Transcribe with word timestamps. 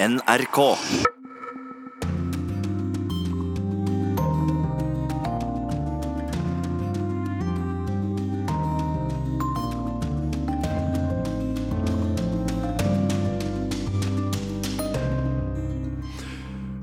NRK. 0.00 0.76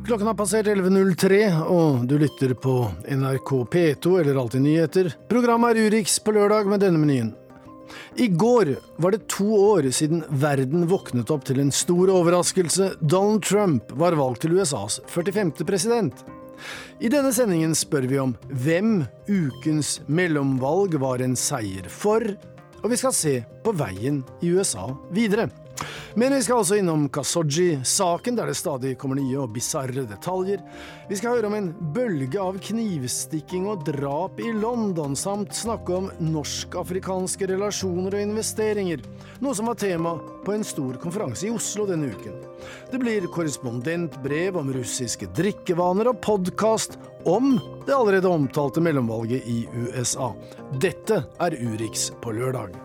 Klokken 0.06 0.28
har 0.28 0.34
passert 0.36 0.68
11.03, 0.68 1.64
og 1.64 2.04
du 2.04 2.18
lytter 2.20 2.52
på 2.54 2.92
NRK 3.08 3.50
P2 3.72 4.20
eller 4.20 4.36
Alltid 4.44 4.62
nyheter. 4.68 5.14
Programmet 5.32 5.72
er 5.72 5.88
Urix 5.88 6.20
på 6.20 6.36
lørdag 6.36 6.68
med 6.68 6.84
denne 6.84 7.00
menyen. 7.00 7.32
I 8.16 8.28
går 8.28 8.76
var 9.02 9.16
det 9.16 9.28
to 9.32 9.48
år 9.56 9.90
siden 9.96 10.24
verden 10.30 10.88
våknet 10.90 11.32
opp 11.34 11.46
til 11.48 11.60
en 11.64 11.74
stor 11.76 12.12
overraskelse. 12.14 12.94
Donald 13.02 13.44
Trump 13.46 13.92
var 14.00 14.18
valgt 14.18 14.46
til 14.46 14.58
USAs 14.60 15.02
45. 15.12 15.66
president. 15.68 16.26
I 17.04 17.12
denne 17.12 17.34
sendingen 17.36 17.76
spør 17.76 18.08
vi 18.10 18.22
om 18.22 18.36
hvem 18.64 19.04
ukens 19.28 20.00
mellomvalg 20.08 20.96
var 21.02 21.24
en 21.24 21.36
seier 21.40 21.90
for, 21.92 22.24
og 22.82 22.92
vi 22.92 23.00
skal 23.02 23.16
se 23.16 23.36
på 23.66 23.76
veien 23.76 24.24
i 24.46 24.54
USA 24.56 24.88
videre. 25.14 25.50
Men 26.16 26.34
vi 26.34 26.44
skal 26.46 26.62
også 26.62 26.78
innom 26.80 27.10
Kasoji-saken, 27.12 28.38
der 28.38 28.48
det 28.48 28.56
stadig 28.56 28.94
kommer 29.00 29.20
nye 29.20 29.42
og 29.44 29.52
bisarre 29.56 30.06
detaljer. 30.08 30.62
Vi 31.10 31.18
skal 31.20 31.36
høre 31.36 31.50
om 31.50 31.58
en 31.58 31.72
bølge 31.96 32.40
av 32.40 32.60
knivstikking 32.64 33.68
og 33.72 33.84
drap 33.90 34.40
i 34.40 34.54
London, 34.56 35.18
samt 35.20 35.56
snakke 35.58 35.98
om 35.98 36.08
norsk-afrikanske 36.24 37.50
relasjoner 37.52 38.16
og 38.16 38.26
investeringer, 38.30 39.04
noe 39.44 39.58
som 39.58 39.68
var 39.68 39.80
tema 39.82 40.16
på 40.46 40.56
en 40.56 40.64
stor 40.64 40.96
konferanse 41.04 41.50
i 41.50 41.54
Oslo 41.54 41.88
denne 41.90 42.14
uken. 42.16 42.40
Det 42.94 43.02
blir 43.02 43.28
korrespondentbrev 43.36 44.62
om 44.62 44.72
russiske 44.76 45.28
drikkevaner 45.36 46.14
og 46.14 46.24
podkast 46.24 46.96
om 47.28 47.58
det 47.86 47.94
allerede 47.94 48.32
omtalte 48.32 48.84
mellomvalget 48.86 49.52
i 49.52 49.66
USA. 49.74 50.32
Dette 50.80 51.26
er 51.42 51.60
Urix 51.60 52.12
på 52.24 52.32
lørdag. 52.38 52.85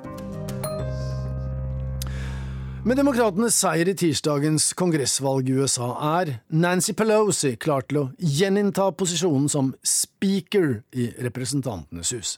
Med 2.81 2.97
demokratenes 2.97 3.59
seier 3.61 3.91
i 3.91 3.93
tirsdagens 3.93 4.71
kongressvalg 4.73 5.51
i 5.53 5.57
USA 5.61 5.91
er 6.17 6.31
Nancy 6.49 6.95
Pelosi 6.97 7.51
klar 7.61 7.85
til 7.85 7.99
å 8.01 8.05
gjeninnta 8.17 8.87
posisjonen 8.97 9.51
som 9.53 9.69
speaker 9.85 10.79
i 10.97 11.11
Representantenes 11.21 12.15
hus. 12.17 12.31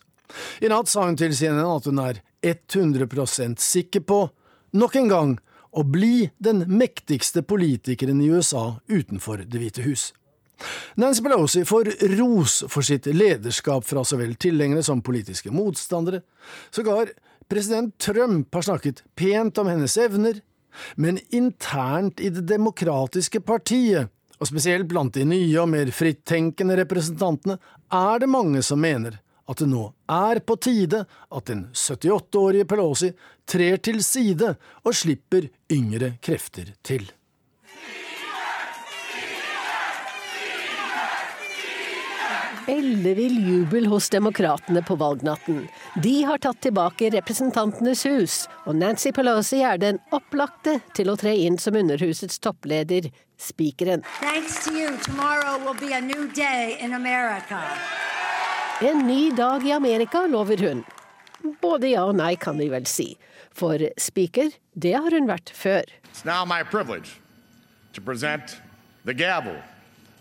I 0.58 0.66
natt 0.72 0.90
sa 0.90 1.04
hun 1.06 1.14
til 1.20 1.30
CNN 1.38 1.62
at 1.62 1.86
hun 1.86 2.02
er 2.02 2.18
100% 2.42 3.62
sikker 3.62 4.02
på, 4.02 4.18
nok 4.74 4.98
en 4.98 5.12
gang, 5.12 5.36
å 5.70 5.86
bli 5.86 6.32
den 6.42 6.66
mektigste 6.66 7.44
politikeren 7.46 8.18
i 8.20 8.32
USA 8.34 8.80
utenfor 8.90 9.46
Det 9.46 9.62
hvite 9.62 9.86
hus. 9.86 10.10
Nancy 10.98 11.22
Pelosi 11.22 11.62
får 11.64 11.94
ros 12.18 12.64
for 12.66 12.82
sitt 12.82 13.06
lederskap 13.06 13.86
fra 13.86 14.02
så 14.02 14.18
vel 14.18 14.34
tilhengere 14.34 14.82
som 14.82 15.06
politiske 15.06 15.54
motstandere. 15.54 16.24
Sågar 16.74 17.14
President 17.52 17.98
Trump 17.98 18.54
har 18.54 18.62
snakket 18.62 19.02
pent 19.14 19.58
om 19.58 19.66
hennes 19.66 19.96
evner, 20.00 20.38
men 20.94 21.18
internt 21.28 22.20
i 22.20 22.30
Det 22.32 22.46
demokratiske 22.48 23.42
partiet, 23.44 24.08
og 24.40 24.48
spesielt 24.48 24.88
blant 24.88 25.12
de 25.12 25.26
nye 25.28 25.58
og 25.60 25.68
mer 25.68 25.90
frittenkende 25.92 26.78
representantene, 26.80 27.58
er 27.92 28.22
det 28.22 28.30
mange 28.32 28.62
som 28.64 28.80
mener 28.80 29.18
at 29.44 29.60
det 29.60 29.68
nå 29.68 29.82
er 30.08 30.40
på 30.40 30.56
tide 30.64 31.02
at 31.04 31.50
den 31.50 31.66
78-årige 31.76 32.70
Pelosi 32.72 33.12
trer 33.44 33.76
til 33.84 34.00
side 34.00 34.54
og 34.80 34.96
slipper 34.96 35.50
yngre 35.76 36.14
krefter 36.24 36.72
til. 36.80 37.04
Ellevill 42.66 43.48
jubel 43.48 43.86
hos 43.86 44.10
demokratene 44.10 44.82
på 44.82 44.96
valgnatten. 44.96 45.68
De 46.02 46.22
har 46.22 46.38
tatt 46.38 46.60
tilbake 46.62 47.10
Representantenes 47.10 48.04
hus, 48.06 48.36
og 48.66 48.76
Nancy 48.78 49.10
Pelosi 49.14 49.62
er 49.66 49.80
den 49.82 49.98
opplagte 50.14 50.78
til 50.96 51.10
å 51.10 51.16
tre 51.18 51.34
inn 51.42 51.58
som 51.58 51.76
Underhusets 51.78 52.38
toppleder, 52.42 53.10
spikeren. 53.40 54.04
En 58.82 59.06
ny 59.06 59.22
dag 59.36 59.66
i 59.66 59.72
Amerika, 59.72 60.26
lover 60.26 60.66
hun. 60.68 60.84
Både 61.62 61.90
ja 61.90 62.06
og 62.06 62.16
nei, 62.18 62.34
kan 62.38 62.58
vi 62.58 62.70
vel 62.70 62.86
si. 62.86 63.12
For 63.52 63.82
spiker, 63.98 64.54
det 64.74 64.94
har 64.94 65.10
hun 65.10 65.26
vært 65.28 65.50
før. 65.54 65.82
It's 66.12 66.24
now 66.24 66.44
my 66.44 66.62
privilege 66.62 67.18
to 67.92 68.00
present 68.00 68.60
the 69.04 69.14
gavel 69.14 69.56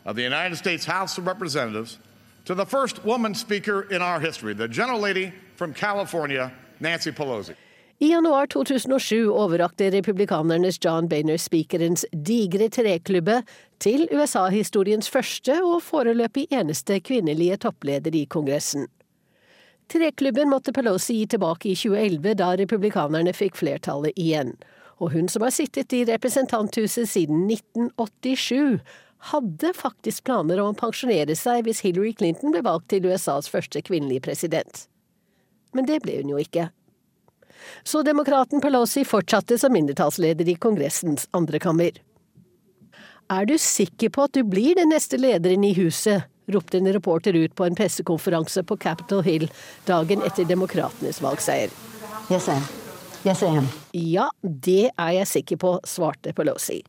of 0.05 0.15
the 0.15 0.23
United 0.23 0.57
States 0.57 0.85
House 0.85 1.17
of 1.17 1.27
Representatives 1.27 1.99
to 2.45 2.55
the 2.55 2.65
first 2.65 3.05
woman 3.05 3.35
speaker 3.35 3.87
in 3.91 4.01
our 4.01 4.19
history, 4.19 4.53
the 4.53 4.67
gentlelady 4.67 5.31
from 5.55 5.73
California, 5.73 6.51
Nancy 6.79 7.11
Pelosi. 7.11 7.55
I 8.03 8.07
januar 8.09 8.47
2007 8.47 9.29
overrakte 9.29 9.91
republikanernes 9.91 10.79
John 10.85 11.07
Boehner 11.07 11.37
speakerens 11.37 12.05
digre 12.11 12.69
treklubbe 12.69 13.43
til 13.79 14.07
USA-historiens 14.11 15.09
første 15.09 15.59
og 15.61 15.83
foreløpig 15.85 16.47
eneste 16.49 16.97
kvinnelige 16.99 17.59
toppleder 17.61 18.15
i 18.17 18.25
Kongressen. 18.25 18.87
Treklubben 19.91 20.49
måtte 20.49 20.73
Pelosi 20.73 21.19
gi 21.19 21.27
tilbake 21.35 21.69
i 21.69 21.75
2011, 21.75 22.33
da 22.41 22.49
republikanerne 22.57 23.35
fikk 23.37 23.61
flertallet 23.61 24.17
igjen. 24.17 24.55
Og 24.97 25.13
hun 25.13 25.29
som 25.29 25.45
har 25.45 25.53
sittet 25.53 25.93
i 25.93 26.01
representanthuset 26.09 27.09
siden 27.09 27.45
1987, 27.51 28.81
hadde 29.29 29.73
faktisk 29.77 30.25
planer 30.25 30.61
om 30.61 30.73
å 30.73 30.77
pensjonere 30.77 31.35
seg 31.37 31.65
hvis 31.67 31.83
Hillary 31.85 32.13
Clinton 32.17 32.53
ble 32.53 32.63
valgt 32.65 32.89
til 32.93 33.05
USAs 33.05 33.49
første 33.51 33.83
kvinnelige 33.85 34.25
president. 34.25 34.85
Men 35.77 35.87
det 35.87 36.01
ble 36.03 36.17
hun 36.21 36.33
jo 36.33 36.41
ikke. 36.41 36.69
Så 37.85 38.01
demokraten 38.03 38.61
Pelosi 38.63 39.03
fortsatte 39.05 39.57
som 39.61 39.73
mindretallsleder 39.75 40.49
i 40.49 40.57
Kongressens 40.57 41.27
andrekammer. 41.37 42.01
Er 43.31 43.45
du 43.47 43.55
sikker 43.61 44.11
på 44.11 44.25
at 44.27 44.33
du 44.35 44.41
blir 44.43 44.75
den 44.75 44.91
neste 44.91 45.21
lederen 45.21 45.63
i 45.63 45.75
huset? 45.77 46.27
ropte 46.51 46.81
en 46.81 46.93
reporter 46.93 47.33
ut 47.37 47.53
på 47.55 47.65
en 47.65 47.75
pressekonferanse 47.77 48.63
på 48.67 48.77
Capitol 48.77 49.21
Hill 49.23 49.45
dagen 49.87 50.25
etter 50.27 50.49
demokratenes 50.49 51.21
valgseier. 51.23 51.71
Yes, 52.31 52.49
I 52.49 52.57
am. 52.57 52.65
Yes, 53.23 53.43
I 53.43 53.53
am. 53.61 53.69
Ja, 53.93 54.29
det 54.41 54.89
er 54.97 55.13
jeg 55.21 55.29
sikker 55.29 55.61
på, 55.61 55.75
svarte 55.87 56.33
Pelosi. 56.35 56.81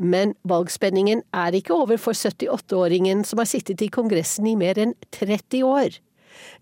Men 0.00 0.32
valgspenningen 0.48 1.20
er 1.36 1.56
ikke 1.56 1.76
over 1.76 2.00
for 2.00 2.16
78-åringen 2.16 3.20
som 3.28 3.42
har 3.42 3.48
sittet 3.50 3.82
i 3.84 3.90
Kongressen 3.92 4.48
i 4.48 4.56
mer 4.56 4.80
enn 4.80 4.94
30 5.12 5.60
år. 5.68 6.00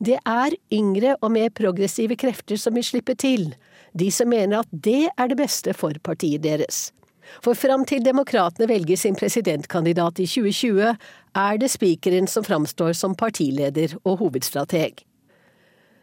Det 0.03 0.19
er 0.27 0.57
yngre 0.75 1.15
og 1.23 1.31
mer 1.37 1.51
progressive 1.55 2.17
krefter 2.19 2.59
som 2.59 2.75
vil 2.75 2.87
slippe 2.87 3.15
til, 3.15 3.53
de 3.95 4.11
som 4.11 4.31
mener 4.31 4.65
at 4.65 4.71
det 4.73 5.07
er 5.15 5.31
det 5.31 5.39
beste 5.39 5.75
for 5.77 5.95
partiet 6.03 6.43
deres. 6.43 6.89
For 7.45 7.55
fram 7.55 7.85
til 7.87 8.03
demokratene 8.03 8.67
velger 8.71 8.97
sin 8.97 9.17
presidentkandidat 9.19 10.19
i 10.19 10.27
2020, 10.27 10.97
er 11.37 11.61
det 11.61 11.71
spikeren 11.71 12.27
som 12.27 12.47
framstår 12.47 12.97
som 12.97 13.15
partileder 13.15 13.95
og 14.03 14.23
hovedstrateg. 14.25 15.05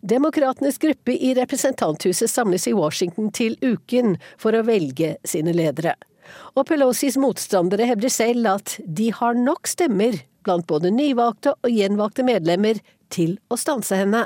Demokratenes 0.05 0.77
gruppe 0.77 1.15
i 1.17 1.33
representanthuset 1.33 2.29
samles 2.29 2.67
i 2.69 2.75
Washington 2.77 3.31
til 3.33 3.57
uken 3.65 4.19
for 4.37 4.53
å 4.53 4.61
velge 4.67 5.15
sine 5.25 5.55
ledere. 5.55 5.95
Og 6.55 6.67
Pelosis 6.69 7.17
motstandere 7.21 7.87
hevder 7.89 8.11
selv 8.13 8.47
at 8.55 8.77
de 8.85 9.11
har 9.15 9.37
nok 9.37 9.67
stemmer 9.69 10.17
blant 10.45 10.67
både 10.69 10.91
nyvalgte 10.93 11.55
og 11.55 11.71
gjenvalgte 11.73 12.25
medlemmer 12.27 12.79
til 13.13 13.37
å 13.49 13.57
stanse 13.59 13.97
henne. 13.97 14.25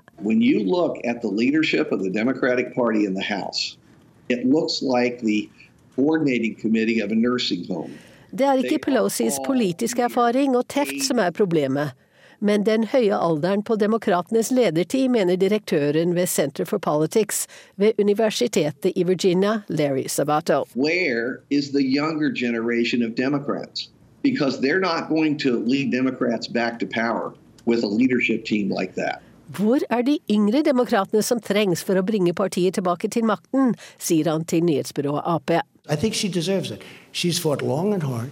Det 8.30 8.46
er 8.46 8.62
ikke 8.62 8.84
Pelosis 8.86 9.40
politiske 9.46 10.06
erfaring 10.06 10.54
og 10.60 10.68
teft 10.70 11.02
som 11.08 11.22
er 11.24 11.34
problemet 11.36 11.96
men 12.40 12.64
den 12.64 12.88
høye 12.92 13.16
alderen 13.16 13.64
på 13.64 13.76
demokratenes 13.80 14.52
ledertid, 14.52 15.10
mener 15.10 15.38
direktøren 15.40 16.16
ved 16.16 16.28
Center 16.28 16.66
for 16.66 16.78
Politics 16.78 17.48
ved 17.76 18.00
universitetet 18.00 18.92
i 18.96 19.04
Virginia, 19.04 19.62
Larry 19.70 20.08
Sabato. 20.08 20.66
Where 20.76 21.40
is 21.50 21.72
the 21.72 21.84
younger 21.84 22.30
generation 22.30 23.04
of 23.04 23.16
Democrats? 23.16 23.90
Because 24.24 24.60
they're 24.60 24.80
not 24.80 25.10
going 25.10 25.38
to 25.40 25.60
lead 25.66 25.92
Democrats 25.92 26.48
back 26.48 26.80
to 26.80 26.86
power 26.86 27.34
with 27.66 27.84
a 27.84 27.88
leadership 27.88 28.46
team 28.46 28.70
like 28.70 28.94
that. 28.96 29.22
Hvor 29.50 29.80
er 29.90 30.02
de 30.02 30.20
yngre 30.30 30.62
demokratene 30.62 31.24
som 31.26 31.40
trengs 31.42 31.82
for 31.84 31.98
å 31.98 32.06
bringe 32.06 32.34
partiet 32.38 32.78
tilbake 32.78 33.10
til 33.10 33.26
makten, 33.26 33.74
sier 33.98 34.30
han 34.30 34.46
til 34.46 34.62
nyhetsbyrået 34.68 35.26
Ap. 35.26 35.50
I 35.90 35.96
think 35.96 36.14
she 36.14 36.30
deserves 36.30 36.70
it. 36.72 36.84
She's 37.12 37.40
fought 37.40 37.62
long 37.62 37.94
and 37.94 38.04
hard. 38.04 38.30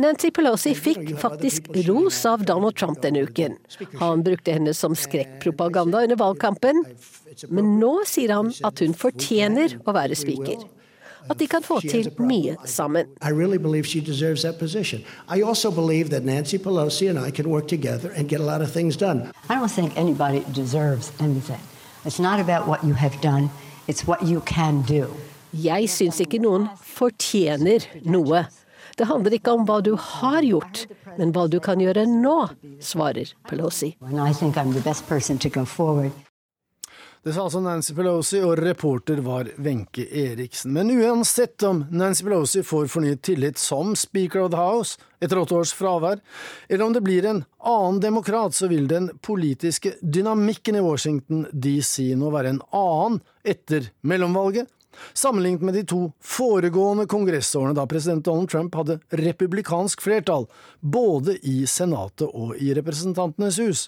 Nancy 0.00 0.30
Pelosi 0.30 0.74
fikk 0.74 1.12
faktisk 1.20 1.70
ros 1.86 2.18
av 2.26 2.44
Donald 2.48 2.76
Trump 2.76 3.02
denne 3.02 3.22
uken. 3.28 3.56
Han 4.00 4.24
brukte 4.26 4.56
henne 4.56 4.74
som 4.74 4.96
skrekkpropaganda 4.98 6.02
under 6.02 6.18
valgkampen, 6.18 6.84
men 7.48 7.72
nå 7.80 7.94
sier 8.10 8.34
han 8.34 8.52
at 8.66 8.82
hun 8.82 8.96
fortjener 8.96 9.78
å 9.84 9.96
være 9.96 10.18
spiker. 10.18 10.66
at 11.28 11.38
de 11.38 11.46
kan 11.46 11.62
få 11.62 11.80
til 11.80 12.08
mye 12.18 12.56
sammen. 12.64 13.06
I 13.22 13.30
really 13.30 13.58
believe 13.58 13.86
she 13.86 14.00
deserves 14.00 14.42
that 14.42 14.58
position. 14.58 15.04
I 15.28 15.42
also 15.42 15.70
believe 15.70 16.10
that 16.10 16.24
Nancy 16.24 16.58
Pelosi 16.58 17.08
and 17.10 17.18
I 17.18 17.30
can 17.30 17.50
work 17.50 17.68
together 17.68 18.10
and 18.16 18.28
get 18.28 18.40
a 18.40 18.44
lot 18.44 18.62
of 18.62 18.72
things 18.72 18.96
done. 18.96 19.30
I 19.48 19.54
don't 19.54 19.70
think 19.70 19.96
anybody 19.96 20.44
deserves 20.54 21.12
anything. 21.20 21.60
It's 22.04 22.18
not 22.18 22.40
about 22.40 22.66
what 22.66 22.82
you 22.84 22.94
have 22.94 23.20
done, 23.20 23.50
it's 23.86 24.06
what 24.06 24.22
you 24.22 24.40
can 24.40 24.82
do. 24.82 25.14
Jeg 25.50 25.88
syns 25.90 26.20
ikke 26.22 26.38
noen 26.42 26.68
fortjener 26.86 27.86
noe. 28.06 28.44
Det 28.96 29.08
handler 29.10 29.34
ikke 29.34 29.54
om 29.56 29.66
hva 29.66 29.80
du 29.82 29.94
har 29.98 30.44
gjort, 30.46 30.84
men 31.18 31.32
hva 31.34 31.46
du 31.50 31.58
kan 31.62 31.80
gjøre 31.82 32.06
nå, 32.06 32.38
svarer 32.84 33.32
Pelosi. 33.48 33.94
Det 37.20 37.34
sa 37.36 37.42
altså 37.44 37.60
Nancy 37.60 37.92
Pelosi, 37.92 38.38
og 38.40 38.54
reporter 38.62 39.18
var 39.20 39.50
Wenche 39.60 40.06
Eriksen. 40.08 40.72
Men 40.72 40.88
uansett 40.94 41.60
om 41.68 41.82
Nancy 41.92 42.24
Pelosi 42.24 42.62
får 42.64 42.86
fornyet 42.88 43.20
tillit 43.26 43.60
som 43.60 43.92
Speaker 43.92 44.46
of 44.46 44.54
the 44.54 44.60
House 44.60 44.96
etter 45.20 45.36
åtte 45.36 45.58
års 45.58 45.74
fravær, 45.76 46.22
eller 46.68 46.86
om 46.86 46.94
det 46.96 47.02
blir 47.04 47.28
en 47.28 47.42
annen 47.58 48.00
demokrat, 48.00 48.56
så 48.56 48.70
vil 48.72 48.88
den 48.88 49.10
politiske 49.20 49.98
dynamikken 50.00 50.80
i 50.80 50.84
Washington 50.86 51.44
DC 51.52 52.14
nå 52.16 52.32
være 52.32 52.54
en 52.54 52.62
annen 52.72 53.20
etter 53.44 53.90
mellomvalget. 54.00 54.70
Sammenlignet 55.12 55.64
med 55.66 55.74
de 55.74 55.84
to 55.88 56.00
foregående 56.24 57.06
kongressårene 57.10 57.74
da 57.76 57.86
president 57.90 58.24
Donald 58.24 58.50
Trump 58.52 58.74
hadde 58.78 59.00
republikansk 59.20 60.02
flertall, 60.04 60.46
både 60.80 61.36
i 61.42 61.62
Senatet 61.66 62.28
og 62.30 62.56
i 62.58 62.72
Representantenes 62.76 63.60
hus. 63.62 63.86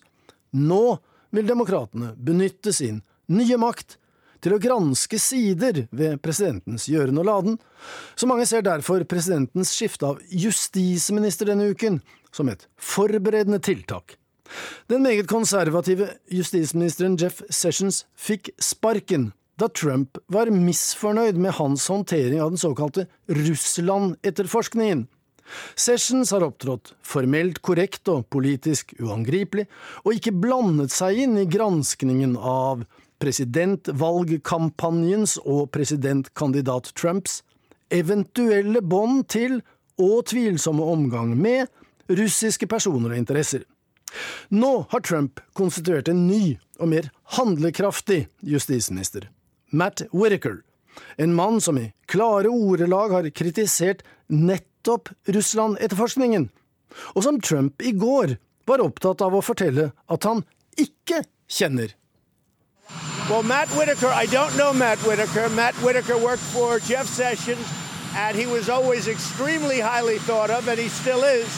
Nå 0.52 0.98
vil 1.32 1.48
demokratene 1.48 2.12
benytte 2.16 2.72
sin 2.76 3.00
nye 3.32 3.58
makt 3.60 3.96
til 4.42 4.56
å 4.56 4.60
granske 4.62 5.20
sider 5.22 5.84
ved 5.94 6.18
presidentens 6.22 6.88
gjøren 6.90 7.20
og 7.22 7.28
laden, 7.28 7.60
så 8.18 8.26
mange 8.26 8.46
ser 8.50 8.64
derfor 8.66 9.04
presidentens 9.08 9.70
skifte 9.76 10.08
av 10.10 10.18
justisminister 10.28 11.52
denne 11.52 11.70
uken 11.70 12.00
som 12.34 12.50
et 12.50 12.66
forberedende 12.80 13.62
tiltak. 13.62 14.16
Den 14.90 15.04
meget 15.06 15.30
konservative 15.30 16.10
justisministeren 16.32 17.14
Jeff 17.20 17.40
Sessions 17.48 18.02
fikk 18.18 18.50
sparken 18.60 19.30
da 19.62 19.68
Trump 19.70 20.18
var 20.32 20.50
misfornøyd 20.50 21.36
med 21.38 21.52
hans 21.60 21.86
håndtering 21.90 22.40
av 22.42 22.50
den 22.50 22.60
såkalte 22.60 23.06
Russland-etterforskningen. 23.30 25.06
Sessions 25.76 26.30
har 26.34 26.42
opptrådt 26.46 26.94
formelt 27.06 27.58
korrekt 27.62 28.08
og 28.10 28.28
politisk 28.32 28.94
uangripelig, 28.98 29.66
og 30.04 30.14
ikke 30.16 30.32
blandet 30.42 30.90
seg 30.94 31.18
inn 31.24 31.38
i 31.38 31.50
granskningen 31.50 32.36
av 32.38 32.84
presidentvalgkampanjens 33.22 35.38
og 35.44 35.70
presidentkandidat 35.74 36.92
Trumps 36.98 37.42
eventuelle 37.92 38.80
bånd 38.82 39.28
til 39.30 39.62
og 40.00 40.26
tvilsomme 40.32 40.82
omgang 40.94 41.38
med 41.38 41.66
russiske 42.10 42.66
personer 42.66 43.10
og 43.12 43.18
interesser. 43.20 43.62
Nå 44.52 44.86
har 44.90 45.00
Trump 45.06 45.40
konstituert 45.56 46.08
en 46.10 46.26
ny 46.26 46.58
og 46.80 46.88
mer 46.92 47.04
handlekraftig 47.36 48.26
justisminister, 48.42 49.28
Matt 49.72 50.02
Whittaker, 50.12 50.62
en 51.16 51.34
mann 51.34 51.60
som 51.60 51.78
i 51.78 51.92
klare 52.06 52.48
ordelag 52.52 53.14
har 53.16 53.30
kritisert 53.30 54.02
nettopp 54.28 55.08
Russland-etterforskningen, 55.24 56.50
og 57.16 57.24
som 57.24 57.40
Trump 57.40 57.80
i 57.82 57.94
går 57.96 58.36
var 58.68 58.84
opptatt 58.84 59.24
av 59.24 59.32
å 59.32 59.40
fortelle 59.40 59.90
at 60.12 60.28
han 60.28 60.44
ikke 60.76 61.22
kjenner. 61.48 61.94
Well, 63.30 63.42
Matt 63.42 63.70
Whitaker, 63.78 64.12
I 64.12 64.26
don't 64.26 64.52
know 64.56 64.72
Matt 64.74 64.98
Whitaker. 65.06 65.48
Matt 65.56 65.74
Whitaker 65.82 66.18
worked 66.18 66.42
for 66.52 66.78
Jeff 66.80 67.06
Sessions, 67.06 67.64
and 68.14 68.36
he 68.36 68.46
was 68.46 68.68
always 68.68 69.08
extremely 69.08 69.80
highly 69.80 70.18
thought 70.18 70.50
of, 70.50 70.68
and 70.68 70.78
he 70.78 70.88
still 70.88 71.24
is. 71.24 71.48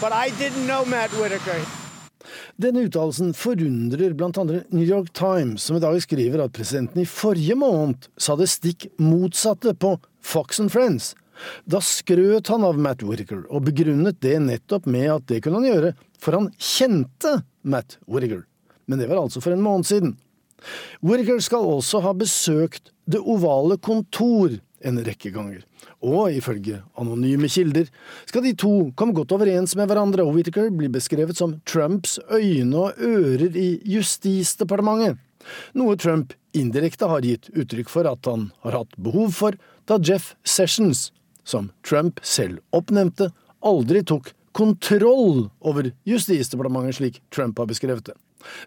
But 0.00 0.12
I 0.12 0.30
didn't 0.36 0.66
know 0.66 0.84
Matt 0.84 1.10
Whitaker. 1.12 1.64
Denne 2.54 2.84
uttalelsen 2.86 3.32
forundrer 3.34 4.14
andre 4.38 4.62
New 4.70 4.86
York 4.86 5.12
Times, 5.12 5.62
som 5.62 5.76
i 5.76 5.80
dag 5.82 5.96
skriver 6.02 6.44
at 6.44 6.52
presidenten 6.54 7.02
i 7.02 7.06
forrige 7.08 7.56
måned 7.58 8.06
sa 8.16 8.36
det 8.38 8.46
stikk 8.52 8.86
motsatte 9.02 9.72
på 9.74 9.96
Fox 10.22 10.60
and 10.62 10.70
Friends. 10.70 11.14
Da 11.66 11.80
skrøt 11.82 12.46
han 12.52 12.62
av 12.62 12.78
Matt 12.78 13.02
Whittaker, 13.02 13.42
og 13.50 13.66
begrunnet 13.66 14.20
det 14.22 14.36
nettopp 14.44 14.86
med 14.86 15.08
at 15.16 15.26
det 15.32 15.40
kunne 15.42 15.64
han 15.64 15.66
gjøre, 15.66 15.90
for 16.22 16.38
han 16.38 16.52
kjente 16.54 17.40
Matt 17.66 17.98
Whittaker. 18.06 18.44
Men 18.86 19.02
det 19.02 19.10
var 19.10 19.24
altså 19.24 19.42
for 19.42 19.56
en 19.56 19.64
måned 19.64 19.90
siden. 19.90 20.14
Whittaker 21.02 21.42
skal 21.42 21.66
også 21.74 22.04
ha 22.06 22.14
besøkt 22.16 22.92
Det 23.04 23.18
ovale 23.20 23.76
kontor 23.76 24.54
en 24.84 25.00
rekke 25.04 25.32
ganger, 25.34 25.62
og 26.04 26.32
ifølge 26.34 26.82
anonyme 27.00 27.48
kilder 27.50 27.88
skal 28.28 28.44
de 28.44 28.54
to 28.58 28.72
komme 28.98 29.16
godt 29.16 29.32
overens 29.36 29.74
med 29.78 29.88
hverandre, 29.90 30.24
og 30.24 30.36
Whittaker 30.36 30.70
blir 30.74 30.92
beskrevet 30.92 31.38
som 31.40 31.58
Trumps 31.68 32.18
øyne 32.30 32.86
og 32.86 33.00
ører 33.00 33.56
i 33.56 33.68
Justisdepartementet, 33.88 35.18
noe 35.76 35.96
Trump 36.00 36.34
indirekte 36.56 37.08
har 37.10 37.24
gitt 37.26 37.50
uttrykk 37.52 37.90
for 37.92 38.08
at 38.08 38.28
han 38.30 38.48
har 38.64 38.78
hatt 38.80 38.96
behov 39.00 39.34
for 39.36 39.58
da 39.88 39.98
Jeff 40.00 40.34
Sessions, 40.44 41.10
som 41.44 41.70
Trump 41.84 42.22
selv 42.24 42.62
oppnevnte, 42.72 43.30
aldri 43.64 44.04
tok 44.06 44.32
kontroll 44.54 45.48
over 45.60 45.90
Justisdepartementet 46.08 47.00
slik 47.00 47.20
Trump 47.34 47.58
har 47.58 47.68
beskrevet 47.68 48.12
det. 48.12 48.16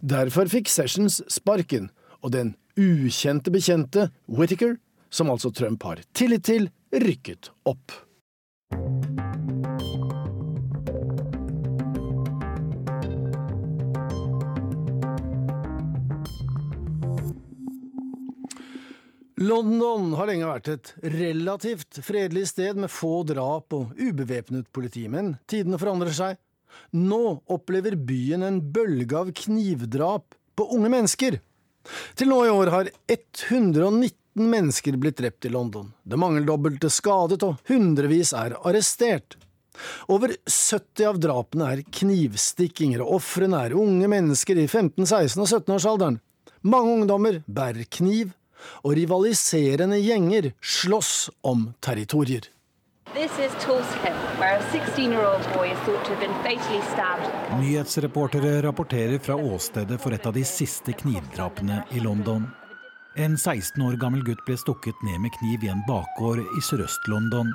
Derfor 0.01 0.49
fikk 0.51 0.69
Sessions 0.69 1.21
sparken, 1.31 1.89
og 2.21 2.33
den 2.33 2.55
ukjente 2.77 3.53
bekjente 3.53 4.09
Whittaker, 4.25 4.75
som 5.09 5.29
altså 5.31 5.51
Trump 5.51 5.83
har 5.87 6.01
tillit 6.13 6.45
til, 6.47 6.69
rykket 6.91 7.51
opp. 7.67 7.95
London 19.37 20.15
har 20.17 20.27
lenge 20.31 20.47
vært 20.49 20.69
et 20.73 20.89
relativt 21.13 21.99
fredelig 22.01 22.47
sted 22.49 22.79
med 22.81 22.89
få 22.89 23.21
drap 23.29 23.73
og 23.77 23.93
ubevæpnet 23.93 24.65
politi, 24.73 25.05
men 25.13 25.35
tidene 25.45 25.77
forandrer 25.77 26.15
seg. 26.17 26.39
Nå 26.97 27.21
opplever 27.53 27.95
byen 27.95 28.45
en 28.47 28.57
bølge 28.73 29.19
av 29.19 29.29
knivdrap 29.37 30.33
på 30.57 30.67
unge 30.73 30.89
mennesker. 30.89 31.37
Til 32.17 32.31
nå 32.31 32.39
i 32.47 32.51
år 32.51 32.73
har 32.73 32.89
119 33.13 34.09
mennesker 34.45 34.97
blitt 35.01 35.17
drept 35.17 35.45
i 35.45 35.49
London. 35.49 35.91
Det 36.03 36.19
mangeldobbelte 36.19 36.91
skadet, 36.93 37.41
og 37.43 37.57
hundrevis 37.69 38.33
er 38.37 38.57
arrestert. 38.61 39.37
Over 40.07 40.33
70 40.45 41.05
av 41.09 41.19
drapene 41.21 41.69
er 41.73 41.83
knivstikkinger, 41.99 43.03
og 43.05 43.19
ofrene 43.19 43.63
er 43.67 43.77
unge 43.77 44.09
mennesker 44.11 44.57
i 44.57 44.67
15-, 44.67 45.05
16- 45.05 45.43
og 45.43 45.49
17-årsalderen. 45.49 46.19
Mange 46.67 46.99
ungdommer 46.99 47.41
bærer 47.45 47.85
kniv, 47.89 48.33
og 48.83 48.95
rivaliserende 48.97 49.99
gjenger 50.01 50.51
slåss 50.61 51.29
om 51.45 51.69
territorier. 51.79 52.49
Nyhetsreportere 57.61 58.61
rapporterer 58.65 59.19
fra 59.19 59.35
åstedet 59.35 60.01
for 60.01 60.13
et 60.13 60.25
av 60.27 60.35
de 60.35 60.43
siste 60.45 60.93
knivdrapene 60.93 61.83
i 61.95 62.03
London. 62.03 62.49
En 63.17 63.33
16 63.37 63.81
år 63.81 63.95
gammel 63.97 64.21
gutt 64.21 64.43
ble 64.45 64.53
stukket 64.61 64.99
ned 65.01 65.17
med 65.23 65.33
kniv 65.39 65.63
i 65.65 65.71
en 65.73 65.79
bakgård 65.87 66.37
i 66.37 66.61
Sørøst-London. 66.61 67.49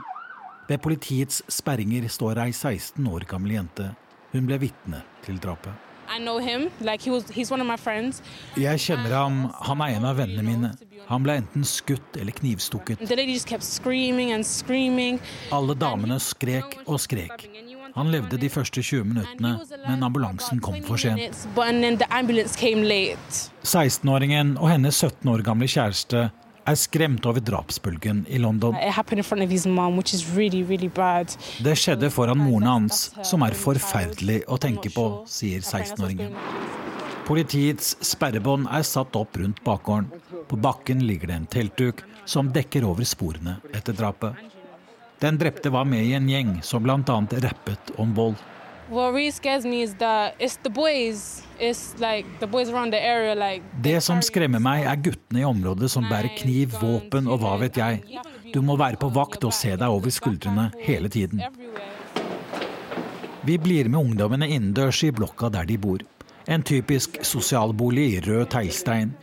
Ved 0.66 0.82
politiets 0.82 1.38
sperringer 1.46 2.08
står 2.10 2.40
ei 2.42 2.50
16 2.50 3.06
år 3.06 3.28
gammel 3.30 3.54
jente. 3.54 3.92
Hun 4.32 4.48
ble 4.50 4.58
vitne 4.64 5.04
til 5.22 5.38
drapet. 5.38 5.91
Like 6.80 7.02
he 7.04 7.10
was, 7.10 7.24
Jeg 8.56 8.78
kjenner 8.78 9.14
ham, 9.16 9.50
han 9.66 9.80
er 9.80 9.96
en 9.96 10.04
av 10.04 10.16
vennene 10.20 10.42
mine. 10.42 10.72
Han 11.08 11.24
ble 11.24 11.38
enten 11.42 11.64
skutt 11.66 12.16
eller 12.16 12.32
knivstukket. 12.32 13.00
Alle 15.52 15.74
damene 15.74 16.18
skrek 16.20 16.78
og 16.86 17.00
skrek. 17.00 17.48
Han 17.94 18.08
levde 18.12 18.38
de 18.40 18.48
første 18.48 18.80
20 18.80 19.04
minuttene, 19.04 19.56
men 19.86 20.02
ambulansen 20.06 20.60
kom 20.64 20.78
for 20.86 20.96
sent. 20.96 21.42
16-åringen 23.62 24.54
og 24.58 24.70
hennes 24.72 24.96
17 24.96 25.28
år 25.28 25.44
gamle 25.44 25.68
kjæreste 25.68 26.30
er 26.68 26.78
skremt 26.78 27.26
over 27.26 27.42
drapsbølgen 27.42 28.24
i 28.28 28.38
London. 28.42 28.76
Det 31.64 31.74
skjedde 31.78 32.10
foran 32.14 32.40
moren 32.40 32.68
hans, 32.68 33.02
som 33.26 33.42
er 33.46 33.56
forferdelig 33.58 34.42
å 34.46 34.58
tenke 34.62 34.92
på, 34.94 35.06
sier 35.30 35.60
16-åringen. 35.60 36.36
Politiets 37.26 37.94
sperrebånd 38.04 38.66
er 38.70 38.82
satt 38.86 39.14
opp 39.18 39.38
rundt 39.38 39.62
bakgården. 39.64 40.10
På 40.50 40.58
bakken 40.58 41.04
ligger 41.06 41.30
det 41.30 41.38
en 41.38 41.50
teltduk 41.50 42.02
som 42.24 42.50
dekker 42.52 42.84
over 42.86 43.06
sporene 43.06 43.58
etter 43.72 43.96
drapet. 43.96 44.34
Den 45.22 45.38
drepte 45.38 45.70
var 45.70 45.86
med 45.86 46.02
i 46.02 46.16
en 46.18 46.26
gjeng 46.28 46.56
som 46.66 46.82
bl.a. 46.82 46.98
rappet 47.44 47.92
om 48.02 48.14
vold. 48.14 48.40
Det 53.84 53.98
som 54.04 54.20
skremmer 54.20 54.60
meg, 54.60 54.84
er 54.84 55.00
guttene 55.00 55.40
i 55.40 55.46
området 55.48 55.88
som 55.92 56.04
bærer 56.10 56.34
kniv, 56.36 56.74
våpen 56.82 57.30
og 57.30 57.40
hva 57.40 57.54
vet 57.62 57.78
jeg. 57.80 58.02
Du 58.52 58.60
må 58.60 58.76
være 58.76 59.00
på 59.00 59.08
vakt 59.14 59.46
og 59.48 59.54
se 59.56 59.72
deg 59.72 59.88
over 59.88 60.12
skuldrene 60.12 60.68
hele 60.84 61.08
tiden. 61.08 61.40
Vi 63.48 63.56
blir 63.58 63.88
med 63.88 64.00
ungdommene 64.02 64.50
innendørs 64.52 65.00
i 65.06 65.12
blokka 65.14 65.48
der 65.54 65.64
de 65.66 65.78
bor. 65.80 66.04
En 66.44 66.62
typisk 66.62 67.16
sosialbolig 67.24 68.04
i 68.18 68.20
rød 68.26 68.50
teglstein. 68.52 69.14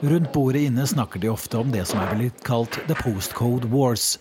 Rundt 0.00 0.32
bordet 0.32 0.64
inne 0.70 0.86
snakker 0.88 1.20
de 1.20 1.28
ofte 1.28 1.60
om 1.60 1.68
det 1.74 1.84
som 1.90 2.00
er 2.00 2.16
blitt 2.16 2.40
kalt 2.46 2.80
the 2.88 2.96
postcode 3.02 3.68
wars. 3.68 4.14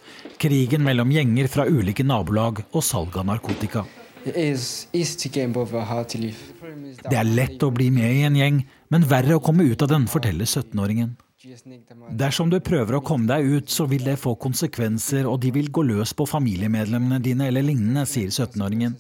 Krigen 0.43 0.83
mellom 0.83 1.13
gjenger 1.15 1.47
fra 1.47 1.69
ulike 1.71 2.03
nabolag 2.03 2.65
og 2.73 2.83
salg 2.83 3.15
av 3.15 3.29
narkotika. 3.31 3.85
Det 7.09 7.15
er 7.15 7.27
lett 7.27 7.63
å 7.63 7.71
bli 7.71 7.89
med 7.93 8.11
i 8.17 8.25
en 8.27 8.37
gjeng, 8.37 8.61
men 8.91 9.07
verre 9.07 9.37
å 9.39 9.43
komme 9.43 9.65
ut 9.69 9.81
av 9.85 9.91
den, 9.91 10.07
forteller 10.11 10.45
17-åringen. 10.45 11.15
Dersom 12.19 12.49
du 12.51 12.59
prøver 12.59 12.97
å 12.97 13.03
komme 13.05 13.29
deg 13.29 13.47
ut, 13.47 13.69
så 13.71 13.85
vil 13.87 14.03
det 14.03 14.17
få 14.19 14.35
konsekvenser, 14.35 15.27
og 15.29 15.39
de 15.45 15.53
vil 15.55 15.71
gå 15.71 15.85
løs 15.87 16.11
på 16.13 16.27
familiemedlemmene 16.27 17.21
dine 17.23 17.47
eller 17.47 17.63
lignende, 17.63 18.03
sier 18.09 18.27
17-åringen. 18.27 18.97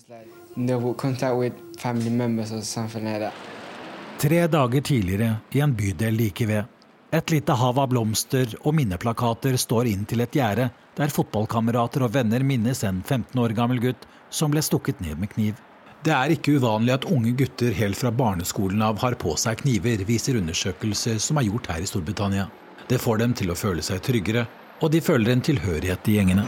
Tre 4.19 4.39
dager 4.51 4.81
tidligere, 4.81 5.33
i 5.51 5.61
en 5.63 5.75
bydel 5.75 6.15
like 6.15 6.47
ved. 6.47 6.75
Et 7.11 7.31
lite 7.33 7.55
hav 7.57 7.79
av 7.81 7.89
blomster 7.89 8.51
og 8.61 8.75
minneplakater 8.77 9.55
står 9.57 9.87
inn 9.91 10.03
til 10.07 10.21
et 10.23 10.35
gjerde, 10.35 10.69
der 10.99 11.11
fotballkamerater 11.13 12.03
og 12.03 12.13
venner 12.13 12.43
minnes 12.43 12.83
en 12.83 13.01
15 13.01 13.39
år 13.39 13.55
gammel 13.55 13.79
gutt 13.83 14.05
som 14.29 14.51
ble 14.51 14.63
stukket 14.63 14.99
ned 15.01 15.19
med 15.19 15.31
kniv. 15.31 15.59
Det 16.03 16.13
er 16.15 16.31
ikke 16.31 16.57
uvanlig 16.59 16.93
at 16.95 17.05
unge 17.11 17.33
gutter 17.39 17.73
helt 17.75 17.97
fra 17.99 18.11
barneskolen 18.11 18.81
av 18.83 18.99
har 19.01 19.17
på 19.19 19.33
seg 19.39 19.59
kniver, 19.63 20.03
viser 20.07 20.39
undersøkelser 20.39 21.19
som 21.19 21.39
er 21.39 21.49
gjort 21.49 21.67
her 21.71 21.83
i 21.83 21.89
Storbritannia. 21.89 22.47
Det 22.87 22.99
får 23.03 23.19
dem 23.19 23.33
til 23.35 23.51
å 23.51 23.57
føle 23.59 23.83
seg 23.83 23.99
tryggere, 24.03 24.45
og 24.79 24.91
de 24.93 25.01
føler 25.03 25.33
en 25.33 25.43
tilhørighet 25.43 26.07
i 26.07 26.15
gjengene. 26.15 26.45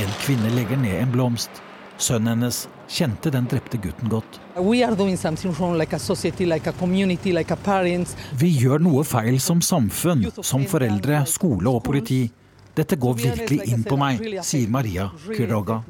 En 0.00 0.14
kvinne 0.22 0.52
legger 0.56 0.80
ned 0.80 0.96
en 0.96 1.12
blomst. 1.12 1.60
Sønnen 2.00 2.32
hennes 2.32 2.62
kjente 2.88 3.28
den 3.32 3.44
drepte 3.50 3.76
gutten 3.76 4.08
godt. 4.08 4.40
Vi 8.40 8.50
gjør 8.62 8.80
noe 8.80 9.04
feil 9.04 9.36
som 9.44 9.60
samfunn, 9.60 10.24
som 10.40 10.64
foreldre, 10.68 11.20
skole 11.28 11.68
og 11.68 11.84
politi. 11.84 12.22
Dette 12.80 12.96
går 12.96 13.18
virkelig 13.18 13.66
inn 13.68 13.82
på 13.84 13.98
meg, 14.00 14.22
sier 14.46 14.70
Maria 14.72 15.10
Quiroga. 15.26 15.82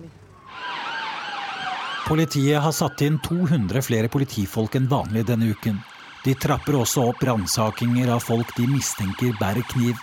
Politiet 2.08 2.58
har 2.64 2.74
satt 2.74 3.04
inn 3.06 3.20
200 3.22 3.84
flere 3.86 4.10
politifolk 4.10 4.74
enn 4.74 4.88
vanlig 4.90 5.22
denne 5.28 5.52
uken. 5.54 5.78
De 6.24 6.34
trapper 6.34 6.80
også 6.80 7.04
opp 7.12 7.22
ransakinger 7.22 8.10
av 8.10 8.24
folk 8.24 8.50
de 8.56 8.66
mistenker 8.66 9.36
bærer 9.38 9.62
kniv. 9.70 10.00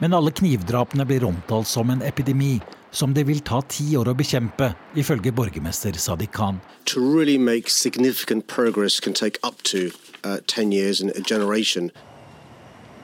Men 0.00 0.16
alle 0.16 0.32
knivdrapene 0.32 1.04
blir 1.08 1.28
omtalt 1.28 1.68
som 1.68 1.92
en 1.92 2.00
epidemi, 2.04 2.56
som 2.90 3.12
det 3.12 3.26
vil 3.28 3.44
ta 3.44 3.60
ti 3.68 3.90
år 4.00 4.08
å 4.12 4.16
bekjempe, 4.16 4.72
ifølge 4.96 5.32
borgermester 5.36 5.92
Sadiq 6.00 6.32
Khan. 6.32 6.60
Really 6.96 7.36
to, 9.62 9.90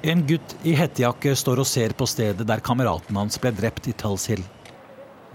en 0.03 0.27
gutt 0.27 0.57
i 0.67 0.75
hettejakke 0.77 1.35
står 1.39 1.63
og 1.63 1.69
ser 1.69 1.95
på 1.99 2.07
stedet 2.11 2.47
der 2.49 2.63
kameraten 2.65 3.17
hans 3.19 3.39
ble 3.41 3.53
drept 3.55 3.87
i 3.91 3.95
Tulls 3.99 4.27
Hill. 4.31 4.43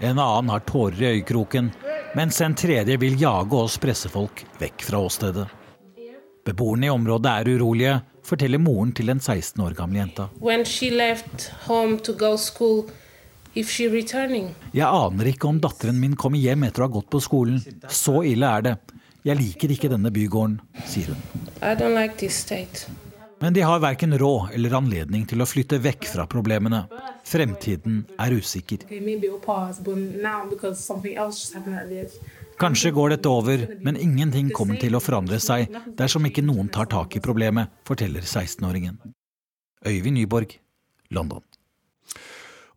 En 0.00 0.18
annen 0.20 0.52
har 0.52 0.60
tårer 0.68 1.00
i 1.02 1.10
øyekroken 1.16 1.72
mens 2.16 2.40
en 2.40 2.54
tredje 2.56 2.96
vil 3.00 3.18
jage 3.20 3.56
oss 3.56 3.78
pressefolk 3.80 4.44
vekk 4.60 4.84
fra 4.84 5.00
åstedet. 5.04 5.46
Beboerne 6.46 6.88
i 6.88 6.92
området 6.92 7.32
er 7.32 7.50
urolige, 7.56 7.96
forteller 8.24 8.60
moren 8.62 8.92
til 8.96 9.10
den 9.10 9.20
16 9.20 9.60
år 9.64 9.74
gamle 9.76 10.00
jenta. 10.00 10.28
Jeg 14.72 14.86
aner 14.86 15.32
ikke 15.32 15.48
om 15.48 15.60
datteren 15.60 16.00
min 16.00 16.16
kommer 16.16 16.38
hjem 16.38 16.64
etter 16.68 16.84
å 16.84 16.88
ha 16.88 16.94
gått 17.00 17.10
på 17.12 17.20
skolen. 17.24 17.60
Så 17.88 18.22
ille 18.28 18.46
er 18.48 18.64
det. 18.68 18.76
Jeg 19.26 19.36
liker 19.40 19.74
ikke 19.74 19.92
denne 19.92 20.12
bygården, 20.14 20.60
sier 20.88 21.12
hun. 21.12 21.20
Like 21.60 23.07
Men 23.40 23.54
de 23.54 23.60
har 23.60 23.80
verken 23.80 24.18
råd 24.18 24.54
eller 24.54 24.74
anledning 24.74 25.26
til 25.30 25.42
å 25.42 25.46
flytte 25.46 25.78
vekk 25.82 26.08
fra 26.10 26.26
problemene. 26.30 26.84
Fremtiden 27.28 28.00
er 28.18 28.34
usikker. 28.34 28.82
Kanskje 32.58 32.90
går 32.90 33.14
dette 33.14 33.30
over, 33.30 33.66
men 33.86 34.00
ingenting 34.02 34.50
kommer 34.50 34.80
til 34.82 34.98
å 34.98 35.02
forandre 35.02 35.38
seg 35.42 35.70
dersom 35.98 36.26
ikke 36.26 36.42
noen 36.42 36.72
tar 36.74 36.90
tak 36.90 37.14
i 37.14 37.22
problemet, 37.22 37.70
forteller 37.86 38.26
16-åringen. 38.26 38.98
Øyvind 39.86 40.18
Nyborg, 40.18 40.58
London. 41.14 41.44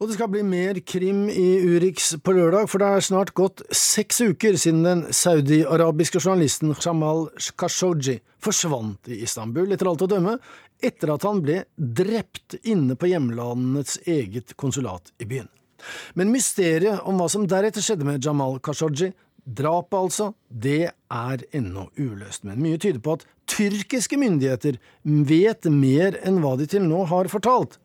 Og 0.01 0.09
det 0.09 0.15
skal 0.15 0.31
bli 0.33 0.41
mer 0.41 0.79
krim 0.81 1.27
i 1.29 1.59
Urix 1.61 2.15
på 2.25 2.33
lørdag, 2.33 2.65
for 2.71 2.81
det 2.81 2.87
er 2.89 3.03
snart 3.05 3.35
gått 3.37 3.61
seks 3.69 4.17
uker 4.31 4.55
siden 4.57 4.79
den 4.81 5.03
saudi-arabiske 5.13 6.17
journalisten 6.17 6.71
Jamal 6.73 7.27
Khashoggi 7.37 8.15
forsvant 8.41 9.11
i 9.13 9.19
Istanbul, 9.21 9.69
etter 9.69 9.91
alt 9.91 10.01
å 10.01 10.07
dømme, 10.09 10.33
etter 10.81 11.11
at 11.13 11.27
han 11.29 11.43
ble 11.45 11.59
drept 11.77 12.57
inne 12.65 12.97
på 12.97 13.11
hjemlandets 13.11 13.99
eget 14.09 14.55
konsulat 14.57 15.13
i 15.21 15.27
byen. 15.29 15.51
Men 16.17 16.33
mysteriet 16.33 17.05
om 17.05 17.21
hva 17.21 17.29
som 17.29 17.45
deretter 17.45 17.85
skjedde 17.85 18.09
med 18.09 18.25
Jamal 18.25 18.57
Khashoggi, 18.57 19.11
drapet 19.45 19.99
altså, 19.99 20.31
det 20.49 20.95
er 21.13 21.45
ennå 21.53 21.91
uløst. 22.01 22.41
Men 22.49 22.57
mye 22.65 22.81
tyder 22.81 23.05
på 23.05 23.19
at 23.19 23.29
tyrkiske 23.53 24.17
myndigheter 24.17 24.81
vet 25.05 25.69
mer 25.69 26.17
enn 26.25 26.41
hva 26.41 26.57
de 26.57 26.65
til 26.73 26.89
nå 26.89 27.05
har 27.13 27.29
fortalt. 27.29 27.77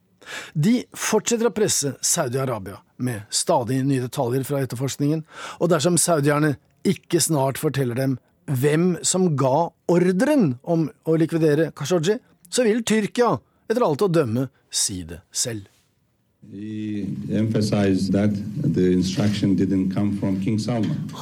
De 0.54 0.80
fortsetter 0.96 1.48
å 1.48 1.54
presse 1.54 1.94
Saudi-Arabia 2.04 2.80
med 2.96 3.26
stadig 3.30 3.82
nye 3.84 4.04
detaljer 4.06 4.46
fra 4.48 4.62
etterforskningen, 4.64 5.24
og 5.60 5.70
dersom 5.72 5.98
saudierne 6.00 6.56
ikke 6.86 7.20
snart 7.22 7.60
forteller 7.60 7.98
dem 7.98 8.18
hvem 8.46 8.94
som 9.06 9.32
ga 9.38 9.68
ordren 9.90 10.56
om 10.62 10.86
å 11.06 11.16
likvidere 11.18 11.72
Khashoggi, 11.76 12.18
så 12.48 12.66
vil 12.66 12.84
Tyrkia, 12.86 13.34
etter 13.66 13.82
alt 13.82 14.04
å 14.06 14.12
dømme, 14.12 14.48
si 14.70 15.02
det 15.08 15.22
selv. 15.34 15.66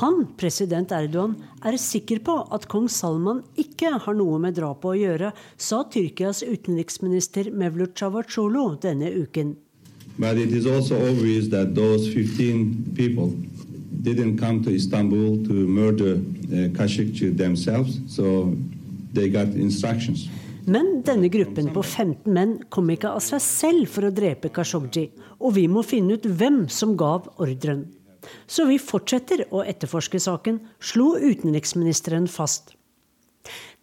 Han, 0.00 0.26
president 0.36 0.92
Erdogan, 0.92 1.36
er 1.64 1.76
sikker 1.80 2.20
på 2.20 2.34
at 2.52 2.66
kong 2.68 2.90
Salman 2.92 3.40
ikke 3.56 3.94
har 4.04 4.18
noe 4.18 4.36
med 4.42 4.58
drapet 4.58 4.90
å 4.90 4.94
gjøre, 5.00 5.30
sa 5.56 5.80
Tyrkias 5.88 6.42
utenriksminister 6.44 7.48
Mevlut 7.56 7.96
Cavacolo 7.96 8.76
denne 8.82 9.08
uken. 9.16 9.56
But 10.18 10.36
it 10.36 10.52
is 10.52 10.66
also 10.66 10.94
obvious 11.08 11.48
that 11.48 11.74
those 11.74 12.06
15 12.12 12.92
people 12.94 13.32
didn't 14.02 14.36
come 14.38 14.62
to 14.62 14.70
Istanbul 14.70 15.42
to 15.46 15.66
murder 15.66 16.20
uh, 16.20 16.68
Khashoggi 16.76 17.36
themselves, 17.36 17.98
so 18.06 18.54
they 19.14 19.30
got 19.30 19.48
instructions. 19.56 20.28
Men 20.64 21.02
denne 21.04 21.28
gruppen 21.28 21.66
på 21.74 21.82
15 21.82 22.30
menn 22.32 22.54
kom 22.72 22.88
ikke 22.92 23.10
av 23.12 23.20
seg 23.24 23.42
selv 23.44 23.90
for 23.92 24.08
å 24.08 24.12
drepe 24.14 24.48
Khashoggi, 24.54 25.10
og 25.44 25.58
vi 25.58 25.66
må 25.68 25.82
finne 25.84 26.16
ut 26.16 26.24
hvem 26.24 26.64
som 26.72 26.94
gav 26.96 27.28
ordren. 27.36 27.84
Så 28.48 28.64
vi 28.70 28.78
fortsetter 28.80 29.44
å 29.52 29.60
etterforske 29.60 30.20
saken, 30.24 30.62
slo 30.80 31.18
utenriksministeren 31.20 32.30
fast. 32.32 32.72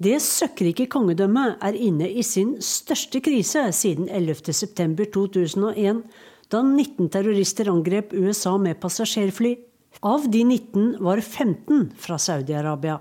Det 0.02 0.16
søkkrike 0.26 0.88
kongedømmet 0.90 1.62
er 1.62 1.78
inne 1.78 2.10
i 2.10 2.24
sin 2.26 2.56
største 2.66 3.22
krise 3.22 3.68
siden 3.78 4.10
11.9.2001, 4.10 6.02
da 6.50 6.64
19 6.66 7.12
terrorister 7.14 7.70
angrep 7.70 8.16
USA 8.18 8.56
med 8.58 8.82
passasjerfly. 8.82 9.54
Av 10.02 10.26
de 10.34 10.42
19 10.48 10.96
var 11.04 11.22
15 11.22 11.92
fra 12.02 12.18
Saudi-Arabia. 12.18 12.98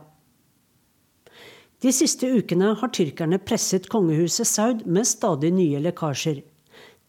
De 1.81 1.93
siste 1.97 2.29
ukene 2.29 2.75
har 2.77 2.91
tyrkerne 2.93 3.39
presset 3.41 3.87
kongehuset 3.89 4.49
Saud 4.49 4.83
med 4.85 5.09
stadig 5.09 5.49
nye 5.57 5.81
lekkasjer. 5.81 6.43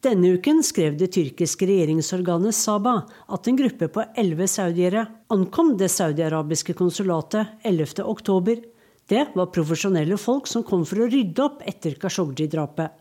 Denne 0.02 0.32
uken 0.38 0.64
skrev 0.64 0.96
det 0.98 1.12
tyrkiske 1.14 1.68
regjeringsorganet 1.68 2.56
Saba 2.56 2.94
at 3.28 3.50
en 3.50 3.60
gruppe 3.60 3.90
på 3.92 4.06
elleve 4.18 4.48
saudiere 4.50 5.04
ankom 5.34 5.76
det 5.78 5.92
saudiarabiske 5.92 6.74
konsulatet 6.80 7.52
11.10. 7.68 8.64
Det 9.12 9.28
var 9.36 9.52
profesjonelle 9.52 10.16
folk 10.18 10.48
som 10.48 10.64
kom 10.64 10.88
for 10.88 11.04
å 11.04 11.12
rydde 11.12 11.44
opp 11.44 11.62
etter 11.68 12.00
Kashoggi-drapet. 12.00 13.01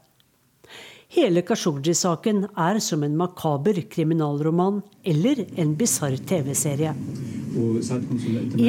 Hele 1.11 1.43
Kashoggi-saken 1.43 2.45
er 2.55 2.77
som 2.79 3.03
en 3.03 3.17
makaber 3.19 3.81
kriminalroman 3.91 4.77
eller 5.03 5.41
en 5.59 5.73
bisarr 5.75 6.15
TV-serie. 6.23 6.93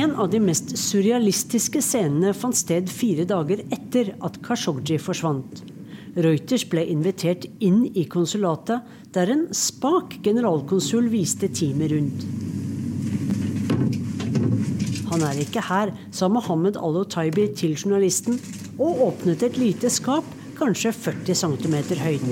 En 0.02 0.16
av 0.18 0.32
de 0.34 0.40
mest 0.42 0.74
surrealistiske 0.74 1.84
scenene 1.86 2.34
fant 2.34 2.58
sted 2.58 2.90
fire 2.90 3.28
dager 3.30 3.62
etter 3.70 4.16
at 4.26 4.42
Kashoggi 4.42 4.98
forsvant. 4.98 5.62
Reuters 6.18 6.66
ble 6.74 6.88
invitert 6.90 7.46
inn 7.62 7.86
i 7.94 8.08
konsulatet, 8.10 8.82
der 9.14 9.30
en 9.30 9.46
spak 9.54 10.18
generalkonsul 10.26 11.14
viste 11.14 11.46
teamet 11.54 11.94
rundt. 11.94 12.28
Han 15.14 15.30
er 15.30 15.46
ikke 15.46 15.62
her, 15.70 15.94
sa 16.10 16.26
Mohammed 16.26 16.82
Al-Otaibi 16.82 17.52
til 17.54 17.78
journalisten, 17.78 18.42
og 18.82 19.12
åpnet 19.12 19.46
et 19.46 19.62
lite 19.62 19.94
skap 19.94 20.26
kanskje 20.62 20.94
40 20.94 21.36
cm 21.42 21.76
høyt. 22.04 22.26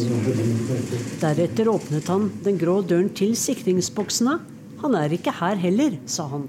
Deretter 1.21 1.69
åpnet 1.71 2.09
han 2.11 2.29
den 2.45 2.59
grå 2.61 2.79
døren 2.85 3.09
til 3.17 3.33
sikringsboksene. 3.37 4.37
Han 4.83 4.95
er 4.95 5.15
ikke 5.15 5.33
her 5.41 5.59
heller, 5.59 5.97
sa 6.05 6.27
han. 6.35 6.45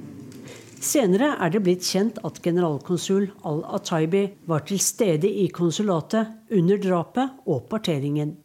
Senere 0.81 1.35
er 1.41 1.53
det 1.53 1.61
blitt 1.65 1.85
kjent 1.85 2.21
at 2.25 2.39
generalkonsul 2.45 3.27
al-Ataibi 3.49 4.23
var 4.49 4.65
til 4.69 4.81
stede 4.81 5.29
i 5.29 5.49
konsulatet 5.53 6.55
under 6.57 6.81
drapet 6.81 7.43
og 7.49 7.67
parteringen. 7.73 8.39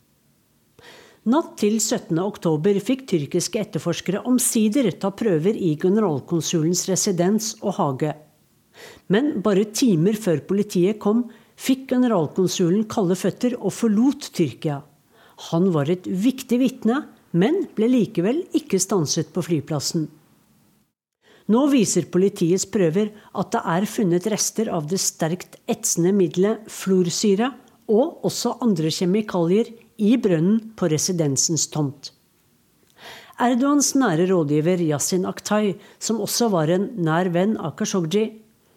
Natt 1.31 1.55
til 1.57 1.79
17.10 1.79 2.81
fikk 2.85 3.07
tyrkiske 3.09 3.61
etterforskere 3.63 4.25
omsider 4.29 4.91
ta 4.99 5.09
prøver 5.15 5.55
i 5.57 5.71
generalkonsulens 5.81 6.83
residens 6.91 7.55
og 7.63 7.79
hage. 7.79 8.11
Men 9.09 9.39
bare 9.41 9.71
timer 9.71 10.19
før 10.19 10.43
politiet 10.45 10.99
kom, 11.01 11.23
fikk 11.59 11.87
generalkonsulen 11.93 12.85
kalde 12.91 13.17
føtter 13.19 13.55
og 13.59 13.73
forlot 13.75 14.29
Tyrkia. 14.35 14.81
Han 15.51 15.71
var 15.75 15.89
et 15.91 16.07
viktig 16.07 16.59
vitne, 16.61 17.01
men 17.35 17.65
ble 17.75 17.89
likevel 17.91 18.43
ikke 18.55 18.79
stanset 18.79 19.33
på 19.35 19.43
flyplassen. 19.43 20.07
Nå 21.51 21.61
viser 21.69 22.07
politiets 22.09 22.65
prøver 22.73 23.11
at 23.37 23.51
det 23.53 23.61
er 23.75 23.85
funnet 23.89 24.27
rester 24.31 24.71
av 24.73 24.87
det 24.89 24.97
sterkt 25.03 25.59
etsende 25.69 26.15
middelet 26.15 26.63
florsyre 26.71 27.51
og 27.91 28.25
også 28.25 28.55
andre 28.65 28.89
kjemikalier 28.89 29.69
i 30.01 30.15
brønnen 30.17 30.71
på 30.79 30.89
residensens 30.89 31.67
tomt. 31.69 32.09
Erdogans 33.35 33.91
nære 33.99 34.29
rådgiver 34.31 34.81
Yasin 34.87 35.27
Aktay, 35.27 35.73
som 35.99 36.21
også 36.23 36.47
var 36.53 36.71
en 36.71 36.87
nær 37.03 37.29
venn 37.35 37.57
av 37.59 37.75
Kashoggi, 37.77 38.29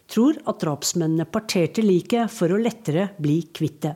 tror 0.08 0.38
at 0.48 0.60
drapsmennene 0.62 1.26
parterte 1.28 1.84
liket 1.84 2.32
for 2.32 2.52
å 2.52 2.60
lettere 2.60 3.10
bli 3.20 3.42
kvitt 3.54 3.80
det. 3.84 3.94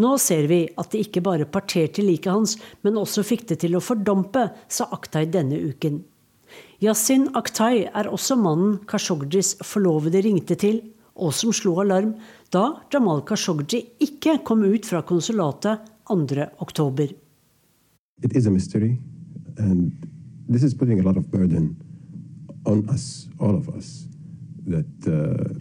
Nå 0.00 0.14
ser 0.18 0.48
vi 0.48 0.62
at 0.80 0.92
de 0.92 1.02
ikke 1.04 1.22
bare 1.24 1.48
parterte 1.48 2.04
liket 2.04 2.32
hans, 2.32 2.56
men 2.82 2.96
også 3.00 3.24
fikk 3.26 3.44
det 3.50 3.60
til 3.64 3.76
å 3.76 3.82
fordampe, 3.84 4.48
sa 4.68 4.88
Aktay 4.94 5.28
denne 5.30 5.58
uken. 5.60 6.00
Yasin 6.82 7.28
Aktay 7.38 7.84
er 7.86 8.08
også 8.10 8.36
mannen 8.40 8.78
Kashogdis 8.88 9.54
forlovede 9.64 10.24
ringte 10.24 10.56
til, 10.58 10.80
og 11.14 11.34
som 11.36 11.52
slo 11.52 11.76
alarm 11.82 12.14
da 12.52 12.64
Jamal 12.92 13.20
Kashogdi 13.28 13.82
ikke 14.02 14.38
kom 14.48 14.64
ut 14.64 14.88
fra 14.88 15.02
konsulatet 15.06 15.84
2. 16.08 16.48
oktober. 16.58 17.12
It 18.22 18.34
is 18.36 18.46
a 18.46 18.50
mystery, 18.50 18.98
and 19.58 19.92
this 20.48 20.62
is 20.62 20.74
putting 20.74 21.00
a 21.00 21.02
lot 21.02 21.16
of 21.16 21.30
burden 21.30 21.76
on 22.66 22.88
us, 22.88 23.28
all 23.38 23.54
of 23.54 23.68
us, 23.68 24.06
that 24.66 24.92
uh, 25.06 25.54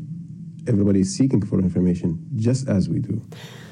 everybody 0.68 1.00
is 1.00 1.16
seeking 1.16 1.42
for 1.46 1.60
information 1.60 2.20
just 2.36 2.68
as 2.70 2.90
we 2.90 3.00
do. 3.00 3.22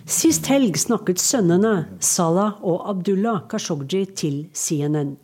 Sist 0.05 0.48
helg 0.50 0.77
snakket 0.77 1.19
sønnene 1.21 1.86
Salah 2.00 2.57
og 2.65 2.89
Abdullah 2.89 3.43
Khashoggi 3.50 4.05
til 4.15 4.48
CNN. 4.53 5.17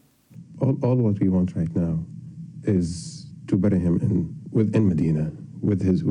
All, 0.62 0.78
all 0.84 1.02
what 1.02 1.20
we 1.20 1.30
want 1.30 1.56
right 1.56 1.76
now 1.76 2.00
is 2.68 3.26
to 3.48 3.58
bury 3.58 3.80
him 3.80 4.00
in, 4.02 4.30
within 4.52 4.88
Medina. 4.88 5.32
His, 5.66 6.04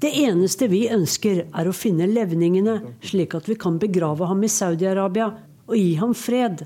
det 0.00 0.10
eneste 0.16 0.68
vi 0.72 0.86
ønsker, 0.88 1.42
er 1.52 1.68
å 1.68 1.74
finne 1.76 2.06
levningene, 2.08 2.78
slik 3.04 3.34
at 3.36 3.50
vi 3.50 3.56
kan 3.60 3.76
begrave 3.82 4.24
ham 4.24 4.40
i 4.46 4.48
Saudi-Arabia 4.48 5.26
og 5.68 5.76
gi 5.76 5.90
ham 6.00 6.14
fred. 6.16 6.62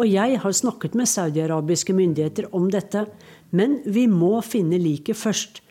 Og 0.00 0.08
jeg 0.08 0.38
har 0.42 0.54
snakket 0.56 0.96
med 0.98 1.10
saudiarabiske 1.10 1.94
myndigheter 1.94 2.48
om 2.56 2.70
dette, 2.72 3.04
men 3.54 3.78
vi 3.86 4.08
må 4.10 4.40
finne 4.42 4.78
liket 4.82 5.16
først. 5.16 5.62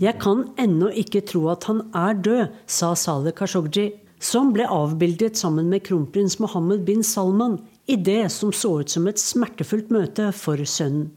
jeg 0.00 0.14
kan 0.18 0.40
ennå 0.58 0.88
ikke 1.02 1.20
tro 1.28 1.42
at 1.52 1.66
han 1.68 1.82
er 1.94 2.16
død, 2.18 2.46
sa 2.66 2.94
Saleh 2.98 3.34
Khashoggi, 3.36 3.92
som 4.22 4.52
ble 4.54 4.66
avbildet 4.66 5.38
sammen 5.38 5.68
med 5.70 5.84
kronprins 5.86 6.38
Mohammed 6.42 6.84
bin 6.86 7.02
Salman 7.06 7.58
i 7.86 7.96
det 7.96 8.30
som 8.32 8.52
så 8.54 8.80
ut 8.80 8.90
som 8.90 9.06
et 9.10 9.20
smertefullt 9.22 9.90
møte 9.94 10.30
for 10.34 10.62
sønnen. 10.64 11.10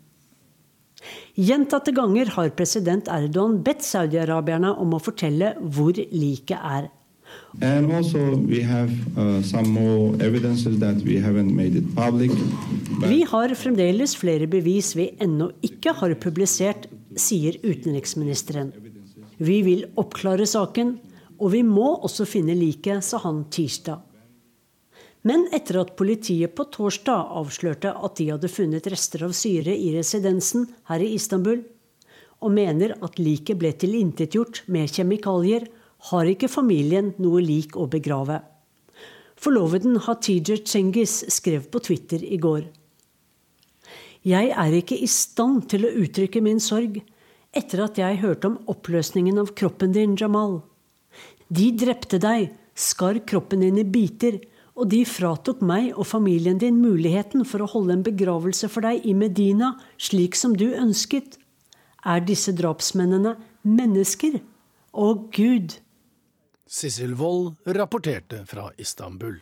Gjentatte 1.38 1.92
ganger 1.94 2.32
har 2.34 2.54
president 2.58 3.10
Erdogan 3.12 3.60
bedt 3.66 3.84
saudi-arabierne 3.86 4.72
om 4.82 4.96
å 4.96 5.02
fortelle 5.04 5.54
hvor 5.60 5.94
liket 5.94 6.58
er. 6.58 6.88
Also, 7.62 8.20
have, 8.68 8.92
uh, 9.16 9.42
public, 11.96 12.32
vi 13.08 13.24
har 13.24 13.56
fremdeles 13.56 14.16
flere 14.16 14.48
bevis 14.48 14.96
vi 14.96 15.10
ennå 15.20 15.52
ikke 15.64 15.94
har 15.96 16.14
publisert, 16.20 16.88
sier 17.16 17.56
utenriksministeren. 17.64 18.74
Vi 19.38 19.62
vil 19.64 19.86
oppklare 20.00 20.46
saken, 20.48 20.98
og 21.40 21.52
vi 21.52 21.64
må 21.64 21.96
også 22.08 22.28
finne 22.28 22.56
liket, 22.56 23.04
sa 23.04 23.20
han 23.24 23.46
tirsdag. 23.52 24.04
Men 25.26 25.48
etter 25.56 25.80
at 25.82 25.96
politiet 25.98 26.54
på 26.56 26.68
torsdag 26.70 27.32
avslørte 27.40 27.96
at 27.96 28.20
de 28.20 28.30
hadde 28.30 28.52
funnet 28.52 28.88
rester 28.92 29.24
av 29.26 29.34
syre 29.34 29.74
i 29.74 29.90
residensen 29.96 30.68
her 30.92 31.02
i 31.02 31.16
Istanbul, 31.16 31.64
og 32.46 32.54
mener 32.54 32.94
at 33.02 33.18
liket 33.18 33.58
ble 33.58 33.72
tilintetgjort 33.74 34.64
med 34.70 34.92
kjemikalier, 34.92 35.66
har 36.10 36.30
ikke 36.30 36.52
familien 36.52 37.14
noe 37.22 37.42
lik 37.42 37.78
å 37.78 37.88
begrave. 37.92 38.42
Forloveden 39.36 40.00
Hatijer 40.06 40.62
Cengiz 40.66 41.24
skrev 41.34 41.68
på 41.72 41.82
Twitter 41.84 42.24
i 42.24 42.38
går. 42.42 42.66
Jeg 44.26 44.50
er 44.58 44.74
ikke 44.74 44.98
i 44.98 45.10
stand 45.12 45.68
til 45.70 45.86
å 45.86 45.94
uttrykke 46.02 46.42
min 46.42 46.62
sorg 46.64 46.98
etter 47.56 47.84
at 47.86 48.00
jeg 48.02 48.22
hørte 48.24 48.50
om 48.50 48.58
oppløsningen 48.72 49.38
av 49.40 49.54
kroppen 49.58 49.94
din, 49.96 50.16
Jamal. 50.18 50.60
De 51.48 51.70
drepte 51.78 52.18
deg, 52.20 52.50
skar 52.76 53.22
kroppen 53.28 53.62
din 53.64 53.78
i 53.80 53.86
biter 53.88 54.40
og 54.76 54.90
de 54.92 55.04
fratok 55.08 55.62
meg 55.64 55.94
og 55.94 56.08
familien 56.10 56.60
din 56.60 56.82
muligheten 56.82 57.46
for 57.48 57.64
å 57.64 57.70
holde 57.72 57.96
en 57.96 58.04
begravelse 58.04 58.68
for 58.72 58.84
deg 58.84 59.06
i 59.08 59.14
Medina, 59.16 59.76
slik 59.96 60.36
som 60.36 60.56
du 60.58 60.68
ønsket. 60.76 61.38
Er 62.06 62.26
disse 62.26 62.52
drapsmennene 62.56 63.38
mennesker? 63.64 64.42
Å 64.92 65.08
Gud! 65.36 65.80
Sissel 66.68 67.14
Wold 67.14 67.56
rapporterte 67.66 68.40
fra 68.46 68.72
Istanbul. 68.78 69.36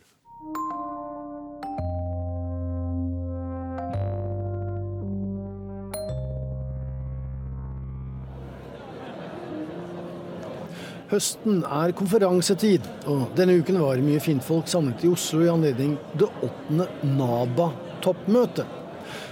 Høsten 11.13 11.61
er 11.63 11.93
konferansetid, 11.95 12.83
og 13.07 13.31
denne 13.37 13.55
uken 13.61 13.79
var 13.79 14.03
mye 14.03 14.19
fintfolk 14.19 14.67
samlet 14.67 15.07
i 15.07 15.13
Oslo 15.13 15.45
i 15.45 15.51
anledning 15.53 15.95
det 16.19 16.27
åttende 16.43 16.89
NABA-toppmøtet. 17.07 18.67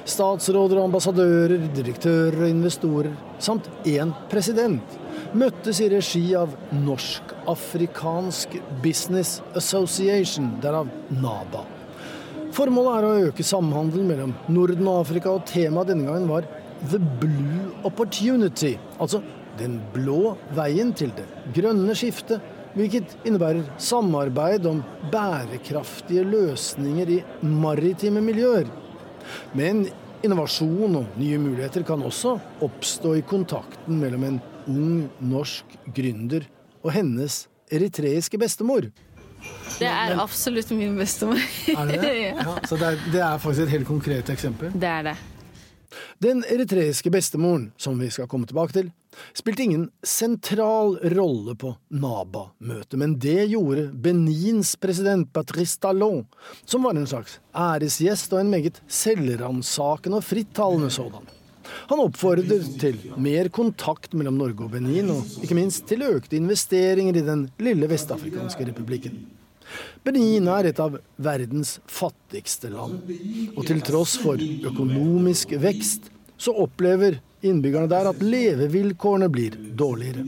Statsråder 0.07 0.79
og 0.79 0.87
ambassadører, 0.93 1.67
direktører 1.75 2.39
og 2.45 2.55
investorer, 2.55 3.11
samt 3.43 3.67
én 3.83 4.15
president, 4.31 5.00
møttes 5.37 5.81
i 5.83 5.89
regi 5.91 6.23
av 6.37 6.53
Norsk-afrikansk 6.75 8.57
Business 8.83 9.39
Association, 9.57 10.53
derav 10.63 10.89
NABA. 11.21 11.65
Formålet 12.51 12.97
er 12.97 13.07
å 13.07 13.27
øke 13.29 13.45
samhandelen 13.47 14.09
mellom 14.11 14.33
Norden 14.51 14.89
og 14.91 15.05
Afrika, 15.05 15.31
og 15.31 15.45
temaet 15.47 15.93
denne 15.93 16.09
gangen 16.09 16.27
var 16.31 16.47
The 16.91 16.99
Blue 17.21 17.69
Opportunity, 17.87 18.73
altså 18.99 19.21
den 19.59 19.77
blå 19.93 20.33
veien 20.57 20.91
til 20.97 21.13
det 21.15 21.27
grønne 21.55 21.95
skiftet, 21.97 22.41
hvilket 22.75 23.17
innebærer 23.27 23.65
samarbeid 23.81 24.67
om 24.69 24.79
bærekraftige 25.11 26.23
løsninger 26.27 27.15
i 27.17 27.19
maritime 27.43 28.23
miljøer. 28.23 28.69
Men 29.55 29.85
innovasjon 30.23 30.95
og 31.01 31.19
nye 31.19 31.39
muligheter 31.41 31.85
kan 31.87 32.03
også 32.05 32.37
oppstå 32.63 33.15
i 33.19 33.25
kontakten 33.27 33.99
mellom 34.01 34.27
en 34.27 34.39
ung 34.69 35.09
norsk 35.19 35.77
gründer 35.95 36.45
og 36.81 36.91
hennes 36.95 37.45
eritreiske 37.71 38.39
bestemor. 38.41 38.89
Det 39.79 39.89
er 39.89 40.19
absolutt 40.21 40.71
min 40.77 40.97
bestemor. 40.99 41.41
er 41.77 41.91
det 41.91 42.01
det? 42.03 42.15
Ja, 42.45 42.55
så 42.67 42.77
det 42.77 42.93
er, 42.93 43.05
det 43.13 43.21
er 43.25 43.37
faktisk 43.41 43.67
et 43.67 43.75
helt 43.77 43.89
konkret 43.89 44.29
eksempel? 44.29 44.73
Det 44.73 44.89
er 44.89 45.11
det. 45.11 45.17
Den 46.23 46.43
eritreiske 46.47 47.11
bestemoren, 47.11 47.71
som 47.77 47.97
vi 47.99 48.07
skal 48.13 48.29
komme 48.31 48.47
tilbake 48.47 48.75
til, 48.77 48.91
spilte 49.35 49.65
ingen 49.65 49.87
sentral 50.07 50.95
rolle 51.15 51.55
på 51.59 51.73
NABA-møtet, 51.91 52.95
men 53.01 53.17
det 53.19 53.49
gjorde 53.51 53.89
Benins 53.91 54.75
president 54.79 55.27
Patrice 55.33 55.79
Talon, 55.81 56.23
som 56.63 56.85
var 56.85 56.95
en 56.95 57.09
slags 57.09 57.39
æresgjest 57.51 58.31
og 58.31 58.43
en 58.43 58.53
meget 58.53 58.79
selvransakende 58.87 60.21
og 60.21 60.27
frittalende 60.29 60.91
sådan. 60.93 61.27
Han 61.91 62.01
oppfordrer 62.03 62.65
til 62.81 62.97
mer 63.21 63.49
kontakt 63.53 64.15
mellom 64.17 64.39
Norge 64.39 64.65
og 64.65 64.73
Benin, 64.75 65.11
og 65.13 65.43
ikke 65.43 65.57
minst 65.57 65.85
til 65.89 66.05
økte 66.07 66.39
investeringer 66.39 67.19
i 67.19 67.25
den 67.27 67.45
lille 67.61 67.89
vestafrikanske 67.91 68.67
republikken. 68.71 69.21
Benin 70.03 70.47
er 70.51 70.71
et 70.71 70.79
av 70.83 70.97
verdens 71.21 71.77
fattigste 71.87 72.71
land, 72.73 73.01
og 73.55 73.65
til 73.67 73.83
tross 73.85 74.17
for 74.19 74.41
økonomisk 74.41 75.55
vekst 75.61 76.09
så 76.41 76.53
opplever 76.63 77.19
innbyggerne 77.45 77.89
der 77.89 78.09
at 78.11 78.21
levevilkårene 78.21 79.29
blir 79.33 79.55
dårligere. 79.77 80.25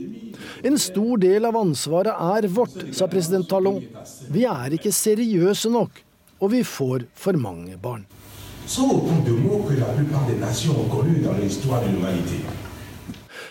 En 0.66 0.78
stor 0.80 1.20
del 1.22 1.46
av 1.48 1.58
ansvaret 1.58 2.14
er 2.14 2.48
vårt, 2.50 2.76
sa 2.94 3.08
president 3.10 3.48
Talon. 3.50 3.82
Vi 4.30 4.46
er 4.50 4.78
ikke 4.78 4.94
seriøse 4.94 5.70
nok, 5.74 6.00
og 6.40 6.54
vi 6.54 6.62
får 6.66 7.08
for 7.18 7.38
mange 7.38 7.78
barn. 7.80 8.06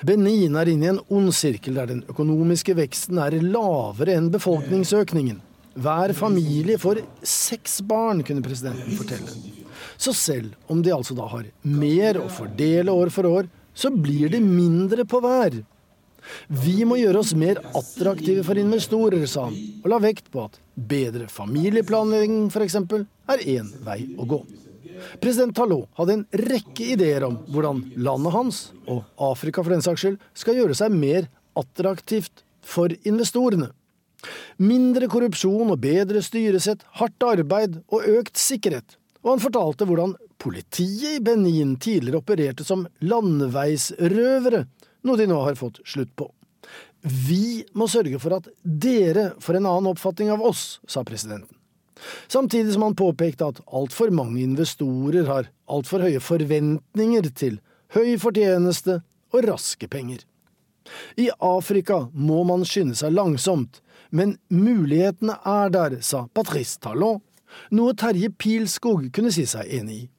Benin 0.03 0.57
er 0.57 0.71
inne 0.71 0.87
i 0.87 0.91
en 0.91 1.01
ond 1.13 1.29
sirkel 1.37 1.77
der 1.77 1.91
den 1.91 2.01
økonomiske 2.09 2.73
veksten 2.75 3.19
er 3.21 3.37
lavere 3.39 4.17
enn 4.17 4.31
befolkningsøkningen. 4.33 5.37
Hver 5.73 6.13
familie 6.17 6.79
får 6.81 7.03
seks 7.25 7.79
barn, 7.85 8.23
kunne 8.25 8.43
presidenten 8.45 8.97
fortelle. 8.97 9.37
Så 9.97 10.13
selv 10.17 10.57
om 10.67 10.81
de 10.83 10.93
altså 10.93 11.15
da 11.17 11.29
har 11.29 11.45
mer 11.61 12.19
å 12.19 12.25
fordele 12.33 12.93
år 12.93 13.13
for 13.13 13.29
år, 13.29 13.47
så 13.73 13.93
blir 13.93 14.33
det 14.33 14.41
mindre 14.41 15.05
på 15.05 15.21
hver. 15.23 15.61
Vi 16.47 16.83
må 16.89 16.97
gjøre 16.97 17.21
oss 17.21 17.33
mer 17.37 17.61
attraktive 17.77 18.43
for 18.47 18.59
investorer, 18.59 19.25
sa 19.29 19.47
han, 19.49 19.57
og 19.83 19.89
la 19.93 20.01
vekt 20.03 20.29
på 20.33 20.45
at 20.47 20.59
bedre 20.73 21.29
familieplanlegging 21.29 22.49
f.eks. 22.49 22.77
er 22.81 23.47
én 23.57 23.73
vei 23.85 24.01
å 24.17 24.29
gå. 24.29 24.43
President 25.21 25.55
Talot 25.57 25.89
hadde 25.99 26.17
en 26.17 26.25
rekke 26.45 26.93
ideer 26.95 27.25
om 27.27 27.37
hvordan 27.53 27.83
landet 28.05 28.35
hans, 28.35 28.63
og 28.87 29.03
Afrika 29.31 29.63
for 29.63 29.73
den 29.73 29.85
saks 29.85 30.03
skyld, 30.03 30.19
skal 30.37 30.59
gjøre 30.59 30.77
seg 30.77 30.95
mer 30.95 31.29
attraktivt 31.59 32.43
for 32.63 32.93
investorene. 33.07 33.69
Mindre 34.63 35.09
korrupsjon 35.11 35.73
og 35.73 35.81
bedre 35.83 36.21
styresett, 36.23 36.83
hardt 36.99 37.25
arbeid 37.27 37.81
og 37.91 38.05
økt 38.19 38.39
sikkerhet. 38.39 38.97
Og 39.23 39.35
han 39.35 39.43
fortalte 39.43 39.87
hvordan 39.87 40.15
politiet 40.41 41.17
i 41.17 41.23
Benin 41.23 41.75
tidligere 41.79 42.19
opererte 42.19 42.65
som 42.67 42.85
landeveisrøvere, 43.03 44.63
noe 45.03 45.19
de 45.19 45.27
nå 45.29 45.39
har 45.45 45.59
fått 45.59 45.81
slutt 45.87 46.11
på. 46.19 46.29
Vi 47.03 47.65
må 47.75 47.89
sørge 47.91 48.19
for 48.23 48.37
at 48.37 48.47
dere 48.63 49.33
får 49.43 49.59
en 49.59 49.67
annen 49.67 49.91
oppfatning 49.91 50.31
av 50.31 50.43
oss, 50.43 50.79
sa 50.87 51.03
presidenten. 51.07 51.51
Samtidig 52.27 52.73
som 52.73 52.87
han 52.87 52.97
påpekte 52.97 53.51
at 53.51 53.61
altfor 53.67 54.11
mange 54.15 54.41
investorer 54.43 55.27
har 55.29 55.49
altfor 55.71 56.03
høye 56.05 56.21
forventninger 56.23 57.29
til 57.37 57.59
høy 57.93 58.15
fortjeneste 58.21 59.01
og 59.33 59.47
raske 59.47 59.89
penger. 59.89 60.23
I 61.17 61.29
Afrika 61.39 62.07
må 62.13 62.43
man 62.47 62.65
skynde 62.67 62.97
seg 62.99 63.13
langsomt, 63.15 63.79
men 64.11 64.35
mulighetene 64.53 65.37
er 65.47 65.71
der, 65.73 65.99
sa 66.01 66.25
Patrice 66.35 66.81
Talon, 66.83 67.21
noe 67.73 67.93
Terje 67.97 68.31
Pilskog 68.33 69.07
kunne 69.13 69.31
si 69.33 69.45
seg 69.49 69.69
enig 69.79 70.01
i. 70.03 70.09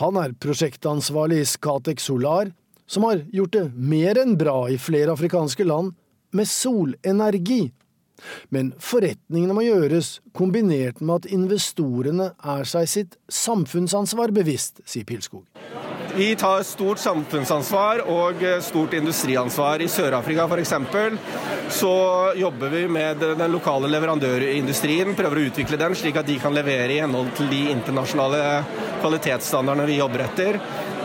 Han 0.00 0.16
er 0.18 0.34
prosjektansvarlig 0.42 1.42
i 1.42 1.46
Scatec 1.46 2.02
Solar, 2.02 2.50
som 2.90 3.06
har 3.06 3.22
gjort 3.30 3.54
det 3.54 3.66
mer 3.74 4.18
enn 4.18 4.34
bra 4.38 4.64
i 4.70 4.78
flere 4.82 5.14
afrikanske 5.14 5.66
land 5.66 5.92
med 6.34 6.48
solenergi. 6.50 7.68
Men 8.54 8.72
forretningene 8.80 9.56
må 9.56 9.64
gjøres 9.66 10.18
kombinert 10.36 11.00
med 11.00 11.22
at 11.22 11.32
investorene 11.34 12.32
er 12.38 12.68
seg 12.68 12.90
sitt 12.90 13.18
samfunnsansvar 13.30 14.34
bevisst, 14.36 14.82
sier 14.88 15.06
Pilskog. 15.08 15.46
Vi 16.10 16.32
tar 16.34 16.64
stort 16.66 16.98
samfunnsansvar 16.98 18.00
og 18.10 18.42
stort 18.66 18.96
industriansvar. 18.98 19.78
I 19.78 19.86
Sør-Afrika 19.88 20.48
f.eks. 20.50 20.72
så 21.76 21.92
jobber 22.36 22.72
vi 22.72 22.82
med 22.90 23.22
den 23.22 23.44
lokale 23.52 23.88
leverandørindustrien, 23.92 25.14
prøver 25.18 25.38
å 25.38 25.44
utvikle 25.52 25.78
den 25.78 25.94
slik 25.94 26.18
at 26.18 26.26
de 26.26 26.40
kan 26.42 26.56
levere 26.56 26.96
i 26.96 27.00
henhold 27.04 27.30
til 27.38 27.50
de 27.52 27.62
internasjonale 27.76 28.42
kvalitetsstandardene 29.04 29.86
vi 29.86 30.00
jobber 30.00 30.26
etter. 30.26 30.58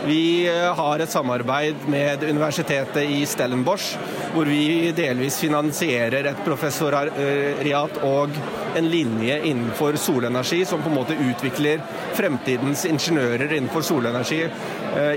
Vi 0.06 0.46
har 0.76 1.02
et 1.02 1.10
samarbeid 1.10 1.88
med 1.90 2.22
universitetet 2.22 3.10
i 3.10 3.24
Stellenbosch, 3.26 3.88
hvor 4.36 4.46
vi 4.46 4.92
delvis 4.94 5.40
finansierer 5.42 6.28
et 6.30 6.42
professoriat 6.46 7.98
og 8.06 8.38
en 8.78 8.86
linje 8.86 9.40
innenfor 9.50 9.98
solenergi, 9.98 10.60
som 10.68 10.84
på 10.84 10.92
en 10.92 10.98
måte 11.00 11.16
utvikler 11.18 11.82
fremtidens 12.14 12.84
ingeniører 12.86 13.56
innenfor 13.56 13.82
solenergi 13.82 14.44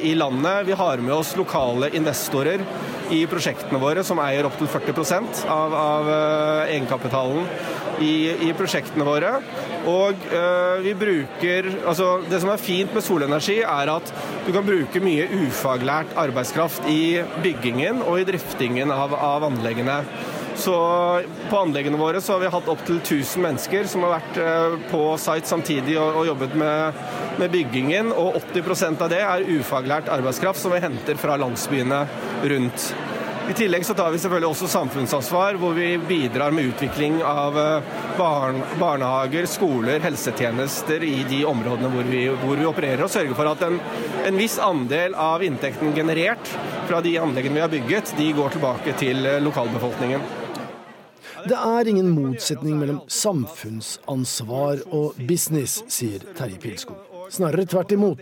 i 0.02 0.14
landet. 0.18 0.68
Vi 0.68 0.76
har 0.76 1.02
med 1.04 1.14
oss 1.16 1.36
lokale 1.40 1.92
investorer 1.96 2.64
i 3.16 3.24
prosjektene 3.30 3.80
våre, 3.82 4.04
som 4.06 4.20
eier 4.22 4.46
opptil 4.46 4.68
40 4.70 5.48
av, 5.50 5.76
av 5.76 6.10
egenkapitalen 6.68 7.48
i, 8.04 8.14
i, 8.48 8.52
prosjektene 8.58 9.06
våre. 9.08 9.36
Og 9.90 10.28
øh, 10.36 10.82
vi 10.84 10.94
bruker 10.98 11.70
altså 11.88 12.20
Det 12.30 12.42
som 12.42 12.52
er 12.54 12.62
fint 12.62 12.94
med 12.96 13.06
solenergi, 13.06 13.60
er 13.64 13.94
at 13.94 14.14
du 14.46 14.52
kan 14.56 14.68
bruke 14.68 15.02
mye 15.04 15.28
ufaglært 15.46 16.16
arbeidskraft 16.20 16.88
i 16.92 17.22
byggingen 17.44 18.04
og 18.04 18.22
i 18.22 18.28
driftingen 18.28 18.94
av, 18.94 19.16
av 19.16 19.48
anleggene. 19.50 20.02
Så 20.60 20.76
På 21.50 21.58
anleggene 21.58 21.98
våre 21.98 22.22
så 22.22 22.34
har 22.34 22.40
vi 22.44 22.52
hatt 22.52 22.68
opptil 22.68 22.98
1000 23.00 23.44
mennesker 23.44 23.88
som 23.88 24.04
har 24.04 24.18
vært 24.18 24.40
på 24.92 25.04
site 25.22 25.48
samtidig 25.48 25.96
og, 26.00 26.20
og 26.20 26.28
jobbet 26.34 26.58
med, 26.60 27.04
med, 27.40 27.52
byggingen. 27.54 28.12
Og 28.12 28.42
80% 28.52 29.06
av 29.06 29.14
det 29.14 29.22
er 29.24 29.48
ufaglært 29.48 30.12
arbeidskraft 30.12 30.60
som 30.60 30.76
vi 30.76 30.84
henter 30.84 31.20
fra 31.20 31.38
landsbyene 31.40 32.02
rundt. 32.52 32.90
I 33.50 33.54
tillegg 33.58 33.86
så 33.88 33.96
tar 33.98 34.12
vi 34.14 34.20
selvfølgelig 34.22 34.52
også 34.52 34.68
samfunnsansvar, 34.70 35.56
hvor 35.58 35.72
vi 35.74 35.96
bidrar 35.98 36.54
med 36.54 36.68
utvikling 36.70 37.16
av 37.26 37.56
barn, 38.18 38.60
barnehager, 38.78 39.48
skoler, 39.50 40.04
helsetjenester 40.04 41.02
i 41.08 41.24
de 41.30 41.40
områdene 41.50 41.90
hvor 41.96 42.12
vi, 42.12 42.28
hvor 42.44 42.60
vi 42.60 42.68
opererer. 42.70 43.02
Og 43.08 43.10
sørger 43.10 43.34
for 43.40 43.50
at 43.50 43.64
en, 43.66 43.80
en, 44.28 44.38
viss 44.38 44.60
andel 44.62 45.18
av 45.18 45.42
inntekten 45.48 45.96
generert 45.98 46.54
fra 46.92 47.02
de 47.02 47.16
anleggene 47.24 47.58
vi 47.58 47.66
har 47.66 47.74
bygget, 47.74 48.14
de 48.20 48.30
går 48.38 48.54
tilbake 48.60 48.94
til 49.02 49.26
lokalbefolkningen. 49.48 50.39
Det 51.48 51.56
er 51.56 51.88
ingen 51.88 52.10
motsetning 52.12 52.80
mellom 52.80 53.00
samfunnsansvar 53.08 54.82
og 54.96 55.20
business, 55.30 55.84
sier 55.92 56.24
Terje 56.38 56.60
Pilskog. 56.62 56.98
Snarere 57.30 57.68
tvert 57.70 57.94
imot. 57.94 58.22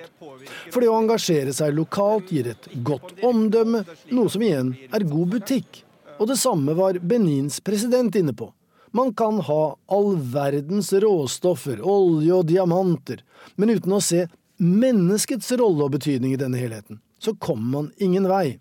For 0.73 0.83
det 0.83 0.89
å 0.91 0.97
engasjere 0.99 1.53
seg 1.55 1.75
lokalt 1.77 2.31
gir 2.33 2.51
et 2.51 2.67
godt 2.85 3.15
omdømme, 3.25 3.83
noe 4.11 4.31
som 4.31 4.43
igjen 4.43 4.73
er 4.91 5.07
god 5.07 5.33
butikk. 5.37 5.81
Og 6.17 6.29
det 6.31 6.39
samme 6.41 6.75
var 6.77 6.99
Benins 6.99 7.61
president 7.63 8.15
inne 8.19 8.35
på. 8.35 8.51
Man 8.95 9.13
kan 9.17 9.39
ha 9.47 9.63
all 9.93 10.13
verdens 10.33 10.91
råstoffer, 10.93 11.81
olje 11.83 12.33
og 12.33 12.47
diamanter, 12.49 13.23
men 13.55 13.75
uten 13.75 13.97
å 13.97 14.03
se 14.03 14.25
menneskets 14.57 15.51
rolle 15.59 15.85
og 15.85 15.93
betydning 15.97 16.33
i 16.33 16.39
denne 16.39 16.59
helheten, 16.59 17.01
så 17.21 17.35
kommer 17.35 17.69
man 17.73 17.91
ingen 18.01 18.27
vei. 18.29 18.57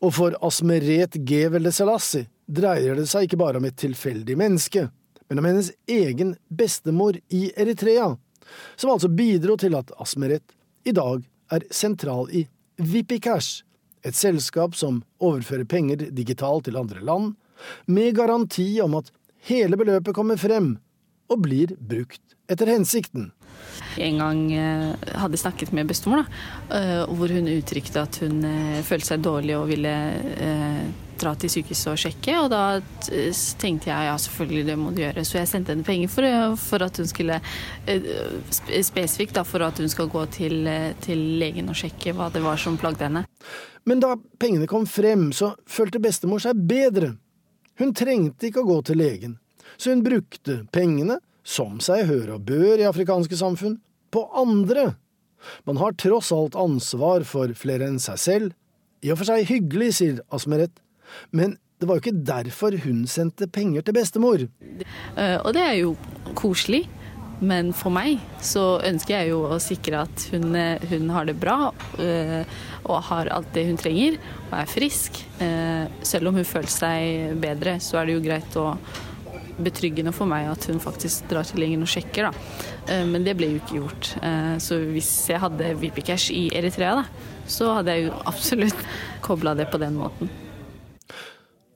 Og 0.00 0.12
for 0.16 0.36
Asmeret 0.44 1.16
Gevelde 1.28 1.72
Selassie 1.72 2.28
dreier 2.46 2.96
det 2.98 3.08
seg 3.10 3.26
ikke 3.26 3.40
bare 3.40 3.60
om 3.60 3.66
et 3.68 3.78
tilfeldig 3.80 4.36
menneske, 4.38 4.86
men 5.28 5.40
om 5.40 5.48
hennes 5.48 5.72
egen 5.90 6.36
bestemor 6.48 7.18
i 7.34 7.48
Eritrea, 7.58 8.12
som 8.76 8.92
altså 8.92 9.10
bidro 9.10 9.56
til 9.58 9.74
at 9.78 9.90
Asmeret 9.98 10.54
i 10.86 10.94
dag 10.94 11.24
er 11.52 11.66
sentral 11.74 12.30
i 12.30 12.46
Vipicash, 12.78 13.64
et 14.06 14.14
selskap 14.14 14.76
som 14.78 15.00
overfører 15.18 15.66
penger 15.66 16.08
digitalt 16.14 16.68
til 16.68 16.78
andre 16.78 17.02
land, 17.02 17.34
med 17.90 18.14
garanti 18.14 18.68
om 18.84 18.94
at 19.00 19.10
hele 19.48 19.78
beløpet 19.78 20.14
kommer 20.14 20.38
frem 20.38 20.76
og 21.28 21.42
blir 21.46 21.74
brukt 21.78 22.22
etter 22.50 22.70
hensikten. 22.70 23.32
En 23.98 24.20
gang 24.20 24.42
hadde 24.52 25.34
jeg 25.34 25.42
snakket 25.42 25.72
med 25.74 25.88
bestemor, 25.90 26.22
da, 26.22 27.06
hvor 27.10 27.32
hun 27.32 27.48
uttrykte 27.50 28.04
at 28.04 28.20
hun 28.22 28.44
følte 28.86 29.08
seg 29.08 29.24
dårlig 29.24 29.56
og 29.56 29.66
ville 29.70 29.94
dra 31.16 31.32
til 31.40 31.50
sykehuset 31.50 31.90
og 31.92 32.00
sjekke. 32.00 32.34
Og 32.44 32.50
da 32.52 32.62
tenkte 33.58 33.90
jeg 33.90 34.08
ja, 34.08 34.16
selvfølgelig 34.20 34.66
det 34.68 34.76
må 34.78 34.92
du 34.92 35.00
gjøre. 35.02 35.24
Så 35.26 35.38
jeg 35.40 35.50
sendte 35.50 35.72
henne 35.72 35.86
penger 35.86 36.12
for, 36.12 36.56
for 36.60 36.86
at 36.86 37.00
hun 37.00 37.08
skulle 37.10 37.40
Spesifikt 38.86 39.36
da, 39.38 39.44
for 39.48 39.64
at 39.66 39.80
hun 39.80 39.90
skal 39.90 40.10
gå 40.12 40.26
til, 40.36 40.68
til 41.04 41.24
legen 41.40 41.72
og 41.72 41.80
sjekke 41.80 42.14
hva 42.16 42.28
det 42.34 42.44
var 42.44 42.60
som 42.60 42.76
plagde 42.80 43.08
henne. 43.08 43.24
Men 43.88 44.02
da 44.02 44.14
pengene 44.38 44.68
kom 44.70 44.86
frem, 44.90 45.30
så 45.32 45.54
følte 45.66 46.02
bestemor 46.02 46.42
seg 46.44 46.58
bedre. 46.68 47.14
Hun 47.80 47.92
trengte 47.96 48.48
ikke 48.48 48.62
å 48.62 48.68
gå 48.68 48.78
til 48.88 49.00
legen, 49.00 49.36
så 49.76 49.92
hun 49.92 50.04
brukte 50.06 50.62
pengene, 50.74 51.20
som 51.46 51.78
seg 51.84 52.08
hør 52.08 52.34
og 52.36 52.46
bør 52.48 52.80
i 52.82 52.88
afrikanske 52.88 53.38
samfunn, 53.38 53.78
på 54.10 54.24
andre. 54.34 54.94
Man 55.68 55.78
har 55.78 55.94
tross 56.00 56.32
alt 56.34 56.56
ansvar 56.58 57.26
for 57.28 57.52
flere 57.58 57.86
enn 57.90 58.00
seg 58.02 58.18
selv. 58.18 58.56
I 59.04 59.12
og 59.12 59.20
for 59.20 59.28
seg 59.28 59.46
hyggelig, 59.46 59.92
sier 60.00 60.20
Asmeret, 60.34 60.82
men 61.30 61.58
det 61.78 61.86
var 61.86 61.98
jo 61.98 62.06
ikke 62.06 62.24
derfor 62.26 62.74
hun 62.86 63.04
sendte 63.10 63.46
penger 63.52 63.84
til 63.84 63.94
bestemor. 63.98 64.46
Og 65.44 65.50
det 65.54 65.62
er 65.62 65.76
jo 65.82 65.96
koselig. 66.38 66.86
Men 67.36 67.74
for 67.76 67.92
meg 67.92 68.16
så 68.40 68.78
ønsker 68.88 69.12
jeg 69.12 69.28
jo 69.34 69.42
å 69.52 69.58
sikre 69.60 70.06
at 70.06 70.22
hun, 70.32 70.56
hun 70.88 71.10
har 71.12 71.26
det 71.28 71.34
bra 71.36 71.68
og 71.68 72.94
har 73.10 73.28
alt 73.28 73.50
det 73.52 73.66
hun 73.68 73.76
trenger 73.76 74.16
og 74.46 74.54
er 74.56 74.70
frisk. 74.72 75.20
Selv 76.00 76.30
om 76.30 76.38
hun 76.40 76.48
føler 76.48 76.72
seg 76.72 77.36
bedre, 77.42 77.76
så 77.84 78.00
er 78.00 78.08
det 78.08 78.16
jo 78.16 78.24
greit 78.24 78.56
å 78.56 78.70
betryggende 79.58 80.12
for 80.14 80.28
meg 80.30 80.48
at 80.50 80.66
hun 80.70 80.80
faktisk 80.82 81.28
drar 81.30 81.46
til 81.48 81.62
legen 81.62 81.84
og 81.84 81.90
sjekker, 81.90 82.28
da. 82.28 82.46
Eh, 82.92 83.04
men 83.08 83.26
det 83.26 83.36
ble 83.38 83.52
jo 83.52 83.60
ikke 83.60 83.78
gjort. 83.80 84.10
Eh, 84.22 84.56
så 84.62 84.80
hvis 84.92 85.12
jeg 85.32 85.42
hadde 85.42 85.74
Vipicash 85.80 86.32
i 86.34 86.48
Eritrea, 86.56 87.02
da, 87.02 87.30
så 87.48 87.76
hadde 87.78 87.94
jeg 87.94 88.08
jo 88.08 88.18
absolutt 88.26 88.82
kobla 89.24 89.54
det 89.58 89.68
på 89.72 89.80
den 89.82 89.96
måten. 90.00 90.32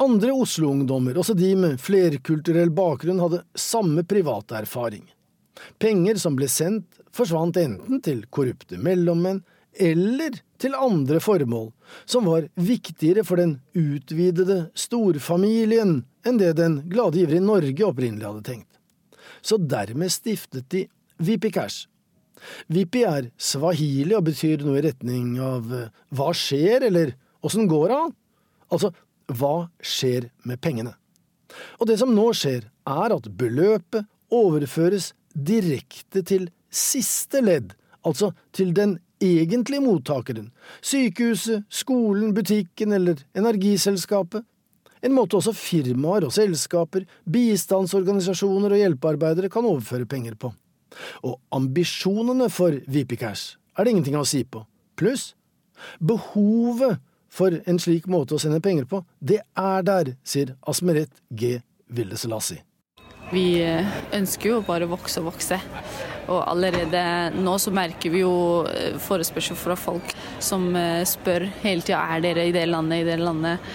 Andre 0.00 0.32
Oslo-ungdommer, 0.32 1.18
også 1.20 1.34
de 1.36 1.52
med 1.60 1.80
flerkulturell 1.80 2.70
bakgrunn, 2.72 3.20
hadde 3.20 3.42
samme 3.58 4.04
private 4.08 4.56
erfaring. 4.62 5.04
Penger 5.80 6.16
som 6.20 6.38
ble 6.38 6.48
sendt, 6.48 6.86
forsvant 7.12 7.58
enten 7.60 8.00
til 8.04 8.22
korrupte 8.32 8.78
mellommenn 8.80 9.42
eller 9.80 10.38
til 10.60 10.74
andre 10.74 11.20
formål, 11.22 11.70
som 12.08 12.26
var 12.28 12.48
viktigere 12.54 13.24
for 13.26 13.40
den 13.40 13.58
utvidede 13.76 14.70
storfamilien 14.78 16.00
enn 16.26 16.40
det 16.40 16.54
den 16.58 16.80
glade 16.90 17.20
giver 17.20 17.38
i 17.38 17.44
Norge 17.44 17.86
opprinnelig 17.86 18.26
hadde 18.26 18.46
tenkt. 18.46 18.80
Så 19.42 19.56
dermed 19.56 20.12
stiftet 20.12 20.68
de 20.72 20.86
Vipi 21.20 21.50
Cash. 21.52 21.86
Vipi 22.72 23.04
er 23.04 23.30
swahili 23.40 24.14
og 24.16 24.26
betyr 24.30 24.64
noe 24.64 24.80
i 24.80 24.84
retning 24.86 25.34
av 25.44 25.68
eh, 25.76 25.90
hva 26.16 26.30
skjer, 26.36 26.86
eller 26.88 27.12
åssen 27.44 27.68
går 27.68 27.92
det? 27.92 28.00
Altså, 28.72 28.92
hva 29.36 29.54
skjer 29.84 30.30
med 30.48 30.60
pengene? 30.64 30.94
Og 31.80 31.88
det 31.90 31.98
som 32.00 32.14
nå 32.14 32.30
skjer, 32.36 32.64
er 32.88 33.14
at 33.14 33.28
beløpet 33.36 34.08
overføres 34.32 35.12
direkte 35.34 36.22
til 36.26 36.48
siste 36.70 37.42
ledd, 37.42 37.74
altså 38.06 38.30
til 38.56 38.72
den 38.76 38.98
egentlige 39.20 39.82
mottakeren, 39.84 40.48
sykehuset, 40.80 41.66
skolen, 41.68 42.32
butikken 42.34 42.94
eller 42.96 43.20
energiselskapet. 43.36 44.46
En 45.00 45.14
måte 45.16 45.38
også 45.38 45.54
firmaer 45.56 46.26
og 46.28 46.34
selskaper, 46.34 47.06
bistandsorganisasjoner 47.24 48.74
og 48.74 48.82
hjelpearbeidere 48.82 49.50
kan 49.52 49.68
overføre 49.68 50.08
penger 50.08 50.36
på. 50.40 50.52
Og 51.24 51.38
ambisjonene 51.56 52.50
for 52.52 52.76
Vipicash 52.90 53.56
er 53.78 53.86
det 53.86 53.94
ingenting 53.94 54.18
å 54.20 54.26
si 54.28 54.42
på. 54.44 54.64
Pluss, 55.00 55.34
behovet 55.98 57.00
for 57.30 57.54
en 57.70 57.78
slik 57.80 58.08
måte 58.10 58.36
å 58.36 58.42
sende 58.42 58.60
penger 58.60 58.88
på, 58.90 59.04
det 59.20 59.40
er 59.56 59.86
der, 59.86 60.14
sier 60.26 60.56
Asmeret 60.68 61.22
G. 61.30 61.60
Vildeselassi. 61.90 62.58
Vi 63.30 63.60
eh, 63.62 63.86
ønsker 64.16 64.56
jo 64.56 64.62
bare 64.66 64.88
å 64.88 64.92
vokse 64.92 65.22
og 65.22 65.30
vokse. 65.30 65.60
Og 66.28 66.40
allerede 66.44 67.02
nå 67.40 67.56
så 67.62 67.72
merker 67.74 68.12
vi 68.12 68.22
jo 68.22 68.34
eh, 68.68 68.98
forespørsel 69.00 69.58
fra 69.58 69.76
folk 69.78 70.14
som 70.42 70.68
eh, 70.78 71.02
spør 71.08 71.48
hele 71.64 71.84
tida 71.86 72.02
er 72.14 72.24
dere 72.24 72.46
i 72.48 72.54
det 72.54 72.66
landet, 72.70 73.02
i 73.02 73.08
det 73.08 73.18
landet. 73.20 73.70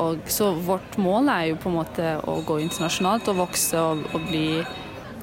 Og 0.00 0.22
så 0.30 0.52
vårt 0.54 0.98
mål 1.00 1.30
er 1.32 1.50
jo 1.52 1.60
på 1.60 1.70
en 1.72 1.80
måte 1.80 2.12
å 2.24 2.40
gå 2.46 2.60
internasjonalt 2.66 3.30
og 3.32 3.42
vokse 3.44 3.80
og, 3.80 4.06
og 4.14 4.30
bli 4.30 4.46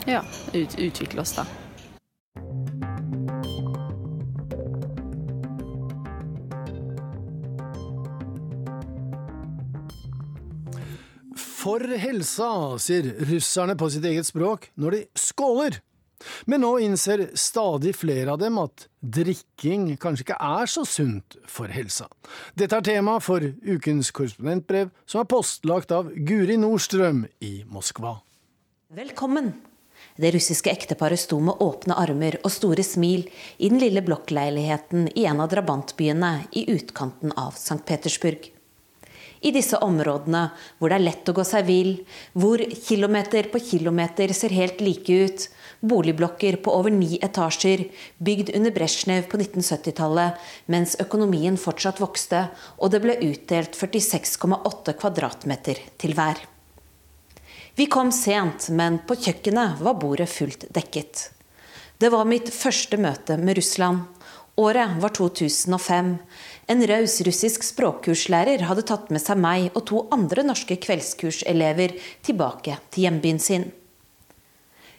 ja, 0.08 0.24
ut, 0.54 0.78
utvikle 0.78 1.24
oss, 1.24 1.38
da. 1.40 1.48
For 11.68 11.84
helsa, 12.00 12.78
sier 12.80 13.10
russerne 13.28 13.74
på 13.76 13.90
sitt 13.92 14.06
eget 14.08 14.30
språk 14.30 14.70
når 14.80 14.96
de 14.96 15.02
skåler. 15.20 15.82
Men 16.46 16.64
nå 16.66 16.72
innser 16.82 17.28
stadig 17.38 17.94
flere 17.96 18.34
av 18.34 18.42
dem 18.42 18.58
at 18.62 18.88
drikking 19.00 19.92
kanskje 20.02 20.26
ikke 20.26 20.40
er 20.50 20.72
så 20.72 20.84
sunt 20.88 21.38
for 21.46 21.72
helsa. 21.72 22.08
Dette 22.58 22.80
er 22.80 22.88
tema 22.88 23.20
for 23.24 23.44
ukens 23.46 24.10
korrespondentbrev, 24.16 24.90
som 25.06 25.22
er 25.22 25.30
postlagt 25.30 25.94
av 25.96 26.10
Guri 26.16 26.58
Nordstrøm 26.60 27.26
i 27.46 27.54
Moskva. 27.70 28.18
Velkommen! 28.98 29.54
Det 30.18 30.32
russiske 30.34 30.72
ekteparet 30.74 31.20
sto 31.22 31.38
med 31.42 31.62
åpne 31.62 31.98
armer 31.98 32.40
og 32.44 32.54
store 32.54 32.82
smil 32.86 33.28
i 33.58 33.70
den 33.70 33.82
lille 33.82 34.02
blokkleiligheten 34.06 35.12
i 35.14 35.26
en 35.30 35.42
av 35.44 35.52
drabantbyene 35.52 36.32
i 36.58 36.68
utkanten 36.74 37.34
av 37.38 37.54
St. 37.58 37.84
Petersburg. 37.86 38.50
I 39.46 39.52
disse 39.54 39.78
områdene 39.86 40.48
hvor 40.80 40.90
det 40.90 40.98
er 40.98 41.06
lett 41.06 41.30
å 41.30 41.36
gå 41.38 41.46
seg 41.46 41.68
vill, 41.68 41.92
hvor 42.34 42.62
kilometer 42.74 43.50
på 43.52 43.62
kilometer 43.62 44.34
ser 44.34 44.56
helt 44.58 44.82
like 44.82 45.20
ut, 45.28 45.46
boligblokker 45.82 46.60
på 46.64 46.74
over 46.74 46.94
ni 46.94 47.20
etasjer, 47.22 47.86
bygd 48.18 48.52
under 48.56 48.74
Brezjnev 48.74 49.30
på 49.32 49.40
1970-tallet, 49.40 50.38
mens 50.66 50.98
økonomien 51.04 51.58
fortsatt 51.62 52.02
vokste, 52.02 52.48
og 52.78 52.94
det 52.94 53.02
ble 53.06 53.18
utdelt 53.30 53.78
46,8 53.78 54.98
kvadratmeter 54.98 55.82
til 56.02 56.18
hver. 56.18 56.44
Vi 57.78 57.86
kom 57.94 58.12
sent, 58.12 58.72
men 58.74 58.98
på 59.06 59.20
kjøkkenet 59.22 59.82
var 59.86 60.00
bordet 60.02 60.30
fullt 60.34 60.66
dekket. 60.74 61.28
Det 61.98 62.10
var 62.14 62.30
mitt 62.30 62.50
første 62.54 62.98
møte 62.98 63.38
med 63.38 63.58
Russland. 63.58 64.06
Året 64.58 64.98
var 65.02 65.14
2005. 65.14 66.16
En 66.74 66.88
raus 66.90 67.20
russisk 67.26 67.66
språkkurslærer 67.66 68.66
hadde 68.66 68.86
tatt 68.90 69.12
med 69.14 69.22
seg 69.22 69.38
meg 69.38 69.68
og 69.76 69.84
to 69.92 70.02
andre 70.14 70.46
norske 70.46 70.80
kveldskurselever 70.82 71.94
tilbake 72.26 72.80
til 72.90 73.06
hjembyen 73.06 73.42
sin. 73.42 73.68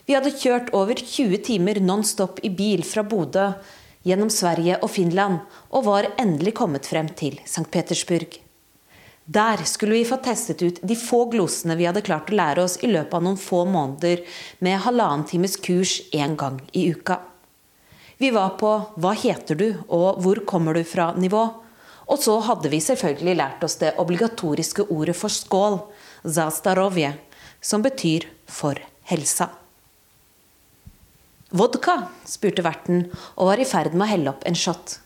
Vi 0.08 0.14
hadde 0.16 0.30
kjørt 0.32 0.70
over 0.72 0.96
20 0.96 1.36
timer 1.44 1.76
non 1.84 2.00
stop 2.00 2.38
i 2.40 2.48
bil 2.48 2.80
fra 2.80 3.02
Bodø 3.04 3.50
gjennom 4.08 4.30
Sverige 4.32 4.78
og 4.80 4.88
Finland, 4.94 5.42
og 5.68 5.84
var 5.84 6.08
endelig 6.16 6.54
kommet 6.56 6.88
frem 6.88 7.10
til 7.12 7.36
St. 7.44 7.66
Petersburg. 7.68 8.38
Der 9.28 9.60
skulle 9.68 9.98
vi 9.98 10.06
få 10.08 10.16
testet 10.24 10.64
ut 10.64 10.80
de 10.80 10.96
få 10.96 11.26
glosene 11.28 11.76
vi 11.76 11.84
hadde 11.84 12.00
klart 12.06 12.32
å 12.32 12.38
lære 12.40 12.64
oss 12.64 12.78
i 12.80 12.88
løpet 12.88 13.18
av 13.18 13.26
noen 13.26 13.36
få 13.36 13.66
måneder 13.68 14.24
med 14.64 14.80
halvannen 14.86 15.26
times 15.28 15.58
kurs 15.60 15.98
én 16.16 16.38
gang 16.40 16.56
i 16.72 16.86
uka. 16.88 17.20
Vi 18.16 18.32
var 18.32 18.56
på 18.56 18.72
'Hva 18.96 19.12
heter 19.12 19.54
du?' 19.60 19.84
og 19.90 20.22
'Hvor 20.22 20.44
kommer 20.46 20.72
du 20.72 20.84
fra?'-nivå. 20.84 21.44
Og 22.08 22.18
så 22.18 22.40
hadde 22.40 22.70
vi 22.70 22.80
selvfølgelig 22.80 23.36
lært 23.36 23.62
oss 23.62 23.76
det 23.76 23.94
obligatoriske 23.98 24.88
ordet 24.88 25.16
for 25.16 25.28
skål, 25.28 25.82
zastarovje, 26.24 27.12
som 27.60 27.82
betyr 27.82 28.24
'for 28.46 28.74
helsa'. 29.10 29.57
Vodka? 31.48 32.10
spurte 32.28 32.60
verten 32.60 33.06
og 33.36 33.48
var 33.48 33.60
i 33.60 33.66
ferd 33.68 33.94
med 33.94 34.04
å 34.04 34.10
helle 34.10 34.32
opp 34.34 34.42
en 34.48 34.56
shot. 34.58 34.98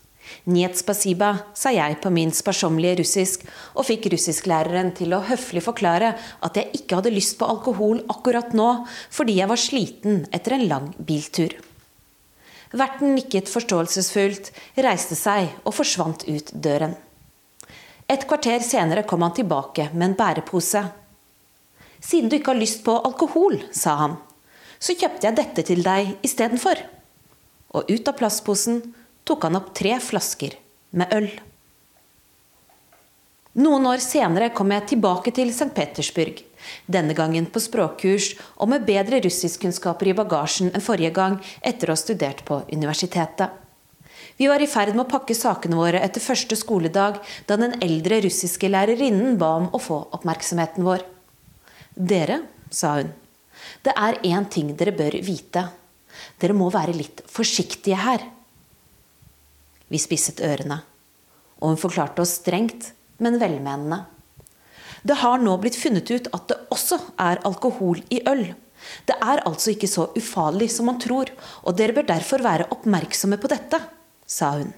Njet 0.49 0.75
spasiba, 0.79 1.29
sa 1.55 1.71
jeg 1.71 1.99
på 2.03 2.09
min 2.11 2.31
sparsommelige 2.35 2.97
russisk, 2.99 3.43
og 3.79 3.87
fikk 3.87 4.09
russisklæreren 4.11 4.91
til 4.97 5.15
å 5.15 5.21
høflig 5.23 5.63
forklare 5.63 6.13
at 6.43 6.59
jeg 6.59 6.71
ikke 6.79 6.99
hadde 6.99 7.13
lyst 7.15 7.37
på 7.39 7.47
alkohol 7.47 8.01
akkurat 8.11 8.51
nå, 8.55 8.69
fordi 9.11 9.37
jeg 9.39 9.51
var 9.51 9.61
sliten 9.61 10.25
etter 10.35 10.57
en 10.57 10.65
lang 10.67 10.89
biltur. 10.97 11.55
Verten 12.73 13.13
nikket 13.15 13.51
forståelsesfullt, 13.53 14.51
reiste 14.83 15.15
seg 15.15 15.51
og 15.63 15.77
forsvant 15.77 16.25
ut 16.27 16.51
døren. 16.55 16.97
Et 18.09 18.27
kvarter 18.27 18.59
senere 18.65 19.05
kom 19.07 19.23
han 19.23 19.35
tilbake 19.37 19.91
med 19.93 20.09
en 20.09 20.19
bærepose. 20.19 20.83
Siden 22.03 22.27
du 22.27 22.39
ikke 22.39 22.51
har 22.51 22.59
lyst 22.59 22.83
på 22.83 22.97
alkohol, 22.99 23.61
sa 23.71 23.95
han, 24.01 24.17
så 24.83 24.95
kjøpte 24.99 25.29
jeg 25.29 25.37
dette 25.39 25.63
til 25.69 25.85
deg 25.85 26.17
istedenfor. 26.27 26.81
Og 27.73 27.89
ut 27.89 28.09
av 28.09 28.17
plastposen 28.19 28.81
tok 29.23 29.47
han 29.47 29.57
opp 29.59 29.71
tre 29.77 29.95
flasker 30.03 30.57
med 30.99 31.15
øl. 31.15 31.29
Noen 33.63 33.85
år 33.85 34.01
senere 34.01 34.49
kom 34.49 34.71
jeg 34.73 34.89
tilbake 34.95 35.31
til 35.35 35.51
St. 35.53 35.69
Petersburg. 35.77 36.41
Denne 36.89 37.13
gangen 37.13 37.45
på 37.53 37.61
språkkurs 37.61 38.31
og 38.57 38.71
med 38.71 38.85
bedre 38.87 39.19
russiskkunnskaper 39.23 40.09
i 40.09 40.15
bagasjen 40.17 40.71
enn 40.73 40.83
forrige 40.83 41.13
gang 41.13 41.37
etter 41.61 41.91
å 41.91 41.95
ha 41.95 42.01
studert 42.01 42.41
på 42.47 42.63
universitetet. 42.73 43.53
Vi 44.39 44.49
var 44.49 44.63
i 44.63 44.69
ferd 44.69 44.95
med 44.95 45.05
å 45.05 45.11
pakke 45.11 45.35
sakene 45.37 45.77
våre 45.77 46.01
etter 46.01 46.23
første 46.23 46.57
skoledag 46.57 47.19
da 47.49 47.59
den 47.61 47.77
eldre 47.85 48.23
russiske 48.25 48.71
lærerinnen 48.71 49.37
ba 49.37 49.53
om 49.61 49.69
å 49.69 49.81
få 49.81 49.99
oppmerksomheten 50.17 50.87
vår. 50.87 51.05
Dere, 51.93 52.41
sa 52.73 52.97
hun, 52.97 53.13
det 53.83 53.93
er 53.95 54.19
én 54.23 54.47
ting 54.51 54.71
dere 54.77 54.95
bør 54.95 55.17
vite. 55.25 55.67
Dere 56.39 56.55
må 56.57 56.69
være 56.73 56.95
litt 56.95 57.23
forsiktige 57.29 57.99
her. 57.99 58.25
Vi 59.89 60.01
spisset 60.01 60.41
ørene. 60.45 60.79
Og 61.61 61.73
hun 61.73 61.79
forklarte 61.79 62.23
oss 62.23 62.37
strengt, 62.39 62.91
men 63.23 63.39
velmenende. 63.41 64.03
Det 65.03 65.19
har 65.19 65.41
nå 65.41 65.55
blitt 65.59 65.77
funnet 65.79 66.09
ut 66.11 66.29
at 66.35 66.47
det 66.51 66.59
også 66.73 66.99
er 67.19 67.41
alkohol 67.47 67.99
i 68.13 68.21
øl. 68.29 68.45
Det 69.07 69.15
er 69.15 69.43
altså 69.47 69.73
ikke 69.73 69.89
så 69.91 70.09
ufarlig 70.17 70.69
som 70.71 70.87
man 70.91 70.99
tror, 70.99 71.31
og 71.63 71.75
dere 71.79 71.95
bør 71.95 72.07
derfor 72.07 72.43
være 72.43 72.69
oppmerksomme 72.71 73.39
på 73.39 73.51
dette, 73.51 73.79
sa 74.27 74.55
hun. 74.59 74.71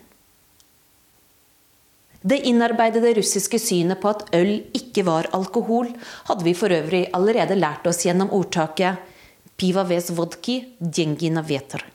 Det 2.26 2.40
innarbeidede 2.50 3.14
russiske 3.20 3.60
synet 3.62 4.02
på 4.02 4.10
at 4.10 4.24
øl 4.34 4.56
ikke 4.74 5.04
var 5.06 5.30
alkohol, 5.38 5.92
hadde 6.26 6.46
vi 6.48 6.56
for 6.58 6.74
øvrig 6.74 7.04
allerede 7.14 7.58
lært 7.60 7.86
oss 7.86 8.02
gjennom 8.06 8.34
ordtaket 8.34 9.12
Piva 9.56 9.86
ves 9.88 10.10
vodki, 10.12 10.58
djengina 10.80 11.40
veter. 11.46 11.86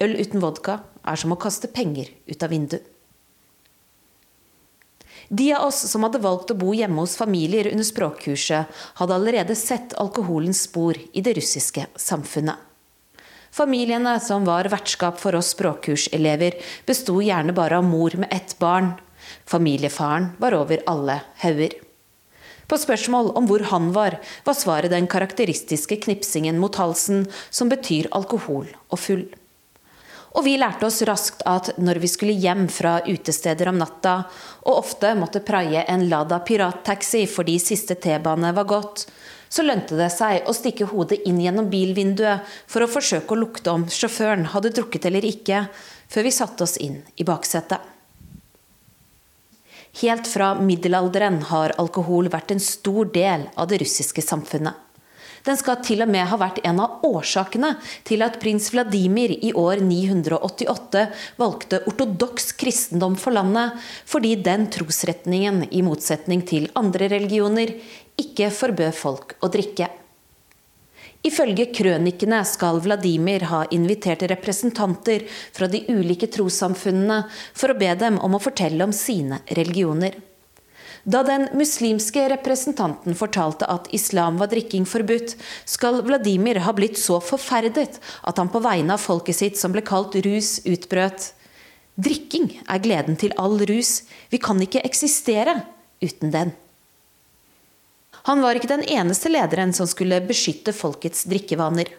Øl 0.00 0.14
uten 0.16 0.40
vodka 0.40 0.78
er 1.04 1.20
som 1.20 1.34
å 1.34 1.40
kaste 1.40 1.68
penger 1.68 2.08
ut 2.30 2.42
av 2.42 2.52
vinduet. 2.54 2.86
De 5.28 5.50
av 5.56 5.66
oss 5.66 5.82
som 5.88 6.04
hadde 6.04 6.20
valgt 6.22 6.52
å 6.52 6.56
bo 6.58 6.72
hjemme 6.76 7.00
hos 7.00 7.16
familier 7.16 7.70
under 7.70 7.86
språkkurset, 7.86 8.70
hadde 9.00 9.16
allerede 9.16 9.56
sett 9.56 9.96
alkoholens 10.00 10.64
spor 10.68 10.98
i 11.12 11.24
det 11.24 11.34
russiske 11.38 11.86
samfunnet. 11.96 12.56
Familiene 13.54 14.16
som 14.20 14.44
var 14.46 14.68
vertskap 14.72 15.20
for 15.20 15.36
oss 15.38 15.52
språkkurselever, 15.54 16.58
besto 16.86 17.20
gjerne 17.22 17.54
bare 17.56 17.78
av 17.78 17.86
mor 17.86 18.16
med 18.18 18.32
ett 18.34 18.56
barn. 18.58 18.92
Familiefaren 19.48 20.32
var 20.38 20.56
over 20.56 20.82
alle 20.90 21.20
hauger. 21.44 21.76
På 22.66 22.78
spørsmål 22.80 23.32
om 23.36 23.46
hvor 23.48 23.64
han 23.70 23.92
var, 23.92 24.18
var 24.44 24.56
svaret 24.56 24.92
den 24.92 25.06
karakteristiske 25.10 26.00
knipsingen 26.06 26.58
mot 26.60 26.76
halsen, 26.80 27.26
som 27.50 27.68
betyr 27.68 28.08
alkohol 28.16 28.70
og 28.88 29.00
full. 29.00 29.26
Og 30.34 30.42
vi 30.48 30.56
lærte 30.58 30.88
oss 30.88 31.02
raskt 31.06 31.44
at 31.46 31.76
når 31.78 32.00
vi 32.02 32.10
skulle 32.10 32.34
hjem 32.34 32.66
fra 32.72 32.96
utesteder 33.06 33.70
om 33.70 33.78
natta, 33.78 34.16
og 34.66 34.80
ofte 34.80 35.12
måtte 35.14 35.44
praie 35.46 35.84
en 35.86 36.08
Lada 36.10 36.40
pirattaxi 36.42 37.22
fordi 37.30 37.60
siste 37.62 37.94
T-bane 38.02 38.50
var 38.56 38.66
gått, 38.66 39.06
så 39.46 39.62
lønte 39.62 39.94
det 39.94 40.10
seg 40.10 40.48
å 40.50 40.56
stikke 40.56 40.88
hodet 40.90 41.20
inn 41.28 41.38
gjennom 41.38 41.70
bilvinduet 41.70 42.42
for 42.66 42.82
å 42.82 42.90
forsøke 42.90 43.36
å 43.36 43.42
lukte 43.44 43.70
om 43.70 43.86
sjåføren 43.86 44.48
hadde 44.50 44.74
drukket 44.74 45.06
eller 45.06 45.28
ikke, 45.28 45.68
før 46.10 46.26
vi 46.26 46.34
satte 46.34 46.66
oss 46.66 46.80
inn 46.82 47.04
i 47.14 47.26
baksetet. 47.28 47.93
Helt 50.00 50.26
fra 50.26 50.54
middelalderen 50.58 51.42
har 51.50 51.76
alkohol 51.78 52.30
vært 52.32 52.54
en 52.54 52.62
stor 52.62 53.12
del 53.14 53.46
av 53.54 53.68
det 53.70 53.78
russiske 53.84 54.24
samfunnet. 54.24 54.74
Den 55.44 55.58
skal 55.60 55.82
til 55.84 56.00
og 56.00 56.08
med 56.08 56.24
ha 56.30 56.38
vært 56.40 56.62
en 56.64 56.78
av 56.80 57.02
årsakene 57.04 57.74
til 58.08 58.24
at 58.24 58.38
prins 58.40 58.70
Vladimir 58.72 59.34
i 59.36 59.52
år 59.52 59.82
988 59.84 61.02
valgte 61.36 61.82
ortodoks 61.90 62.54
kristendom 62.60 63.18
for 63.20 63.36
landet, 63.36 63.76
fordi 64.08 64.38
den 64.40 64.70
trosretningen, 64.72 65.66
i 65.68 65.84
motsetning 65.84 66.46
til 66.48 66.70
andre 66.80 67.10
religioner, 67.12 67.76
ikke 68.16 68.48
forbød 68.56 68.96
folk 68.96 69.36
å 69.44 69.52
drikke. 69.52 69.90
Ifølge 71.24 71.70
krønikene 71.72 72.42
skal 72.44 72.82
Vladimir 72.84 73.46
ha 73.48 73.62
invitert 73.72 74.26
representanter 74.28 75.24
fra 75.56 75.68
de 75.72 75.80
ulike 75.88 76.28
trossamfunnene 76.28 77.22
for 77.56 77.72
å 77.72 77.78
be 77.80 77.88
dem 77.96 78.18
om 78.20 78.36
å 78.36 78.42
fortelle 78.44 78.84
om 78.84 78.92
sine 78.92 79.40
religioner. 79.56 80.18
Da 81.04 81.20
den 81.24 81.46
muslimske 81.56 82.22
representanten 82.32 83.16
fortalte 83.16 83.68
at 83.68 83.88
islam 83.96 84.38
var 84.40 84.48
drikking 84.52 84.86
forbudt, 84.88 85.34
skal 85.68 86.00
Vladimir 86.04 86.62
ha 86.64 86.72
blitt 86.76 87.00
så 87.00 87.18
forferdet 87.20 87.98
at 88.00 88.40
han 88.40 88.52
på 88.52 88.62
vegne 88.64 88.96
av 88.96 89.04
folket 89.04 89.36
sitt, 89.36 89.60
som 89.60 89.72
ble 89.72 89.84
kalt 89.84 90.16
rus, 90.24 90.58
utbrøt 90.64 91.32
Drikking 91.94 92.48
er 92.66 92.80
gleden 92.82 93.14
til 93.20 93.30
all 93.38 93.60
rus. 93.70 94.00
Vi 94.32 94.40
kan 94.42 94.58
ikke 94.58 94.82
eksistere 94.82 95.60
uten 96.02 96.32
den. 96.34 96.50
Han 98.24 98.40
var 98.40 98.56
ikke 98.56 98.70
den 98.70 98.86
eneste 98.88 99.28
lederen 99.28 99.74
som 99.76 99.88
skulle 99.88 100.22
beskytte 100.24 100.72
folkets 100.72 101.26
drikkevaner. 101.28 101.90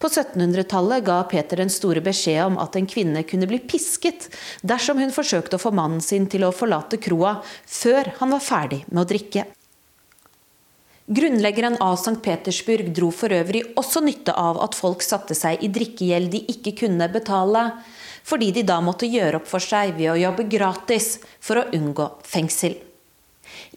På 0.00 0.08
1700-tallet 0.08 1.04
ga 1.04 1.18
Peter 1.28 1.60
den 1.60 1.72
store 1.72 2.00
beskjed 2.00 2.40
om 2.46 2.58
at 2.62 2.76
en 2.78 2.86
kvinne 2.88 3.20
kunne 3.28 3.48
bli 3.50 3.58
pisket 3.68 4.30
dersom 4.64 5.00
hun 5.02 5.12
forsøkte 5.12 5.58
å 5.58 5.60
få 5.60 5.72
mannen 5.76 6.00
sin 6.00 6.28
til 6.30 6.46
å 6.46 6.54
forlate 6.56 6.96
kroa 7.02 7.40
før 7.68 8.14
han 8.22 8.32
var 8.32 8.44
ferdig 8.46 8.84
med 8.88 9.02
å 9.02 9.08
drikke. 9.10 9.44
Grunnleggeren 11.10 11.80
av 11.82 11.98
St. 11.98 12.20
Petersburg 12.22 12.92
dro 12.94 13.10
for 13.10 13.34
øvrig 13.34 13.64
også 13.74 14.00
nytte 14.06 14.30
av 14.30 14.60
at 14.62 14.78
folk 14.78 15.02
satte 15.02 15.34
seg 15.34 15.60
i 15.66 15.68
drikkegjeld 15.74 16.30
de 16.30 16.44
ikke 16.54 16.76
kunne 16.84 17.10
betale, 17.10 17.64
fordi 18.22 18.52
de 18.54 18.62
da 18.62 18.78
måtte 18.80 19.10
gjøre 19.10 19.42
opp 19.42 19.50
for 19.50 19.60
seg 19.60 19.96
ved 19.98 20.14
å 20.14 20.20
jobbe 20.22 20.46
gratis 20.46 21.16
for 21.42 21.58
å 21.58 21.66
unngå 21.74 22.06
fengsel. 22.22 22.78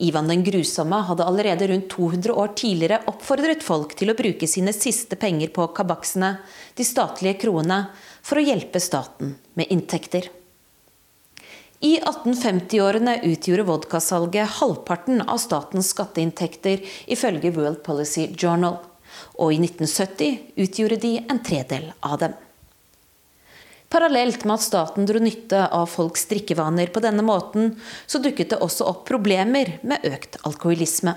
Ivan 0.03 0.29
den 0.29 0.43
grusomme 0.45 0.99
hadde 1.07 1.25
allerede 1.25 1.67
rundt 1.69 1.89
200 1.93 2.33
år 2.33 2.53
tidligere 2.59 3.01
oppfordret 3.11 3.65
folk 3.65 3.95
til 3.99 4.13
å 4.13 4.17
bruke 4.17 4.49
sine 4.49 4.73
siste 4.75 5.19
penger 5.19 5.53
på 5.55 5.67
kabaksene, 5.77 6.37
de 6.77 6.85
statlige 6.87 7.41
kroene, 7.45 7.85
for 8.23 8.39
å 8.39 8.45
hjelpe 8.45 8.81
staten 8.83 9.35
med 9.59 9.71
inntekter. 9.73 10.29
I 11.83 11.97
1850-årene 11.99 13.17
utgjorde 13.27 13.65
vodkasalget 13.67 14.57
halvparten 14.61 15.19
av 15.25 15.41
statens 15.43 15.89
skatteinntekter, 15.91 16.79
ifølge 17.11 17.51
World 17.57 17.81
Policy 17.83 18.29
Journal. 18.39 18.79
Og 19.35 19.51
i 19.51 19.59
1970 19.59 20.63
utgjorde 20.63 21.01
de 21.03 21.17
en 21.27 21.43
tredel 21.43 21.91
av 21.99 22.21
dem. 22.23 22.37
Parallelt 23.93 24.41
med 24.47 24.55
at 24.55 24.65
staten 24.65 25.05
dro 25.05 25.19
nytte 25.21 25.67
av 25.69 25.85
folks 25.91 26.25
drikkevaner 26.31 26.89
på 26.89 27.01
denne 27.03 27.21
måten, 27.21 27.75
så 28.09 28.17
dukket 28.17 28.55
det 28.55 28.61
også 28.65 28.87
opp 28.89 29.03
problemer 29.05 29.75
med 29.85 30.07
økt 30.09 30.39
alkoholisme. 30.49 31.13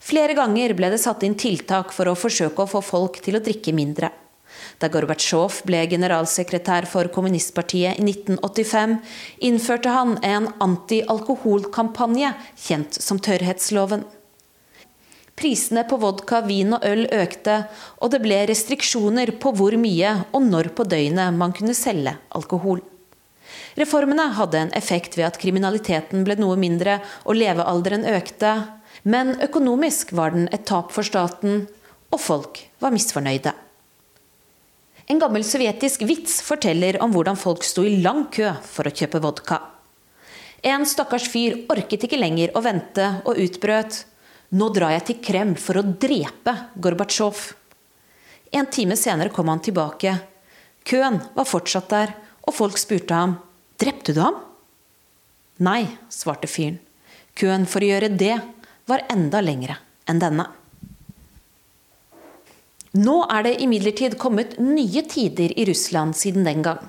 Flere 0.00 0.36
ganger 0.36 0.74
ble 0.76 0.90
det 0.92 1.00
satt 1.00 1.24
inn 1.24 1.38
tiltak 1.40 1.94
for 1.96 2.08
å 2.10 2.18
forsøke 2.18 2.66
å 2.66 2.68
få 2.68 2.84
folk 2.84 3.16
til 3.24 3.38
å 3.38 3.44
drikke 3.44 3.72
mindre. 3.76 4.12
Da 4.80 4.88
Gorbatsjov 4.92 5.62
ble 5.68 5.86
generalsekretær 5.88 6.88
for 6.90 7.08
kommunistpartiet 7.14 7.96
i 7.96 8.04
1985, 8.04 8.96
innførte 9.48 9.96
han 9.96 10.16
en 10.26 10.50
antialkoholkampanje 10.60 12.34
kjent 12.60 13.00
som 13.00 13.20
tørrhetsloven. 13.24 14.04
Prisene 15.40 15.86
på 15.88 15.96
vodka, 15.96 16.42
vin 16.44 16.74
og 16.76 16.84
øl 16.84 17.06
økte, 17.16 17.62
og 18.04 18.12
det 18.12 18.20
ble 18.20 18.42
restriksjoner 18.50 19.32
på 19.40 19.54
hvor 19.56 19.72
mye 19.80 20.12
og 20.36 20.44
når 20.44 20.68
på 20.76 20.84
døgnet 20.84 21.32
man 21.32 21.54
kunne 21.56 21.76
selge 21.76 22.12
alkohol. 22.36 22.82
Reformene 23.80 24.26
hadde 24.36 24.60
en 24.60 24.74
effekt 24.76 25.16
ved 25.16 25.30
at 25.30 25.38
kriminaliteten 25.40 26.26
ble 26.26 26.36
noe 26.36 26.58
mindre 26.60 26.98
og 27.24 27.38
levealderen 27.40 28.04
økte, 28.12 28.52
men 29.08 29.32
økonomisk 29.40 30.12
var 30.12 30.36
den 30.36 30.50
et 30.52 30.66
tap 30.68 30.92
for 30.92 31.06
staten, 31.06 31.64
og 32.10 32.20
folk 32.20 32.60
var 32.82 32.92
misfornøyde. 32.92 33.54
En 35.10 35.18
gammel 35.18 35.42
sovjetisk 35.46 36.04
vits 36.06 36.36
forteller 36.44 37.00
om 37.02 37.14
hvordan 37.14 37.38
folk 37.38 37.64
sto 37.66 37.82
i 37.86 37.96
lang 38.04 38.26
kø 38.30 38.52
for 38.62 38.86
å 38.86 38.94
kjøpe 38.94 39.22
vodka. 39.24 39.58
En 40.62 40.84
stakkars 40.86 41.26
fyr 41.32 41.62
orket 41.72 42.04
ikke 42.06 42.20
lenger 42.20 42.52
å 42.54 42.62
vente 42.62 43.06
og 43.24 43.40
utbrøt 43.40 44.04
nå 44.50 44.70
drar 44.74 44.96
jeg 44.96 45.06
til 45.08 45.20
Kreml 45.22 45.58
for 45.60 45.78
å 45.78 45.86
drepe 45.86 46.54
Gorbatsjov. 46.74 47.42
En 48.56 48.66
time 48.66 48.96
senere 48.98 49.30
kom 49.34 49.50
han 49.52 49.62
tilbake. 49.62 50.16
Køen 50.86 51.20
var 51.36 51.46
fortsatt 51.46 51.90
der, 51.92 52.16
og 52.46 52.56
folk 52.56 52.78
spurte 52.80 53.14
ham 53.14 53.36
drepte 53.80 54.12
du 54.12 54.20
ham. 54.20 54.36
Nei, 55.64 55.84
svarte 56.12 56.48
fyren. 56.50 56.78
Køen 57.38 57.66
for 57.68 57.84
å 57.84 57.90
gjøre 57.92 58.10
det 58.20 58.36
var 58.90 59.06
enda 59.12 59.40
lengre 59.44 59.78
enn 60.10 60.20
denne. 60.20 60.46
Nå 63.00 63.20
er 63.30 63.46
det 63.46 63.58
imidlertid 63.62 64.16
kommet 64.18 64.56
nye 64.58 65.04
tider 65.06 65.54
i 65.54 65.66
Russland 65.68 66.16
siden 66.18 66.48
den 66.48 66.64
gang. 66.66 66.82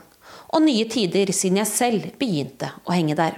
Og 0.51 0.65
nye 0.65 0.87
tider 0.89 1.29
siden 1.35 1.61
jeg 1.61 1.69
selv 1.69 2.07
begynte 2.19 2.71
å 2.83 2.95
henge 2.95 3.15
der. 3.19 3.37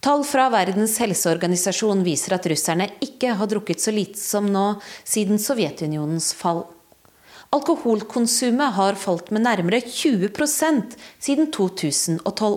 Tall 0.00 0.24
fra 0.28 0.46
Verdens 0.52 0.98
helseorganisasjon 1.00 2.02
viser 2.06 2.36
at 2.36 2.46
russerne 2.50 2.90
ikke 3.02 3.32
har 3.38 3.48
drukket 3.50 3.80
så 3.82 3.94
lite 3.94 4.20
som 4.20 4.46
nå 4.52 4.66
siden 5.04 5.40
Sovjetunionens 5.40 6.32
fall. 6.36 6.66
Alkoholkonsumet 7.56 8.74
har 8.76 8.98
falt 9.00 9.30
med 9.32 9.46
nærmere 9.46 9.80
20% 9.80 10.96
siden 11.22 11.50
2012. 11.54 12.56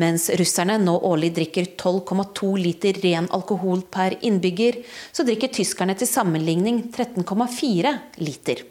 Mens 0.00 0.28
russerne 0.38 0.76
nå 0.80 0.94
årlig 1.10 1.32
drikker 1.36 1.72
12,2 1.80 2.50
liter 2.60 3.00
ren 3.04 3.28
alkohol 3.34 3.82
per 3.92 4.16
innbygger, 4.20 4.80
så 5.12 5.24
drikker 5.26 5.52
tyskerne 5.56 5.96
til 5.98 6.08
sammenligning 6.08 6.84
13,4 6.92 7.94
liter. 8.20 8.64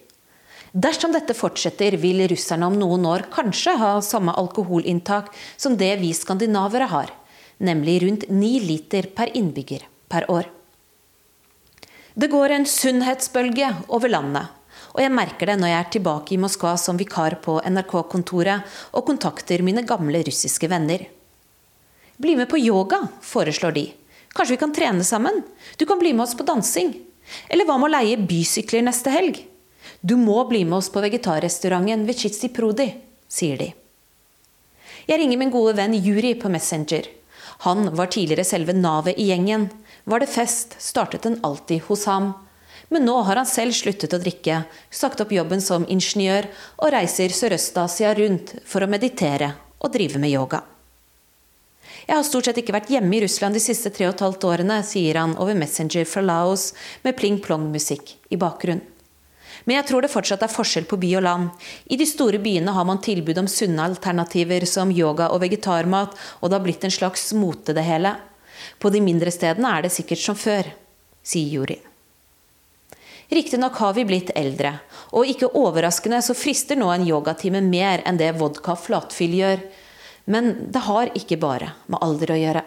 Dersom 0.70 1.14
dette 1.14 1.34
fortsetter, 1.34 1.98
vil 1.98 2.28
russerne 2.30 2.70
om 2.70 2.78
noen 2.78 3.08
år 3.10 3.26
kanskje 3.34 3.74
ha 3.82 3.96
samme 4.06 4.36
alkoholinntak 4.38 5.34
som 5.58 5.78
det 5.78 5.96
vi 6.04 6.14
skandinavere 6.14 6.90
har 6.94 7.19
nemlig 7.60 8.02
rundt 8.04 8.26
9 8.30 8.60
liter 8.66 9.10
per 9.16 9.32
innbygger 9.38 9.86
per 10.10 10.28
år. 10.32 10.48
Det 12.20 12.28
går 12.32 12.56
en 12.56 12.66
sunnhetsbølge 12.66 13.70
over 13.88 14.12
landet, 14.12 14.48
og 14.96 15.04
jeg 15.04 15.14
merker 15.14 15.52
det 15.52 15.60
når 15.62 15.72
jeg 15.72 15.80
er 15.80 15.92
tilbake 15.94 16.36
i 16.36 16.40
Moskva 16.42 16.74
som 16.82 16.98
vikar 17.00 17.38
på 17.44 17.60
NRK-kontoret 17.62 18.80
og 18.92 19.06
kontakter 19.08 19.64
mine 19.64 19.86
gamle 19.88 20.24
russiske 20.28 20.68
venner. 20.72 21.06
Bli 22.20 22.36
med 22.36 22.50
på 22.52 22.60
yoga, 22.60 23.06
foreslår 23.24 23.76
de. 23.78 23.86
Kanskje 24.36 24.56
vi 24.56 24.62
kan 24.64 24.74
trene 24.76 25.06
sammen? 25.08 25.44
Du 25.78 25.86
kan 25.86 26.00
bli 26.02 26.12
med 26.14 26.26
oss 26.26 26.36
på 26.36 26.48
dansing. 26.48 26.92
Eller 27.48 27.68
hva 27.68 27.78
med 27.78 27.90
å 27.90 27.94
leie 27.94 28.18
bysykler 28.20 28.84
neste 28.84 29.14
helg? 29.14 29.40
Du 30.02 30.16
må 30.20 30.42
bli 30.50 30.66
med 30.66 30.80
oss 30.80 30.90
på 30.92 31.02
vegetarrestauranten 31.04 32.06
ved 32.08 32.20
Chitsi 32.20 32.50
Prodi, 32.54 32.90
sier 33.30 33.60
de. 33.60 33.70
Jeg 35.10 35.22
ringer 35.22 35.40
min 35.42 35.54
gode 35.54 35.76
venn 35.78 35.96
Juri 35.98 36.36
på 36.40 36.52
Messenger. 36.52 37.08
Han 37.66 37.96
var 37.96 38.08
tidligere 38.14 38.48
selve 38.48 38.74
navet 38.74 39.20
i 39.20 39.28
gjengen. 39.28 39.68
Var 40.04 40.24
det 40.24 40.32
fest, 40.32 40.76
startet 40.80 41.26
den 41.28 41.40
alltid 41.44 41.82
hos 41.90 42.06
ham. 42.08 42.32
Men 42.90 43.06
nå 43.06 43.18
har 43.28 43.36
han 43.36 43.48
selv 43.50 43.76
sluttet 43.76 44.16
å 44.16 44.20
drikke, 44.22 44.64
sagt 44.90 45.22
opp 45.22 45.34
jobben 45.36 45.62
som 45.62 45.86
ingeniør 45.86 46.48
og 46.80 46.94
reiser 46.96 47.36
Sørøst-Asia 47.36 48.16
rundt 48.18 48.56
for 48.66 48.82
å 48.82 48.90
meditere 48.90 49.52
og 49.80 49.94
drive 49.94 50.22
med 50.24 50.34
yoga. 50.34 50.64
Jeg 52.08 52.16
har 52.16 52.26
stort 52.26 52.48
sett 52.48 52.58
ikke 52.58 52.74
vært 52.74 52.90
hjemme 52.90 53.18
i 53.18 53.22
Russland 53.22 53.54
de 53.54 53.62
siste 53.62 53.92
tre 53.94 54.08
og 54.08 54.16
et 54.16 54.24
halvt 54.26 54.48
årene, 54.50 54.80
sier 54.82 55.20
han 55.20 55.36
over 55.38 55.54
Messenger 55.58 56.08
fra 56.10 56.24
Laos 56.26 56.72
med 57.04 57.20
pling-plong-musikk 57.20 58.16
i 58.34 58.40
bakgrunnen. 58.40 58.82
Men 59.70 59.84
jeg 59.84 59.86
tror 59.92 60.02
det 60.02 60.10
fortsatt 60.10 60.42
er 60.42 60.50
forskjell 60.50 60.88
på 60.90 60.98
by 60.98 61.12
og 61.20 61.22
land. 61.28 61.66
I 61.94 61.98
de 62.02 62.06
store 62.10 62.40
byene 62.42 62.74
har 62.74 62.88
man 62.90 62.98
tilbud 63.06 63.38
om 63.38 63.50
sunne 63.54 63.84
alternativer 63.86 64.64
som 64.66 64.90
yoga 64.90 65.28
og 65.30 65.44
vegetarmat, 65.44 66.16
og 66.42 66.50
det 66.50 66.58
har 66.58 66.64
blitt 66.66 66.88
en 66.88 66.96
slags 66.96 67.28
mote, 67.38 67.76
det 67.78 67.84
hele. 67.86 68.16
På 68.82 68.90
de 68.90 68.98
mindre 69.06 69.30
stedene 69.30 69.70
er 69.70 69.86
det 69.86 69.94
sikkert 69.94 70.24
som 70.24 70.40
før, 70.42 70.72
sier 71.22 71.54
Juri. 71.54 71.78
Riktignok 73.30 73.78
har 73.78 73.94
vi 73.94 74.08
blitt 74.10 74.34
eldre, 74.34 74.74
og 75.14 75.30
ikke 75.30 75.52
overraskende 75.54 76.24
så 76.26 76.34
frister 76.34 76.82
nå 76.82 76.90
en 76.90 77.06
yogatime 77.06 77.62
mer 77.62 78.02
enn 78.10 78.18
det 78.18 78.32
vodka 78.42 78.74
flatfyll 78.74 79.38
gjør. 79.38 79.62
Men 80.34 80.56
det 80.74 80.82
har 80.90 81.14
ikke 81.14 81.38
bare 81.38 81.76
med 81.86 82.02
alder 82.02 82.34
å 82.34 82.42
gjøre. 82.42 82.66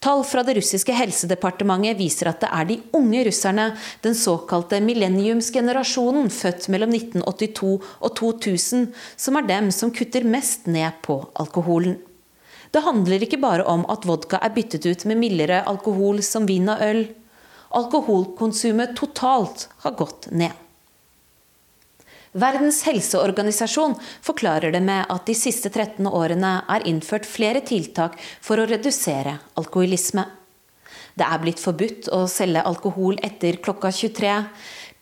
Tall 0.00 0.22
fra 0.24 0.40
det 0.40 0.54
russiske 0.56 0.94
helsedepartementet 0.96 1.98
viser 1.98 2.30
at 2.30 2.38
det 2.40 2.48
er 2.56 2.68
de 2.70 2.76
unge 2.96 3.20
russerne, 3.26 3.66
den 4.00 4.14
såkalte 4.16 4.78
millenniumsgenerasjonen 4.80 6.30
født 6.32 6.70
mellom 6.72 6.94
1982 6.96 7.74
og 8.00 8.14
2000, 8.16 8.86
som 9.20 9.36
er 9.36 9.50
dem 9.50 9.68
som 9.76 9.92
kutter 9.92 10.24
mest 10.24 10.70
ned 10.72 11.02
på 11.04 11.18
alkoholen. 11.44 11.98
Det 12.72 12.80
handler 12.86 13.26
ikke 13.26 13.42
bare 13.44 13.68
om 13.68 13.84
at 13.92 14.08
vodka 14.08 14.40
er 14.40 14.56
byttet 14.56 14.88
ut 14.88 15.04
med 15.10 15.20
mildere 15.20 15.60
alkohol 15.68 16.24
som 16.24 16.48
vin 16.48 16.72
og 16.72 16.80
øl. 16.86 17.04
Alkoholkonsumet 17.76 18.96
totalt 18.96 19.68
har 19.84 19.98
gått 20.00 20.30
ned. 20.32 20.56
Verdens 22.32 22.84
helseorganisasjon 22.86 23.96
forklarer 24.22 24.70
det 24.70 24.80
med 24.86 25.08
at 25.10 25.24
de 25.26 25.34
siste 25.34 25.66
13 25.70 26.06
årene 26.06 26.60
er 26.70 26.86
innført 26.86 27.26
flere 27.26 27.64
tiltak 27.66 28.14
for 28.22 28.60
å 28.60 28.68
redusere 28.70 29.40
alkoholisme. 29.58 30.28
Det 31.18 31.26
er 31.26 31.42
blitt 31.42 31.58
forbudt 31.58 32.06
å 32.14 32.22
selge 32.30 32.62
alkohol 32.62 33.18
etter 33.26 33.58
klokka 33.58 33.90
23. 33.90 34.36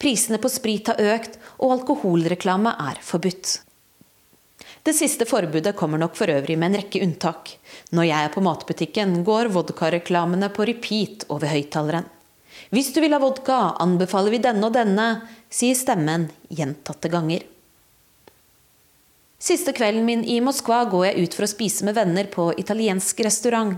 Prisene 0.00 0.40
på 0.40 0.48
sprit 0.48 0.88
har 0.88 1.00
økt, 1.18 1.36
og 1.60 1.74
alkoholreklame 1.76 2.72
er 2.88 3.00
forbudt. 3.04 3.58
Det 4.86 4.94
siste 4.96 5.26
forbudet 5.28 5.76
kommer 5.76 6.00
nok 6.00 6.16
for 6.16 6.32
øvrig 6.32 6.56
med 6.56 6.70
en 6.70 6.80
rekke 6.80 7.02
unntak. 7.04 7.58
Når 7.92 8.08
jeg 8.08 8.24
er 8.24 8.32
på 8.32 8.44
matbutikken, 8.46 9.18
går 9.26 9.50
vodkareklamene 9.52 10.48
på 10.54 10.64
repeat 10.70 11.28
over 11.28 11.52
høyttaleren. 11.52 12.08
Hvis 12.74 12.90
du 12.94 13.02
vil 13.02 13.14
ha 13.14 13.20
vodka, 13.22 13.58
anbefaler 13.80 14.34
vi 14.34 14.40
denne 14.44 14.66
og 14.66 14.74
denne, 14.74 15.08
sier 15.50 15.76
stemmen 15.78 16.28
gjentatte 16.48 17.10
ganger. 17.12 17.44
Siste 19.38 19.72
kvelden 19.72 20.04
min 20.04 20.24
i 20.26 20.40
Moskva 20.42 20.82
går 20.90 21.04
jeg 21.08 21.24
ut 21.24 21.36
for 21.36 21.46
å 21.46 21.50
spise 21.50 21.86
med 21.86 21.94
venner 21.94 22.26
på 22.30 22.50
italiensk 22.58 23.20
restaurant. 23.22 23.76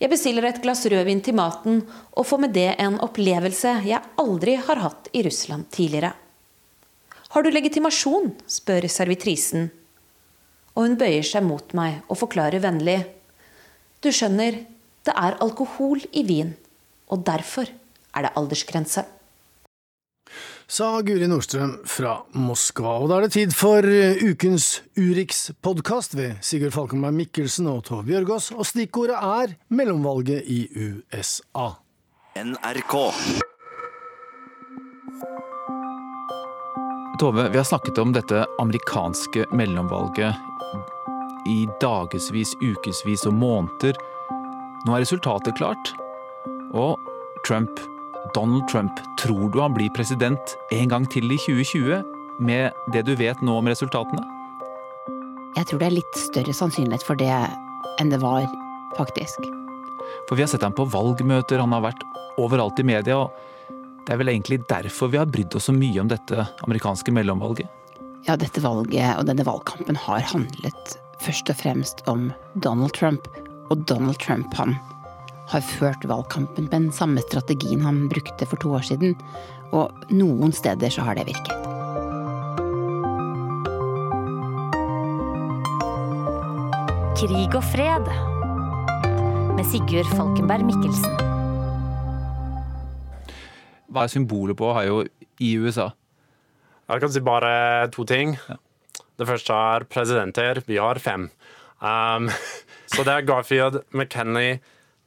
Jeg 0.00 0.08
bestiller 0.12 0.46
et 0.48 0.60
glass 0.62 0.86
rødvin 0.88 1.20
til 1.24 1.36
maten, 1.36 1.82
og 2.16 2.26
får 2.28 2.40
med 2.42 2.54
det 2.56 2.70
en 2.82 2.96
opplevelse 3.04 3.74
jeg 3.86 4.00
aldri 4.20 4.56
har 4.56 4.80
hatt 4.80 5.10
i 5.12 5.24
Russland 5.26 5.68
tidligere. 5.74 6.14
Har 7.34 7.44
du 7.44 7.50
legitimasjon? 7.52 8.32
spør 8.48 8.86
servitrisen. 8.88 9.68
Og 10.76 10.86
hun 10.86 10.96
bøyer 11.00 11.26
seg 11.26 11.44
mot 11.44 11.74
meg 11.76 12.00
og 12.08 12.20
forklarer 12.22 12.62
vennlig. 12.64 13.02
Du 14.00 14.08
skjønner, 14.12 14.62
det 15.04 15.12
er 15.12 15.36
alkohol 15.44 16.00
i 16.16 16.24
vin, 16.28 16.54
og 17.12 17.24
derfor 17.28 17.68
er 18.16 18.24
det 18.24 18.32
aldersgrense 18.38 19.04
sa 20.66 21.00
Guri 21.06 21.28
Nordstrøm 21.30 21.76
fra 21.86 22.16
Moskva. 22.34 22.96
Og 22.98 23.10
da 23.10 23.20
er 23.20 23.26
det 23.26 23.34
tid 23.36 23.54
for 23.54 23.86
eh, 23.86 24.18
ukens 24.26 24.82
Urix-podkast 24.98 26.16
ved 26.18 26.40
Sigurd 26.44 26.74
Falkenberg 26.74 27.14
Mikkelsen 27.14 27.68
og 27.70 27.84
Tove 27.86 28.06
Bjørgaas, 28.08 28.50
og 28.50 28.66
stikkordet 28.66 29.16
er 29.16 29.54
mellomvalget 29.70 30.42
i 30.50 30.66
USA. 30.74 31.70
NRK. 32.36 32.96
Tove, 37.20 37.46
vi 37.48 37.56
har 37.56 37.64
snakket 37.64 38.02
om 38.02 38.12
dette 38.12 38.44
amerikanske 38.60 39.46
mellomvalget 39.56 40.36
i 41.48 41.62
dagevis, 41.80 42.52
ukevis 42.58 43.26
og 43.30 43.38
måneder. 43.38 43.96
Nå 44.84 44.94
er 44.94 45.06
resultatet 45.06 45.56
klart, 45.56 45.94
og 46.74 46.98
Trump 47.46 47.80
Donald 48.34 48.66
Trump, 48.70 49.00
tror 49.20 49.50
du 49.52 49.60
han 49.60 49.74
blir 49.76 49.92
president 49.96 50.56
en 50.74 50.88
gang 50.88 51.06
til 51.12 51.30
i 51.30 51.38
2020, 51.38 52.02
med 52.40 52.72
det 52.92 53.06
du 53.06 53.14
vet 53.16 53.40
nå 53.44 53.58
om 53.60 53.70
resultatene? 53.70 54.22
Jeg 55.56 55.68
tror 55.68 55.80
det 55.80 55.88
er 55.88 55.96
litt 55.96 56.18
større 56.20 56.54
sannsynlighet 56.56 57.04
for 57.06 57.16
det 57.20 57.32
enn 58.00 58.12
det 58.12 58.20
var, 58.20 58.44
faktisk. 58.98 59.46
For 60.28 60.36
vi 60.36 60.44
har 60.44 60.50
sett 60.52 60.64
ham 60.66 60.74
på 60.76 60.84
valgmøter, 60.92 61.62
han 61.62 61.72
har 61.72 61.86
vært 61.86 62.04
overalt 62.40 62.80
i 62.82 62.86
media, 62.86 63.22
og 63.24 63.32
det 64.06 64.14
er 64.14 64.20
vel 64.20 64.30
egentlig 64.34 64.60
derfor 64.70 65.10
vi 65.10 65.18
har 65.18 65.30
brydd 65.30 65.56
oss 65.56 65.70
så 65.70 65.74
mye 65.74 66.02
om 66.02 66.10
dette 66.12 66.44
amerikanske 66.66 67.14
mellomvalget? 67.14 67.72
Ja, 68.26 68.36
dette 68.38 68.62
valget 68.62 69.16
og 69.16 69.26
denne 69.28 69.46
valgkampen 69.46 69.98
har 70.02 70.24
handlet 70.32 70.96
først 71.22 71.50
og 71.50 71.58
fremst 71.58 72.02
om 72.10 72.28
Donald 72.54 72.94
Trump. 72.94 73.28
Og 73.70 73.82
Donald 73.90 74.18
Trump, 74.22 74.52
han 74.54 74.76
har 75.50 75.62
ført 75.62 76.04
valgkampen 76.08 76.66
med 76.66 76.74
den 76.74 76.88
samme 76.94 77.22
strategien 77.22 77.84
han 77.84 78.06
brukte 78.10 78.48
for 78.48 78.60
to 78.62 78.74
år 78.78 78.86
siden, 78.86 79.14
og 79.74 79.94
noen 80.10 80.54
steder 80.54 80.92
så 80.92 81.06
har 81.06 81.18
det 81.18 81.28
virket. 81.30 81.54
Krig 87.16 87.54
og 87.56 87.64
fred 87.64 88.10
med 89.56 89.64
Sigurd 89.70 90.10
Falkenberg 90.12 90.66
Mikkelsen. 90.68 91.14
Hva 93.88 94.04
er 94.04 94.12
symbolet 94.12 94.58
på 94.58 94.68
Ohio 94.68 95.00
i 95.40 95.54
USA? 95.56 95.88
Jeg 96.86 97.02
kan 97.02 97.10
si 97.14 97.22
bare 97.24 97.88
to 97.94 98.04
ting. 98.06 98.36
Ja. 98.50 98.58
Det 99.16 99.26
første 99.26 99.56
er 99.56 99.86
presidenter. 99.88 100.60
Vi 100.68 100.76
har 100.76 101.00
fem. 101.00 101.30
Um, 101.80 102.28
så 102.92 103.04
det 103.06 103.14
er 103.14 103.24
Garfield, 103.26 103.80
McKinley, 103.96 104.58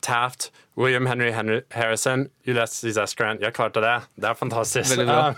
Taft, 0.01 0.51
William 0.77 1.05
Henry, 1.05 1.31
Henry 1.31 1.61
Harrison, 1.71 2.29
Ulysses 2.47 2.97
S. 2.97 3.15
Grant. 3.15 3.41
Jeg 3.41 3.53
klarte 3.53 3.81
det. 3.83 3.97
Det 4.15 4.29
er 4.29 4.37
fantastisk. 4.37 4.97
Veldig 4.97 5.07
bra. 5.09 5.33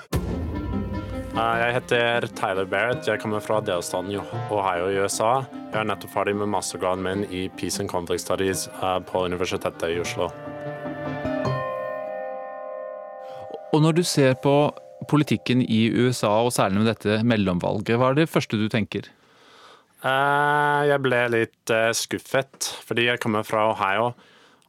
Uh, 1.31 1.55
jeg 1.61 1.73
heter 1.77 2.25
Tyler 2.35 2.67
Barrett. 2.67 3.07
Jeg 3.07 3.21
kommer 3.23 3.39
fra 3.39 3.61
delstaten 3.63 4.11
Ohio 4.51 4.89
i 4.91 4.99
USA. 4.99 5.45
Jeg 5.71 5.79
er 5.79 5.87
nettopp 5.87 6.11
ferdig 6.11 6.35
med 6.35 6.51
mastergraden 6.51 7.05
min 7.05 7.23
i 7.31 7.45
Peace 7.57 7.79
and 7.79 7.89
Conflict 7.89 8.25
Studies 8.25 8.67
uh, 8.81 8.99
på 8.99 9.23
Universitetet 9.31 9.95
i 9.95 10.01
Oslo. 10.03 10.27
Og 13.71 13.79
når 13.79 14.01
du 14.01 14.03
ser 14.03 14.35
på 14.43 14.55
politikken 15.09 15.63
i 15.63 15.85
USA, 15.95 16.33
og 16.43 16.51
særlig 16.53 16.83
med 16.83 16.91
dette 16.91 17.21
mellomvalget, 17.23 17.95
hva 17.97 18.11
er 18.11 18.19
det 18.19 18.29
første 18.29 18.59
du 18.59 18.67
tenker? 18.69 19.07
Jeg 20.01 20.97
ble 21.05 21.21
litt 21.29 21.71
skuffet, 21.93 22.67
fordi 22.87 23.05
jeg 23.05 23.21
kommer 23.21 23.45
fra 23.45 23.67
Ohio. 23.69 24.11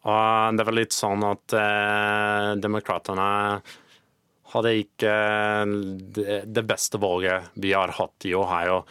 Og 0.02 0.58
det 0.58 0.66
var 0.66 0.74
litt 0.74 0.94
sånn 0.96 1.22
at 1.26 1.54
eh, 1.54 2.48
demokratene 2.58 3.26
hadde 4.52 4.72
ikke 4.80 5.12
eh, 5.12 6.42
det 6.42 6.64
beste 6.66 6.98
valget 7.02 7.52
vi 7.62 7.70
har 7.76 7.94
hatt 7.98 8.26
i 8.26 8.34
Ohio. 8.34 8.82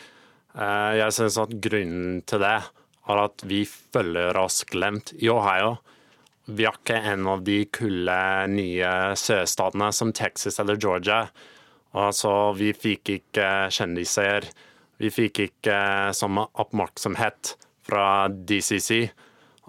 Eh, 0.56 0.92
jeg 1.02 1.18
synes 1.18 1.40
at 1.44 1.56
grunnen 1.64 2.22
til 2.28 2.44
det 2.44 2.58
er 3.12 3.24
at 3.26 3.44
vi 3.48 3.66
følger 3.68 4.40
oss 4.40 4.62
glemt 4.72 5.12
i 5.20 5.28
Ohio. 5.34 5.76
Vi 6.48 6.66
er 6.66 6.78
ikke 6.80 7.02
en 7.12 7.28
av 7.30 7.44
de 7.46 7.60
kulde 7.76 8.20
nye 8.52 8.92
sørstatene 9.20 9.92
som 9.96 10.14
Texas 10.16 10.60
eller 10.64 10.80
Georgia. 10.80 11.26
Altså, 11.92 12.54
vi 12.56 12.72
fikk 12.72 13.12
ikke 13.18 13.50
kjendiser. 13.74 14.48
Vi 15.02 15.12
fikk 15.12 15.44
ikke 15.44 15.76
samme 16.16 16.48
oppmerksomhet 16.62 17.56
fra 17.84 18.06
DCC 18.32 19.12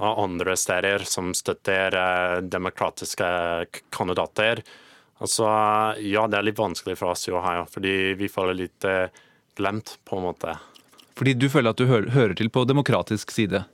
og 0.00 0.22
andre 0.24 0.56
steder 0.56 1.04
som 1.08 1.32
støtter 1.36 1.96
eh, 1.98 2.38
demokratiske 2.44 3.26
kandidater. 3.92 4.62
Altså, 5.22 5.46
ja, 6.02 6.24
det 6.26 6.38
er 6.38 6.46
litt 6.48 6.58
vanskelig 6.58 6.96
for 6.98 7.12
oss 7.12 7.28
i 7.28 7.34
Ohio, 7.36 7.66
fordi 7.70 8.14
vi 8.18 8.30
føler 8.32 8.58
litt 8.64 8.86
eh, 8.88 9.12
glemt, 9.58 9.98
på 10.08 10.18
en 10.18 10.26
måte. 10.30 10.56
Fordi 11.18 11.34
du 11.36 11.46
føler 11.52 11.74
at 11.74 11.82
du 11.82 11.86
hører 11.86 12.34
til 12.38 12.48
på 12.50 12.64
demokratisk 12.66 13.30
side? 13.34 13.64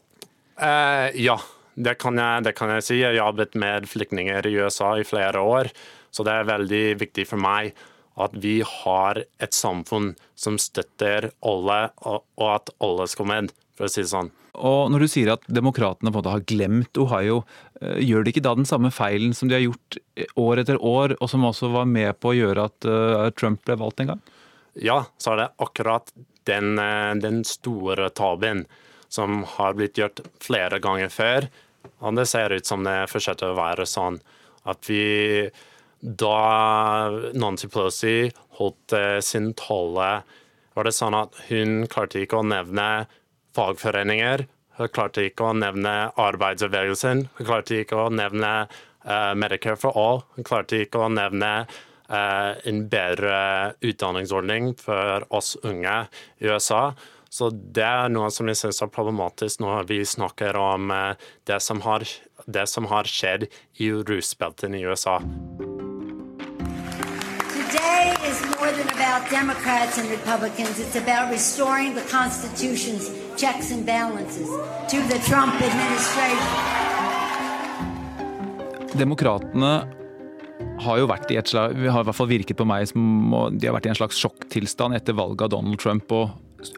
Eh, 0.59 1.14
ja, 1.23 1.39
det 1.79 1.95
kan, 2.03 2.19
jeg, 2.19 2.45
det 2.49 2.57
kan, 2.59 2.75
jeg, 2.75 2.85
si. 2.85 2.99
Jeg 2.99 3.12
har 3.12 3.21
jobbet 3.21 3.55
med 3.55 3.87
flyktninger 3.89 4.51
i 4.51 4.57
USA 4.59 4.97
i 4.99 5.07
flere 5.07 5.41
år, 5.41 5.71
så 6.11 6.27
det 6.27 6.35
er 6.35 6.51
veldig 6.51 6.83
viktig 7.05 7.29
for 7.31 7.41
meg 7.41 7.79
at 8.19 8.35
vi 8.43 8.59
har 8.66 9.23
et 9.39 9.55
samfunn 9.55 10.11
som 10.35 10.59
støtter 10.59 11.31
alle, 11.47 11.79
og 12.03 12.49
at 12.51 12.73
alle 12.83 13.07
skal 13.07 13.31
med, 13.31 13.53
for 13.79 13.87
å 13.87 13.93
si 13.93 14.03
det 14.03 14.11
sånn. 14.11 14.33
Og 14.59 14.91
når 14.91 15.05
du 15.05 15.09
sier 15.11 15.31
at 15.33 15.45
demokratene 15.51 16.13
har 16.13 16.45
glemt 16.49 16.99
Ohio, 16.99 17.43
eh, 17.81 18.01
gjør 18.03 18.25
de 18.25 18.33
ikke 18.33 18.45
da 18.45 18.55
den 18.59 18.69
samme 18.69 18.91
feilen 18.95 19.35
som 19.37 19.49
de 19.49 19.57
har 19.57 19.65
gjort 19.65 19.99
eh, 20.17 20.27
år 20.41 20.63
etter 20.65 20.81
år, 20.83 21.15
og 21.21 21.31
som 21.31 21.47
også 21.47 21.71
var 21.75 21.87
med 21.87 22.19
på 22.19 22.33
å 22.33 22.37
gjøre 22.37 22.67
at 22.71 22.89
eh, 22.89 23.31
Trump 23.39 23.63
ble 23.67 23.79
valgt 23.79 24.03
en 24.03 24.13
gang? 24.15 24.25
Ja, 24.79 25.05
så 25.19 25.33
er 25.33 25.43
det 25.43 25.49
akkurat 25.63 26.13
den, 26.49 26.79
den 27.21 27.43
store 27.45 28.11
tabben. 28.11 28.67
som 29.09 29.45
har 29.57 29.73
blitt 29.73 29.97
gjort 29.97 30.21
flere 30.41 30.79
ganger 30.85 31.09
før. 31.09 31.47
Og 32.05 32.17
det 32.17 32.27
ser 32.29 32.53
ut 32.53 32.67
som 32.67 32.85
det 32.85 33.07
fortsetter 33.09 33.49
å 33.49 33.57
være 33.57 33.87
sånn 33.89 34.19
at 34.69 34.85
vi 34.85 35.49
Da 36.01 37.09
Nancy 37.33 37.69
Pelosi 37.73 38.29
holdt 38.61 38.93
sin 39.25 39.55
tale, 39.55 40.23
var 40.75 40.85
det 40.85 40.93
sånn 40.93 41.17
at 41.17 41.35
hun 41.49 41.89
klarte 41.91 42.21
ikke 42.21 42.39
å 42.39 42.47
nevne 42.47 43.09
fagforeninger. 43.59 44.47
Hun 44.79 44.95
klarte 44.95 45.27
ikke 45.27 45.49
å 45.49 45.57
nevne 45.59 45.95
arbeidsbevegelsen. 46.21 47.27
Hun 47.39 47.49
klarte 47.49 47.83
ikke 47.83 47.99
å 47.99 48.09
nevne 48.15 48.53
uh, 48.69 49.35
Medicare 49.39 49.79
for 49.81 49.99
all. 49.99 50.23
Hun 50.37 50.47
klarte 50.47 50.85
ikke 50.85 51.03
å 51.03 51.11
nevne 51.11 51.53
uh, 51.67 52.53
en 52.63 52.85
bedre 52.91 53.39
utdanningsordning 53.83 54.75
for 54.79 55.27
oss 55.35 55.57
unge 55.67 56.05
i 56.39 56.51
USA. 56.51 56.93
Så 57.29 57.51
det 57.53 57.85
er 57.85 58.13
noe 58.13 58.31
som 58.33 58.49
jeg 58.49 58.61
syns 58.61 58.81
er 58.85 58.93
problematisk 58.93 59.61
når 59.65 59.91
vi 59.91 60.01
snakker 60.07 60.57
om 60.63 60.93
uh, 60.95 61.17
det, 61.51 61.59
som 61.65 61.83
har, 61.85 62.07
det 62.47 62.69
som 62.71 62.89
har 62.93 63.11
skjedd 63.11 63.51
i 63.83 63.91
rusbeltene 63.91 64.79
i 64.79 64.87
USA. 64.87 65.19
Today 68.09 68.31
is 68.31 68.41
more 68.57 68.73
than 68.73 68.89
about 68.89 69.31
Democrats 69.31 69.99
and 69.99 70.09
Republicans. 70.09 70.81
It's 70.81 70.97
about 70.97 71.31
restoring 71.31 71.95
the 71.95 72.07
Constitution's 72.19 73.11
checks 73.37 73.71
and 73.71 73.85
balances 73.85 74.49
to 74.93 74.97
the 75.11 75.19
Trump 75.29 75.55
administration. 75.61 76.49
Demokratene 78.97 79.73
har 80.81 80.99
jo 80.99 81.11
vært 81.11 81.35
i 81.35 81.37
et 81.37 81.53
slag, 81.53 81.77
har 81.77 82.01
i 82.01 82.09
hvert 82.09 82.17
fall 82.17 82.31
virket 82.31 82.57
på 82.57 82.65
meg 82.69 82.89
som 82.89 83.05
de 83.59 83.69
har 83.69 83.77
vært 83.77 83.91
i 83.91 83.93
en 83.93 84.01
slags 84.01 84.23
sjokktilstand 84.23 84.97
etter 84.97 85.19
valget 85.19 85.45
av 85.45 85.53
Donald 85.59 85.79
Trump. 85.83 86.09
og 86.13 86.31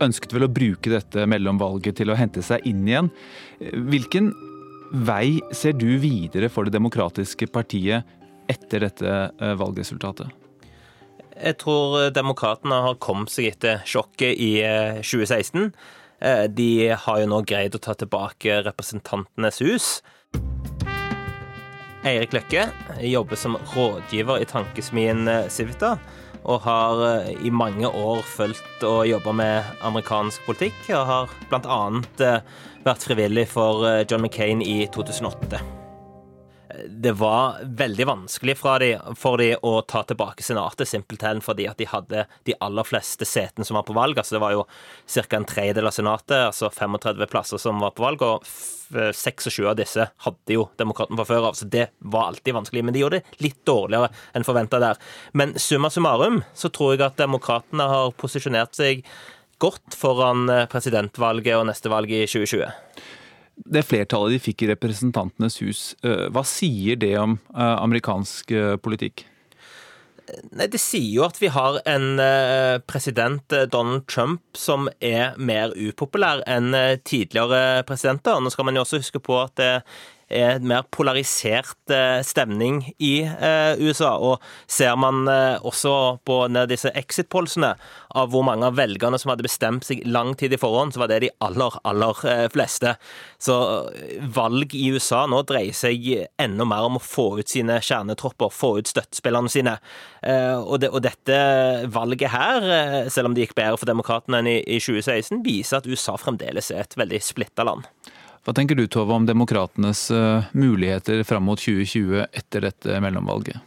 ønsket 0.03 0.35
vel 0.35 0.49
å 0.49 0.53
bruke 0.53 0.91
dette 0.91 1.28
mellomvalget 1.31 2.01
til 2.03 2.11
å 2.11 2.18
hente 2.18 2.43
seg 2.43 2.66
inn 2.66 2.83
igjen. 2.89 3.12
Hvilken 3.61 4.35
vei 5.07 5.39
ser 5.55 5.78
du 5.78 5.95
videre 6.03 6.51
for 6.51 6.66
det 6.66 6.74
demokratiske 6.74 7.47
partiet 7.55 8.18
etter 8.51 8.89
dette 8.89 9.16
eh, 9.31 9.55
valgresultatet? 9.55 10.39
Jeg 11.41 11.57
tror 11.62 12.11
demokratene 12.12 12.82
har 12.84 13.01
kommet 13.01 13.32
seg 13.32 13.51
etter 13.55 13.80
sjokket 13.88 14.36
i 14.36 14.53
2016. 15.01 15.70
Eh, 16.20 16.45
de 16.53 16.70
har 16.93 17.20
jo 17.20 17.28
nå 17.32 17.41
greid 17.49 17.76
å 17.76 17.80
ta 17.82 17.97
tilbake 17.97 18.61
Representantenes 18.66 19.62
hus. 19.64 19.93
Eirik 22.05 22.32
Løkke 22.32 22.68
jobber 23.05 23.36
som 23.36 23.59
rådgiver 23.74 24.41
i 24.41 24.49
tankesmien 24.49 25.28
eh, 25.28 25.49
Civita 25.53 25.97
og 26.49 26.62
har 26.64 27.03
eh, 27.09 27.34
i 27.45 27.53
mange 27.53 27.88
år 27.88 28.22
fulgt 28.24 28.86
og 28.88 29.05
jobba 29.09 29.34
med 29.36 29.82
amerikansk 29.84 30.47
politikk, 30.49 30.78
og 30.97 31.05
har 31.11 31.36
bl.a. 31.53 31.82
Eh, 32.24 32.41
vært 32.86 33.05
frivillig 33.05 33.45
for 33.53 33.84
John 34.09 34.24
McCain 34.24 34.64
i 34.64 34.86
2008 34.95 35.80
det 36.89 37.12
var 37.12 37.61
veldig 37.64 38.07
vanskelig 38.07 38.57
de, 38.81 38.91
for 39.18 39.41
de 39.41 39.53
å 39.57 39.81
ta 39.83 40.03
tilbake 40.07 40.45
Senatet, 40.45 40.89
simpelthen 40.89 41.43
fordi 41.45 41.66
at 41.70 41.78
de 41.81 41.89
hadde 41.89 42.24
de 42.49 42.57
aller 42.61 42.87
fleste 42.87 43.26
setene 43.28 43.66
som 43.66 43.78
var 43.78 43.87
på 43.89 43.97
valg. 43.97 44.18
Altså 44.18 44.37
det 44.37 44.43
var 44.43 44.55
jo 44.57 44.64
ca. 44.66 45.24
en 45.37 45.49
tredjedel 45.49 45.91
av 45.91 45.95
Senatet, 45.97 46.37
altså 46.49 46.70
35 46.70 47.26
plasser 47.31 47.62
som 47.62 47.81
var 47.83 47.95
på 47.97 48.05
valg, 48.05 48.22
og 48.22 48.47
26 48.91 49.61
av 49.70 49.76
disse 49.78 50.09
hadde 50.26 50.57
jo 50.57 50.66
Demokraten 50.81 51.18
fra 51.18 51.28
før 51.28 51.51
av, 51.51 51.59
så 51.59 51.68
det 51.70 51.91
var 51.99 52.31
alltid 52.31 52.57
vanskelig. 52.57 52.85
Men 52.85 52.97
de 52.97 53.05
gjorde 53.05 53.20
det 53.20 53.45
litt 53.45 53.61
dårligere 53.68 54.11
enn 54.35 54.47
forventa 54.47 54.83
der. 54.83 55.01
Men 55.33 55.55
summa 55.61 55.93
summarum 55.93 56.43
så 56.55 56.72
tror 56.72 56.97
jeg 56.97 57.07
at 57.07 57.20
Demokratene 57.20 57.87
har 57.91 58.16
posisjonert 58.18 58.76
seg 58.78 59.05
godt 59.61 59.97
foran 59.99 60.49
presidentvalget 60.72 61.59
og 61.59 61.66
neste 61.68 61.93
valg 61.93 62.12
i 62.14 62.24
2020 62.24 63.18
det 63.64 63.84
flertallet 63.86 64.36
de 64.36 64.42
fikk 64.42 64.64
i 64.64 64.70
Representantenes 64.72 65.61
hus, 65.62 65.82
eh, 66.04 66.28
hva 66.32 66.44
sier 66.46 66.98
det 67.00 67.14
om 67.20 67.38
eh, 67.54 67.76
amerikansk 67.80 68.54
eh, 68.56 68.76
politikk? 68.80 69.26
Nei, 70.54 70.68
Det 70.70 70.78
sier 70.78 71.08
jo 71.11 71.24
at 71.26 71.40
vi 71.42 71.50
har 71.50 71.80
en 71.90 72.20
president, 72.86 73.42
Donald 73.72 74.04
Trump, 74.06 74.44
som 74.54 74.86
er 75.02 75.34
mer 75.42 75.74
upopulær 75.74 76.44
enn 76.46 76.70
tidligere 77.02 77.82
presidenter. 77.88 78.38
Nå 78.38 78.52
skal 78.54 78.68
man 78.68 78.78
jo 78.78 78.84
også 78.84 79.00
huske 79.02 79.18
på 79.18 79.40
at 79.42 79.58
det 80.31 80.41
en 80.47 80.66
mer 80.70 80.85
polarisert 80.95 81.91
eh, 81.91 82.20
stemning 82.26 82.83
i 83.03 83.22
eh, 83.26 83.74
USA. 83.83 84.14
Og 84.18 84.43
ser 84.70 84.95
man 85.01 85.26
eh, 85.28 85.59
også 85.66 85.95
på 86.26 86.39
disse 86.70 86.93
exit-polsene 86.97 87.72
av 88.18 88.31
hvor 88.31 88.45
mange 88.47 88.66
av 88.66 88.78
velgerne 88.78 89.18
som 89.20 89.33
hadde 89.33 89.47
bestemt 89.47 89.87
seg 89.87 90.05
lang 90.07 90.33
tid 90.39 90.55
i 90.55 90.61
forhånd, 90.61 90.95
så 90.95 91.03
var 91.03 91.11
det 91.11 91.20
de 91.24 91.33
aller, 91.45 91.76
aller 91.87 92.22
fleste. 92.51 92.95
Så 93.43 93.57
valg 94.35 94.74
i 94.74 94.89
USA 94.95 95.24
nå 95.31 95.43
dreier 95.47 95.76
seg 95.76 96.07
enda 96.41 96.66
mer 96.68 96.89
om 96.89 96.99
å 96.99 97.03
få 97.03 97.41
ut 97.41 97.51
sine 97.51 97.78
kjernetropper, 97.85 98.51
få 98.55 98.72
ut 98.81 98.91
støttespillerne 98.91 99.53
sine. 99.53 99.76
Og, 100.26 100.74
det, 100.83 100.91
og 100.91 101.05
dette 101.07 101.39
valget 101.93 102.35
her, 102.35 102.66
selv 103.12 103.31
om 103.31 103.37
det 103.37 103.47
gikk 103.47 103.57
bedre 103.61 103.78
for 103.78 103.91
demokratene 103.91 104.43
enn 104.43 104.51
i, 104.51 104.59
i 104.66 104.81
2016, 104.83 105.41
viser 105.47 105.78
at 105.78 105.89
USA 105.89 106.18
fremdeles 106.20 106.72
er 106.74 106.85
et 106.85 106.99
veldig 106.99 107.22
splitta 107.24 107.66
land. 107.68 107.87
Hva 108.47 108.55
tenker 108.57 108.78
du 108.78 108.86
Tove, 108.88 109.12
om 109.12 109.26
demokratenes 109.28 110.07
eh, 110.14 110.49
muligheter 110.57 111.20
fram 111.28 111.45
mot 111.45 111.61
2020 111.61 112.24
etter 112.24 112.64
dette 112.64 113.01
mellomvalget? 113.05 113.61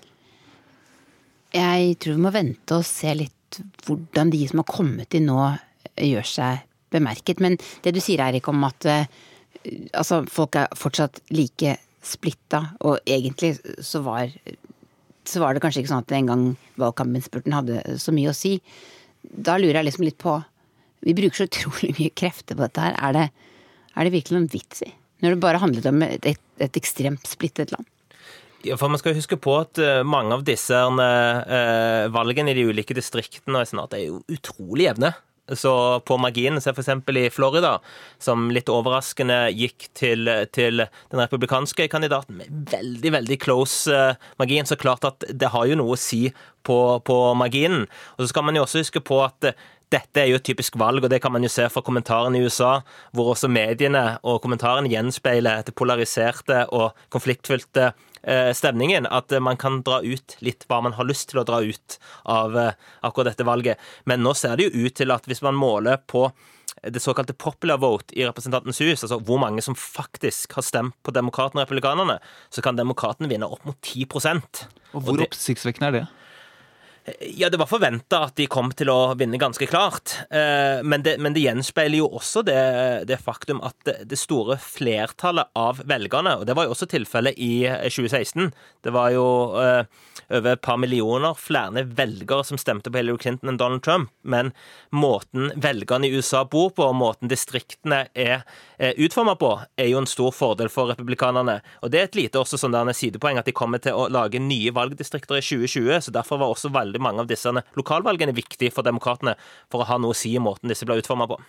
Jeg 1.54 1.98
tror 2.02 2.18
vi 2.18 2.24
må 2.24 2.32
vente 2.34 2.80
og 2.80 2.88
se 2.88 3.14
litt 3.14 3.60
hvordan 3.86 4.32
de 4.34 4.42
som 4.50 4.64
har 4.64 4.72
kommet 4.72 5.14
inn 5.14 5.30
nå, 5.30 5.52
gjør 5.94 6.26
seg 6.26 6.64
bemerket. 6.94 7.42
Men 7.44 7.60
det 7.86 7.94
du 7.94 8.02
sier 8.02 8.24
Erik 8.26 8.50
om 8.50 8.66
at 8.66 8.90
eh, 8.90 9.06
altså, 9.94 10.24
folk 10.26 10.58
er 10.58 10.74
fortsatt 10.78 11.22
like 11.34 11.78
splitta, 12.04 12.66
og 12.84 12.98
egentlig 13.06 13.56
så 13.86 14.02
var, 14.04 14.34
så 15.30 15.44
var 15.44 15.54
det 15.54 15.62
kanskje 15.64 15.84
ikke 15.84 15.94
sånn 15.94 16.04
at 16.04 16.18
en 16.18 16.34
gang 16.34 16.50
valgkampinnspurten 16.82 17.56
hadde 17.56 17.84
så 18.02 18.12
mye 18.16 18.34
å 18.34 18.38
si. 18.38 18.58
Da 19.22 19.60
lurer 19.62 19.84
jeg 19.84 19.92
liksom 19.92 20.10
litt 20.10 20.20
på 20.20 20.42
Vi 21.04 21.14
bruker 21.16 21.36
så 21.36 21.46
utrolig 21.50 21.94
mye 22.00 22.12
krefter 22.16 22.56
på 22.56 22.64
dette 22.64 22.84
her. 22.84 22.94
Er 22.96 23.16
det 23.16 23.24
er 23.96 24.08
det 24.08 24.16
virkelig 24.16 24.38
noen 24.38 24.52
vits 24.52 24.84
i? 24.86 24.92
Når 25.24 25.36
det 25.36 25.44
bare 25.44 25.62
handlet 25.62 25.88
om 25.88 26.02
et, 26.06 26.26
et, 26.60 26.80
ekstremt 26.80 27.28
splittet 27.30 27.72
land. 27.72 27.88
Ja, 28.64 28.78
for 28.80 28.92
Man 28.92 29.00
skal 29.00 29.16
huske 29.16 29.38
på 29.40 29.56
at 29.60 29.80
eh, 29.80 30.02
mange 30.08 30.36
av 30.36 30.44
disse 30.48 30.76
uh, 30.76 32.08
valgene 32.12 32.52
i 32.52 32.58
de 32.58 32.68
ulike 32.72 32.96
distriktene 32.96 33.60
og 33.60 33.70
senatet 33.70 34.00
er 34.00 34.06
jo 34.08 34.22
utrolig 34.32 34.88
jevne. 34.88 35.14
Så 35.52 36.00
på 36.08 36.16
marginen, 36.24 36.62
se 36.64 36.72
f.eks. 36.72 36.88
i 36.88 37.30
Florida, 37.34 37.74
som 38.22 38.48
litt 38.56 38.72
overraskende 38.72 39.50
gikk 39.52 39.90
til, 39.92 40.30
til, 40.56 40.86
den 41.12 41.20
republikanske 41.20 41.90
kandidaten 41.92 42.40
med 42.40 42.72
veldig 42.72 43.12
veldig 43.18 43.38
close 43.44 43.92
uh, 43.92 44.16
margin, 44.40 44.70
så 44.70 44.80
klart 44.80 45.04
at 45.04 45.28
det 45.28 45.52
har 45.52 45.68
jo 45.68 45.76
noe 45.82 45.98
å 45.98 46.00
si 46.00 46.30
på, 46.64 46.80
på 47.04 47.18
marginen. 47.36 47.90
Og 48.16 48.24
så 48.24 48.32
skal 48.32 48.48
man 48.48 48.56
jo 48.56 48.64
også 48.64 48.86
huske 48.86 49.04
på 49.04 49.20
at 49.26 49.52
dette 49.94 50.24
er 50.24 50.32
jo 50.32 50.40
et 50.40 50.48
typisk 50.48 50.78
valg, 50.80 51.04
og 51.04 51.12
det 51.12 51.20
kan 51.22 51.34
man 51.34 51.44
jo 51.46 51.52
se 51.52 51.68
fra 51.70 51.84
kommentarene 51.86 52.40
i 52.40 52.48
USA, 52.48 52.80
hvor 53.14 53.34
også 53.34 53.52
mediene 53.52 54.18
og 54.24 54.40
kommentarene 54.46 54.90
gjenspeiler 54.90 55.68
det 55.68 55.76
polariserte 55.78 56.64
og 56.74 56.96
konfliktfylte 57.14 57.92
eh, 57.92 58.10
stemningen. 58.56 59.08
At 59.08 59.34
man 59.44 59.60
kan 59.60 59.82
dra 59.84 60.02
ut 60.02 60.38
litt 60.40 60.66
hva 60.70 60.82
man 60.86 60.96
har 60.98 61.08
lyst 61.08 61.32
til 61.32 61.42
å 61.42 61.48
dra 61.48 61.62
ut 61.64 62.00
av 62.30 62.58
eh, 62.58 62.74
akkurat 63.04 63.34
dette 63.34 63.48
valget. 63.48 63.82
Men 64.10 64.24
nå 64.24 64.36
ser 64.38 64.58
det 64.58 64.70
jo 64.70 64.88
ut 64.88 64.98
til 65.00 65.14
at 65.16 65.28
hvis 65.30 65.44
man 65.46 65.58
måler 65.60 66.00
på 66.08 66.30
det 66.84 67.00
såkalte 67.00 67.36
popular 67.38 67.78
vote 67.80 68.16
i 68.18 68.26
Representantens 68.26 68.82
hus, 68.82 69.04
altså 69.06 69.20
hvor 69.24 69.40
mange 69.40 69.62
som 69.64 69.76
faktisk 69.78 70.58
har 70.58 70.66
stemt 70.66 70.96
på 71.04 71.14
Demokratene 71.16 71.62
og 71.62 71.68
Republikanerne, 71.68 72.18
så 72.52 72.64
kan 72.66 72.80
Demokratene 72.80 73.30
vinne 73.32 73.48
opp 73.48 73.64
mot 73.68 73.78
10 73.80 74.08
Og 74.94 75.06
Hvor 75.06 75.24
oppsiktsvekkende 75.24 75.92
er 75.92 75.98
det? 76.00 76.04
Ja, 77.20 77.50
det 77.50 77.58
var 77.60 77.68
forventa 77.68 78.22
at 78.30 78.38
de 78.40 78.46
kom 78.48 78.70
til 78.72 78.88
å 78.88 79.12
vinne 79.20 79.40
ganske 79.40 79.68
klart. 79.68 80.14
Eh, 80.32 80.80
men 80.88 81.04
det, 81.04 81.18
men 81.20 81.36
det 81.36 81.44
gjenspeiler 81.44 82.00
jo 82.00 82.08
også 82.16 82.46
det, 82.48 82.60
det 83.10 83.18
faktum 83.20 83.60
at 83.66 83.76
det, 83.84 84.20
store 84.20 84.56
flertallet 84.62 85.52
av 85.60 85.82
velgerne, 85.90 86.38
og 86.40 86.48
det 86.48 86.56
var 86.56 86.70
jo 86.70 86.76
også 86.76 86.88
tilfellet 86.94 87.36
i 87.36 87.66
2016 87.68 88.46
eh, 88.46 88.54
Det 88.88 88.94
var 88.96 89.12
jo 89.12 89.26
eh, 89.60 89.84
over 90.32 90.54
et 90.54 90.64
par 90.64 90.80
millioner 90.80 91.36
flere 91.36 91.84
velgere 91.84 92.46
som 92.48 92.62
stemte 92.62 92.88
på 92.88 93.02
Hillary 93.02 93.20
Clinton 93.20 93.52
enn 93.52 93.60
Donald 93.60 93.84
Trump. 93.84 94.14
Men 94.24 94.54
måten 94.96 95.52
velgerne 95.60 96.08
i 96.08 96.16
USA 96.16 96.46
bor 96.48 96.72
på, 96.72 96.88
og 96.88 96.96
måten 96.96 97.32
distriktene 97.32 98.06
er 98.16 98.46
utforma 99.00 99.36
på, 99.40 99.50
er 99.80 99.92
jo 99.92 100.00
en 100.02 100.10
stor 100.10 100.32
fordel 100.36 100.72
for 100.72 100.90
republikanerne. 100.92 101.60
Og 101.84 101.92
det 101.92 102.00
er 102.00 102.08
et 102.08 102.18
lite 102.18 102.40
også 102.40 102.58
sånn 102.60 102.76
sidepoeng 102.96 103.38
at 103.40 103.48
de 103.48 103.56
kommer 103.56 103.80
til 103.84 103.96
å 103.96 104.10
lage 104.12 104.42
nye 104.44 104.74
valgdistrikter 104.76 105.40
i 105.40 105.46
2020, 105.46 106.08
så 106.08 106.16
derfor 106.16 106.42
var 106.42 106.52
også 106.54 106.72
veldig 106.74 106.93
veldig 106.94 107.02
mange 107.02 107.26
av 107.26 107.28
disse 107.28 107.50
lokalvalgene 107.76 108.36
viktige 108.38 108.72
for 108.72 108.86
demokratene 108.86 109.36
for 109.72 109.82
å 109.82 109.90
ha 109.90 109.98
noe 109.98 110.14
å 110.14 110.18
si 110.18 110.36
i 110.38 110.42
måten 110.42 110.70
disse 110.70 110.86
blir 110.86 111.02
utforma 111.02 111.28
på. 111.28 111.40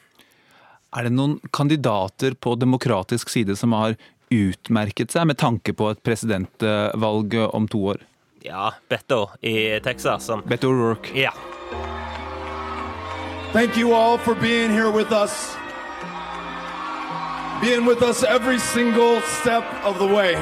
Er 0.96 1.08
det 1.08 1.14
noen 1.14 1.38
kandidater 1.52 2.34
på 2.34 2.54
demokratisk 2.56 3.28
side 3.28 3.56
som 3.58 3.74
har 3.76 3.98
utmerket 4.32 5.12
seg 5.12 5.26
med 5.28 5.38
tanke 5.38 5.74
på 5.76 5.90
et 5.92 6.02
presidentvalg 6.06 7.36
om 7.50 7.68
to 7.68 7.82
år? 7.94 8.06
Ja, 8.44 8.72
Beto 8.88 9.26
i 9.42 9.80
Texas. 9.84 10.30
Som, 10.30 10.44
Beto 10.46 10.70
O'Rourke. 10.70 11.12
Ja. 11.16 11.32
Thank 13.52 13.76
you 13.76 13.94
all 13.94 14.18
for 14.18 14.34
being 14.34 14.70
here 14.70 14.90
with 14.90 15.12
us. 15.12 15.54
being 17.64 17.86
with 17.86 18.02
us 18.02 18.22
every 18.24 18.58
single 18.58 19.22
step 19.22 19.64
of 19.84 19.98
the 19.98 20.06
way. 20.06 20.36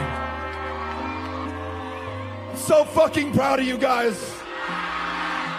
I'm 2.50 2.56
so 2.56 2.84
fucking 2.84 3.32
proud 3.32 3.60
of 3.60 3.66
you 3.66 3.78
guys. 3.78 4.41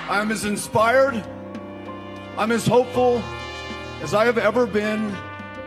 I'm 0.10 0.32
as 0.32 0.44
inspired, 0.44 1.24
I'm 2.38 2.52
as 2.52 2.68
hopeful 2.68 3.22
as 4.02 4.14
I 4.14 4.26
have 4.26 4.38
ever 4.38 4.68
been 4.68 5.16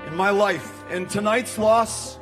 in 0.07 0.15
my 0.15 0.29
life. 0.29 0.85
And 0.91 1.09
tonight's 1.09 1.57
loss 1.57 2.19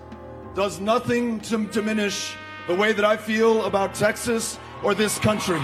does 0.55 0.79
nothing 0.79 1.41
to 1.41 1.67
diminish 1.67 2.37
the 2.69 2.75
way 2.75 2.93
that 2.93 3.05
I 3.05 3.17
feel 3.17 3.65
about 3.65 3.95
Texas 3.95 4.59
or 4.85 4.95
this 4.95 5.19
country. 5.19 5.61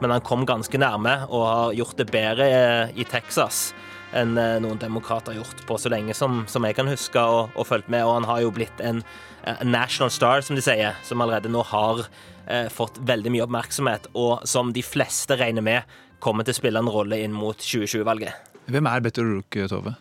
Men 0.00 0.10
han 0.10 0.20
kom 0.20 0.46
ganske 0.46 0.78
nærme 0.78 1.26
og 1.28 1.46
har 1.46 1.72
gjort 1.72 1.98
det 1.98 2.10
bedre 2.10 2.50
eh, 2.50 2.98
i 2.98 3.04
Texas 3.04 3.74
enn 4.16 4.36
eh, 4.40 4.58
noen 4.62 4.80
demokrater 4.80 5.34
har 5.34 5.42
gjort 5.42 5.64
på 5.68 5.78
så 5.78 5.92
lenge 5.92 6.14
som, 6.16 6.44
som 6.50 6.66
jeg 6.66 6.76
kan 6.78 6.90
huske 6.90 7.22
og, 7.22 7.54
og 7.54 7.68
fulgt 7.68 7.90
med. 7.92 8.04
Og 8.06 8.18
han 8.18 8.28
har 8.30 8.42
jo 8.44 8.52
blitt 8.54 8.82
en, 8.84 9.02
en 9.46 9.72
national 9.72 10.12
star, 10.14 10.44
som 10.46 10.58
de 10.58 10.64
sier, 10.64 10.98
som 11.06 11.22
allerede 11.22 11.52
nå 11.52 11.62
har 11.70 12.04
eh, 12.46 12.68
fått 12.72 13.00
veldig 13.08 13.34
mye 13.34 13.46
oppmerksomhet, 13.46 14.10
og 14.18 14.46
som 14.48 14.74
de 14.76 14.84
fleste 14.84 15.38
regner 15.40 15.64
med 15.64 15.98
kommer 16.20 16.44
til 16.44 16.54
å 16.54 16.60
spille 16.60 16.82
en 16.82 16.92
rolle 16.92 17.20
inn 17.24 17.34
mot 17.34 17.56
2020-valget. 17.56 18.48
Hvem 18.70 18.86
er 18.86 19.04
Better 19.04 19.26
Rook, 19.26 19.56
Tove? 19.70 19.96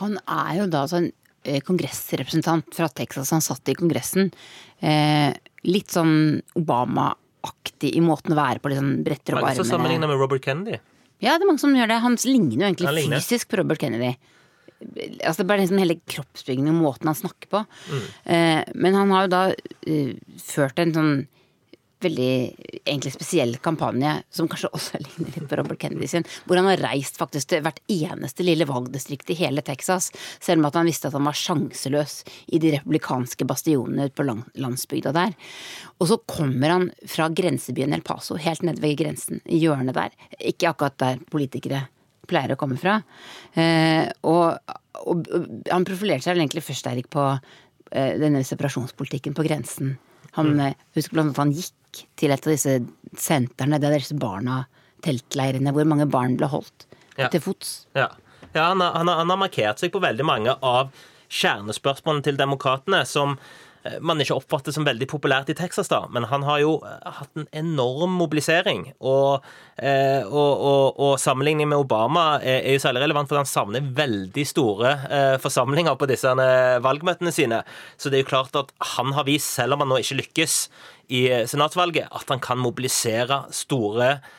Han 0.00 0.16
er 0.24 0.52
jo 0.60 0.68
da 0.70 0.84
en 0.96 1.10
eh, 1.44 1.60
kongressrepresentant 1.66 2.70
fra 2.76 2.88
Texas. 2.88 3.32
Han 3.34 3.44
satt 3.44 3.68
i 3.70 3.76
Kongressen. 3.78 4.30
Eh, 4.80 5.30
litt 5.68 5.92
sånn 5.92 6.40
Obama-aktig 6.58 7.92
i 7.96 8.02
måten 8.04 8.34
å 8.34 8.40
være 8.40 8.62
på, 8.62 8.72
Liksom 8.72 8.88
sånn 8.88 9.04
bretter 9.06 9.36
som 9.36 9.42
armene. 9.44 9.68
Sammenligna 9.68 10.10
med 10.10 10.20
Robert 10.20 10.46
Kennedy. 10.46 10.80
Ja, 11.20 11.36
det 11.36 11.44
er 11.44 11.50
mange 11.50 11.62
som 11.62 11.74
gjør 11.76 11.90
det. 11.90 12.02
Han 12.04 12.18
ligner 12.24 12.64
jo 12.64 12.68
egentlig 12.70 12.94
ligner. 12.96 13.20
fysisk 13.20 13.50
på 13.50 13.60
Robert 13.60 13.80
Kennedy. 13.82 14.14
Altså, 14.80 15.40
det 15.40 15.44
er 15.44 15.50
bare 15.50 15.60
liksom 15.60 15.80
hele 15.82 15.98
kroppsbyggingen 16.08 16.72
og 16.72 16.86
måten 16.86 17.10
han 17.10 17.18
snakker 17.18 17.50
på. 17.52 17.64
Mm. 17.90 18.06
Eh, 18.36 18.62
men 18.80 18.96
han 18.96 19.12
har 19.12 19.26
jo 19.26 19.32
da 19.34 19.42
eh, 19.52 20.14
ført 20.40 20.80
en 20.80 20.96
sånn 20.96 21.12
veldig 22.04 22.32
egentlig 22.84 23.12
spesiell 23.14 23.56
kampanje, 23.62 24.16
som 24.30 24.48
kanskje 24.50 24.70
også 24.76 25.00
ligner 25.04 25.34
litt 25.34 25.48
på 25.50 25.58
Robert 25.60 25.80
Kennedy 25.82 26.08
sin, 26.10 26.26
hvor 26.46 26.60
han 26.60 26.68
har 26.70 26.82
reist 26.84 27.20
faktisk 27.20 27.52
til 27.52 27.64
hvert 27.66 27.80
eneste 27.90 28.46
lille 28.46 28.66
valgdistrikt 28.68 29.32
i 29.34 29.38
hele 29.42 29.64
Texas, 29.66 30.10
selv 30.40 30.62
om 30.62 30.70
at 30.70 30.80
han 30.80 30.88
visste 30.88 31.10
at 31.10 31.16
han 31.18 31.28
var 31.28 31.38
sjanseløs 31.38 32.20
i 32.52 32.60
de 32.62 32.74
republikanske 32.78 33.46
bastionene 33.48 34.08
ute 34.08 34.16
på 34.18 34.26
landsbygda 34.30 35.14
der. 35.16 35.36
Og 36.00 36.10
så 36.10 36.20
kommer 36.30 36.76
han 36.76 36.90
fra 37.08 37.28
grensebyen 37.28 37.94
El 37.96 38.04
Paso, 38.06 38.38
helt 38.40 38.64
nede 38.66 38.82
ved 38.82 38.98
grensen, 39.00 39.42
i 39.46 39.60
hjørnet 39.62 39.96
der. 39.96 40.14
Ikke 40.40 40.72
akkurat 40.72 40.98
der 41.00 41.24
politikere 41.30 41.86
pleier 42.30 42.54
å 42.54 42.60
komme 42.60 42.78
fra. 42.80 43.00
Eh, 43.58 44.06
og, 44.28 44.60
og, 45.02 45.26
han 45.70 45.86
profilerte 45.88 46.28
seg 46.28 46.36
vel 46.36 46.44
egentlig 46.44 46.64
først, 46.66 46.86
Erik, 46.90 47.10
på 47.12 47.24
eh, 47.34 48.14
denne 48.20 48.44
separasjonspolitikken 48.46 49.34
på 49.36 49.46
grensen. 49.48 49.96
Han 50.38 50.54
Mm. 50.54 50.60
eh, 50.68 50.74
husker 50.94 51.16
blant 51.16 51.32
annet 51.32 51.42
han 51.42 51.54
gikk 51.56 51.74
til 52.16 52.30
et 52.34 52.46
av 52.46 52.52
disse 52.52 52.76
sentrene 53.18 53.78
der 53.82 53.96
disse 53.98 54.16
barna, 54.18 54.64
teltleirene, 55.04 55.72
hvor 55.72 55.86
mange 55.88 56.06
barn 56.10 56.36
ble 56.36 56.46
holdt 56.52 56.86
Ja. 57.18 57.28
til 57.28 57.40
fots. 57.40 57.86
Ja, 57.96 58.08
ja 58.54 58.68
han, 58.70 58.80
har, 58.80 58.92
han, 58.96 59.08
har, 59.08 59.16
han 59.22 59.30
har 59.30 59.36
markert 59.40 59.80
seg 59.82 59.92
på 59.92 60.00
veldig 60.00 60.24
mange 60.24 60.54
av 60.62 60.90
kjernespørsmålene 61.30 62.24
til 62.26 62.36
demokratene, 62.38 63.04
som 63.06 63.38
man 64.04 64.20
ikke 64.20 64.36
oppfatter 64.36 64.74
som 64.74 64.84
veldig 64.84 65.06
populært 65.08 65.50
i 65.52 65.56
Texas, 65.56 65.88
da. 65.88 66.02
Men 66.12 66.26
han 66.28 66.44
har 66.44 66.60
jo 66.62 66.74
eh, 66.84 67.12
hatt 67.20 67.40
en 67.40 67.48
enorm 67.62 68.12
mobilisering. 68.20 68.86
Og, 69.00 69.46
eh, 69.80 70.20
og, 70.26 70.64
og, 70.70 71.00
og 71.00 71.14
sammenligning 71.22 71.70
med 71.70 71.80
Obama 71.80 72.26
er, 72.38 72.60
er 72.60 72.76
jo 72.76 72.82
særlig 72.84 73.06
relevant, 73.06 73.30
for 73.30 73.40
han 73.40 73.48
savner 73.48 73.88
veldig 73.96 74.46
store 74.48 74.94
eh, 75.08 75.36
forsamlinger 75.40 75.96
på 76.00 76.10
disse 76.10 76.34
eh, 76.34 76.76
valgmøtene 76.84 77.32
sine. 77.34 77.62
Så 77.96 78.12
det 78.12 78.20
er 78.20 78.26
jo 78.26 78.32
klart 78.34 78.60
at 78.60 78.74
han 78.96 79.14
har 79.16 79.28
vist, 79.28 79.48
selv 79.56 79.76
om 79.76 79.84
han 79.84 79.92
nå 79.94 80.02
ikke 80.02 80.20
lykkes 80.20 80.60
i 81.10 81.24
eh, 81.30 81.46
senatsvalget, 81.48 82.12
at 82.12 82.28
han 82.30 82.42
kan 82.44 82.60
mobilisere 82.60 83.44
store 83.54 84.12
eh, 84.18 84.36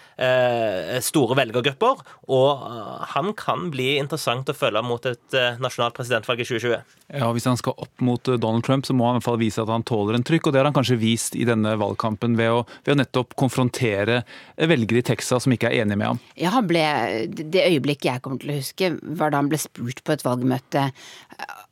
store 1.01 1.38
velgergrupper, 1.39 2.01
og 2.30 2.66
eh, 2.68 3.05
han 3.14 3.32
kan 3.38 3.70
bli 3.74 3.95
interessant 3.97 4.49
å 4.51 4.55
følge 4.55 4.84
mot 4.86 5.05
et 5.09 5.38
eh, 5.38 5.59
nasjonalt 5.62 5.95
presidentvalg 5.97 6.43
i 6.43 6.47
2020. 6.47 6.97
Ja, 7.12 7.30
Hvis 7.36 7.47
han 7.49 7.59
skal 7.59 7.76
opp 7.82 8.03
mot 8.03 8.30
eh, 8.30 8.39
Donald 8.41 8.66
Trump, 8.68 8.86
så 8.88 8.95
må 8.97 9.07
han 9.07 9.18
i 9.18 9.20
hvert 9.20 9.30
fall 9.30 9.41
vise 9.41 9.64
at 9.64 9.72
han 9.72 9.86
tåler 9.88 10.18
en 10.18 10.26
trykk. 10.28 10.47
og 10.47 10.53
Det 10.53 10.62
har 10.62 10.70
han 10.70 10.78
kanskje 10.78 10.99
vist 11.01 11.38
i 11.39 11.47
denne 11.47 11.74
valgkampen 11.82 12.38
ved 12.39 12.53
å, 12.53 12.62
ved 12.86 12.95
å 12.95 12.99
nettopp 13.01 13.36
konfrontere 13.39 14.22
eh, 14.22 14.70
velgere 14.70 15.01
i 15.01 15.07
Texas 15.12 15.47
som 15.47 15.55
ikke 15.55 15.72
er 15.72 15.84
enige 15.84 15.99
med 16.01 16.12
ham. 16.12 16.22
Ja, 16.39 16.53
han 16.55 16.70
ble, 16.70 16.86
det 17.28 17.66
øyeblikket 17.68 18.12
jeg 18.12 18.26
kommer 18.26 18.43
til 18.43 18.53
å 18.53 18.59
huske, 18.62 18.93
var 19.20 19.34
da 19.34 19.41
han 19.41 19.51
ble 19.51 19.59
spurt 19.62 20.03
på 20.05 20.16
et 20.16 20.26
valgmøte 20.28 20.89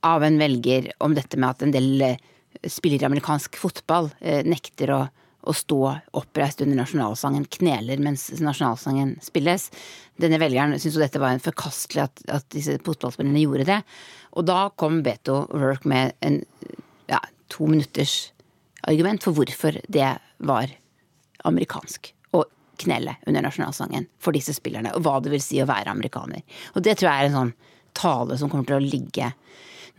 av 0.07 0.25
en 0.25 0.39
velger 0.39 0.91
om 1.03 1.15
dette 1.15 1.39
med 1.39 1.51
at 1.51 1.65
en 1.65 1.75
del 1.75 2.03
spiller 2.67 3.01
i 3.01 3.07
amerikansk 3.07 3.57
fotball 3.59 4.09
eh, 4.19 4.43
nekter 4.47 4.93
å, 4.95 5.01
å 5.47 5.53
stå 5.55 5.79
oppreist 6.19 6.61
under 6.61 6.81
nasjonalsangen, 6.81 7.45
kneler 7.59 8.01
mens 8.03 8.27
nasjonalsangen 8.43 9.15
spilles. 9.23 9.69
Denne 10.19 10.39
velgeren 10.41 10.75
syntes 10.75 10.97
jo 10.97 11.03
dette 11.03 11.21
var 11.21 11.35
en 11.35 11.43
forkastelig 11.43 12.03
at, 12.03 12.23
at 12.39 12.47
disse 12.53 12.75
fotballspillerne 12.85 13.43
gjorde 13.45 13.69
det. 13.69 13.79
Og 14.35 14.47
da 14.49 14.67
kom 14.79 14.99
Beto 15.05 15.45
Work 15.55 15.87
med 15.89 16.15
en 16.25 16.41
ja, 17.09 17.21
to 17.47 17.69
minutters 17.71 18.33
argument 18.87 19.23
for 19.23 19.35
hvorfor 19.37 19.79
det 19.87 20.11
var 20.37 20.75
amerikansk 21.47 22.11
å 22.35 22.43
knele 22.83 23.15
under 23.27 23.43
nasjonalsangen 23.47 24.09
for 24.19 24.35
disse 24.35 24.55
spillerne, 24.57 24.91
og 24.95 25.03
hva 25.07 25.17
det 25.23 25.31
vil 25.33 25.43
si 25.43 25.59
å 25.63 25.67
være 25.69 25.91
amerikaner. 25.95 26.43
Og 26.75 26.83
det 26.83 26.99
tror 26.99 27.11
jeg 27.11 27.23
er 27.23 27.31
en 27.31 27.39
sånn 27.39 27.55
tale 27.97 28.37
som 28.39 28.51
kommer 28.51 28.67
til 28.67 28.79
å 28.79 28.83
ligge 28.83 29.31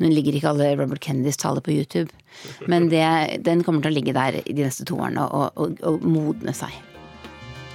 Nå 0.01 0.09
ligger 0.09 0.37
ikke 0.37 0.49
alle 0.55 0.71
Robert 0.81 1.03
Kennedys 1.05 1.37
taler 1.37 1.61
på 1.61 1.75
YouTube, 1.75 2.09
men 2.67 2.89
det, 2.89 3.05
den 3.45 3.65
kommer 3.65 3.85
til 3.85 3.93
å 3.93 3.97
ligge 3.99 4.15
der 4.17 4.41
de 4.47 4.63
neste 4.65 4.87
to 4.89 4.97
årene 4.97 5.27
og, 5.29 5.53
og, 5.61 5.77
og 5.85 6.07
modne 6.07 6.55
seg. 6.57 6.73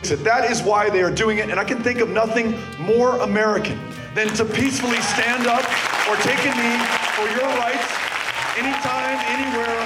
So 0.06 0.16
that 0.18 0.50
is 0.52 0.62
why 0.62 0.90
they 0.90 1.02
are 1.02 1.14
doing 1.14 1.38
it, 1.40 1.50
and 1.50 1.60
I 1.60 1.64
can 1.64 1.82
think 1.84 2.02
of 2.02 2.10
nothing 2.10 2.54
more 2.82 3.18
American 3.22 3.78
than 4.16 4.28
to 4.38 4.46
peacefully 4.46 5.02
stand 5.14 5.46
up 5.48 5.66
or 6.10 6.16
take 6.26 6.42
a 6.46 6.54
knee 6.58 6.80
for 7.18 7.28
your 7.38 7.50
rights 7.62 7.90
anytime, 8.58 9.18
anywhere, 9.36 9.82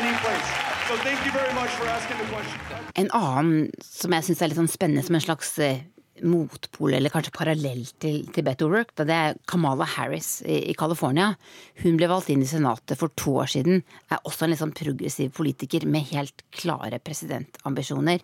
any 0.00 0.12
place. 0.24 0.48
So 0.88 0.96
thank 1.06 1.24
you 1.24 1.32
very 1.32 1.52
much 1.54 1.70
for 1.78 1.86
asking 1.88 2.18
the 2.18 2.28
question. 2.32 2.60
En 2.94 3.08
annen 3.10 3.70
som 3.80 4.12
jeg 4.12 4.24
syns 4.28 4.42
er 4.42 4.52
litt 4.52 4.60
sånn 4.60 4.68
spennende 4.68 5.04
som 5.06 5.16
en 5.16 5.24
slags 5.24 5.54
eh, 5.64 5.84
motpol, 6.26 6.94
eller 6.96 7.12
kanskje 7.12 7.34
parallell 7.34 7.82
til, 8.02 8.22
til 8.32 8.46
Beto 8.46 8.68
O'Rourke, 8.68 8.94
da 8.98 9.06
det 9.08 9.16
er 9.16 9.40
Kamala 9.50 9.86
Harris 9.96 10.40
i, 10.44 10.58
i 10.72 10.76
California. 10.78 11.32
Hun 11.82 11.98
ble 12.00 12.08
valgt 12.10 12.30
inn 12.32 12.44
i 12.44 12.48
Senatet 12.48 12.98
for 13.00 13.12
to 13.18 13.36
år 13.42 13.52
siden. 13.54 13.82
Er 14.10 14.22
også 14.22 14.46
en 14.46 14.54
litt 14.54 14.62
sånn 14.62 14.74
progressiv 14.76 15.32
politiker 15.36 15.86
med 15.88 16.08
helt 16.12 16.44
klare 16.54 17.00
presidentambisjoner. 17.02 18.22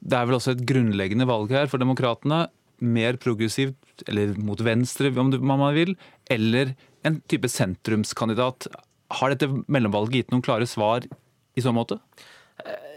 Det 0.00 0.16
er 0.16 0.28
vel 0.28 0.38
også 0.38 0.54
et 0.54 0.64
grunnleggende 0.68 1.28
valg 1.28 1.52
her 1.52 1.68
for 1.70 1.82
demokratene. 1.82 2.46
Mer 2.80 3.18
progressivt, 3.20 4.06
eller 4.08 4.32
mot 4.40 4.60
venstre 4.64 5.12
om 5.20 5.34
man 5.44 5.74
vil, 5.76 5.96
eller 6.32 6.74
en 7.04 7.20
type 7.28 7.48
sentrumskandidat. 7.52 8.70
Har 9.20 9.32
dette 9.32 9.50
mellomvalget 9.68 10.22
gitt 10.22 10.32
noen 10.32 10.44
klare 10.44 10.68
svar 10.68 11.04
i 11.04 11.64
så 11.64 11.74
måte? 11.76 11.98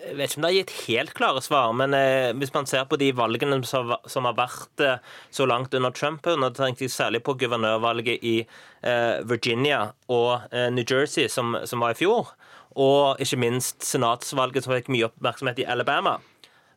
Jeg 0.03 0.17
vet 0.17 0.31
ikke 0.31 0.39
om 0.39 0.43
det 0.43 0.49
har 0.49 0.57
gitt 0.57 0.73
helt 0.87 1.13
klare 1.15 1.41
svar, 1.43 1.69
men 1.79 1.93
eh, 1.95 2.33
hvis 2.35 2.51
man 2.53 2.67
ser 2.67 2.83
på 2.89 2.99
de 2.99 3.11
valgene 3.15 3.61
som, 3.67 3.93
har 4.27 4.35
vært 4.35 4.83
eh, 4.83 5.13
så 5.31 5.47
langt 5.47 5.75
under 5.77 5.93
Trump, 5.95 6.27
og 6.27 6.41
nå 6.41 6.49
tenkte 6.57 6.83
jeg 6.83 6.91
særlig 6.91 7.23
på 7.23 7.37
guvernørvalget 7.39 8.25
i 8.27 8.35
eh, 8.43 9.23
Virginia 9.29 9.93
og 10.11 10.51
New 10.75 10.83
Jersey 10.83 11.29
som 11.31 11.55
var 11.55 11.95
i 11.95 11.99
fjor, 12.01 12.33
og 12.75 13.21
ikke 13.23 13.39
minst 13.39 13.85
senatsvalget 13.87 14.65
som 14.65 14.75
fikk 14.75 14.91
mye 14.91 15.07
oppmerksomhet 15.07 15.63
i 15.63 15.69
Alabama, 15.71 16.17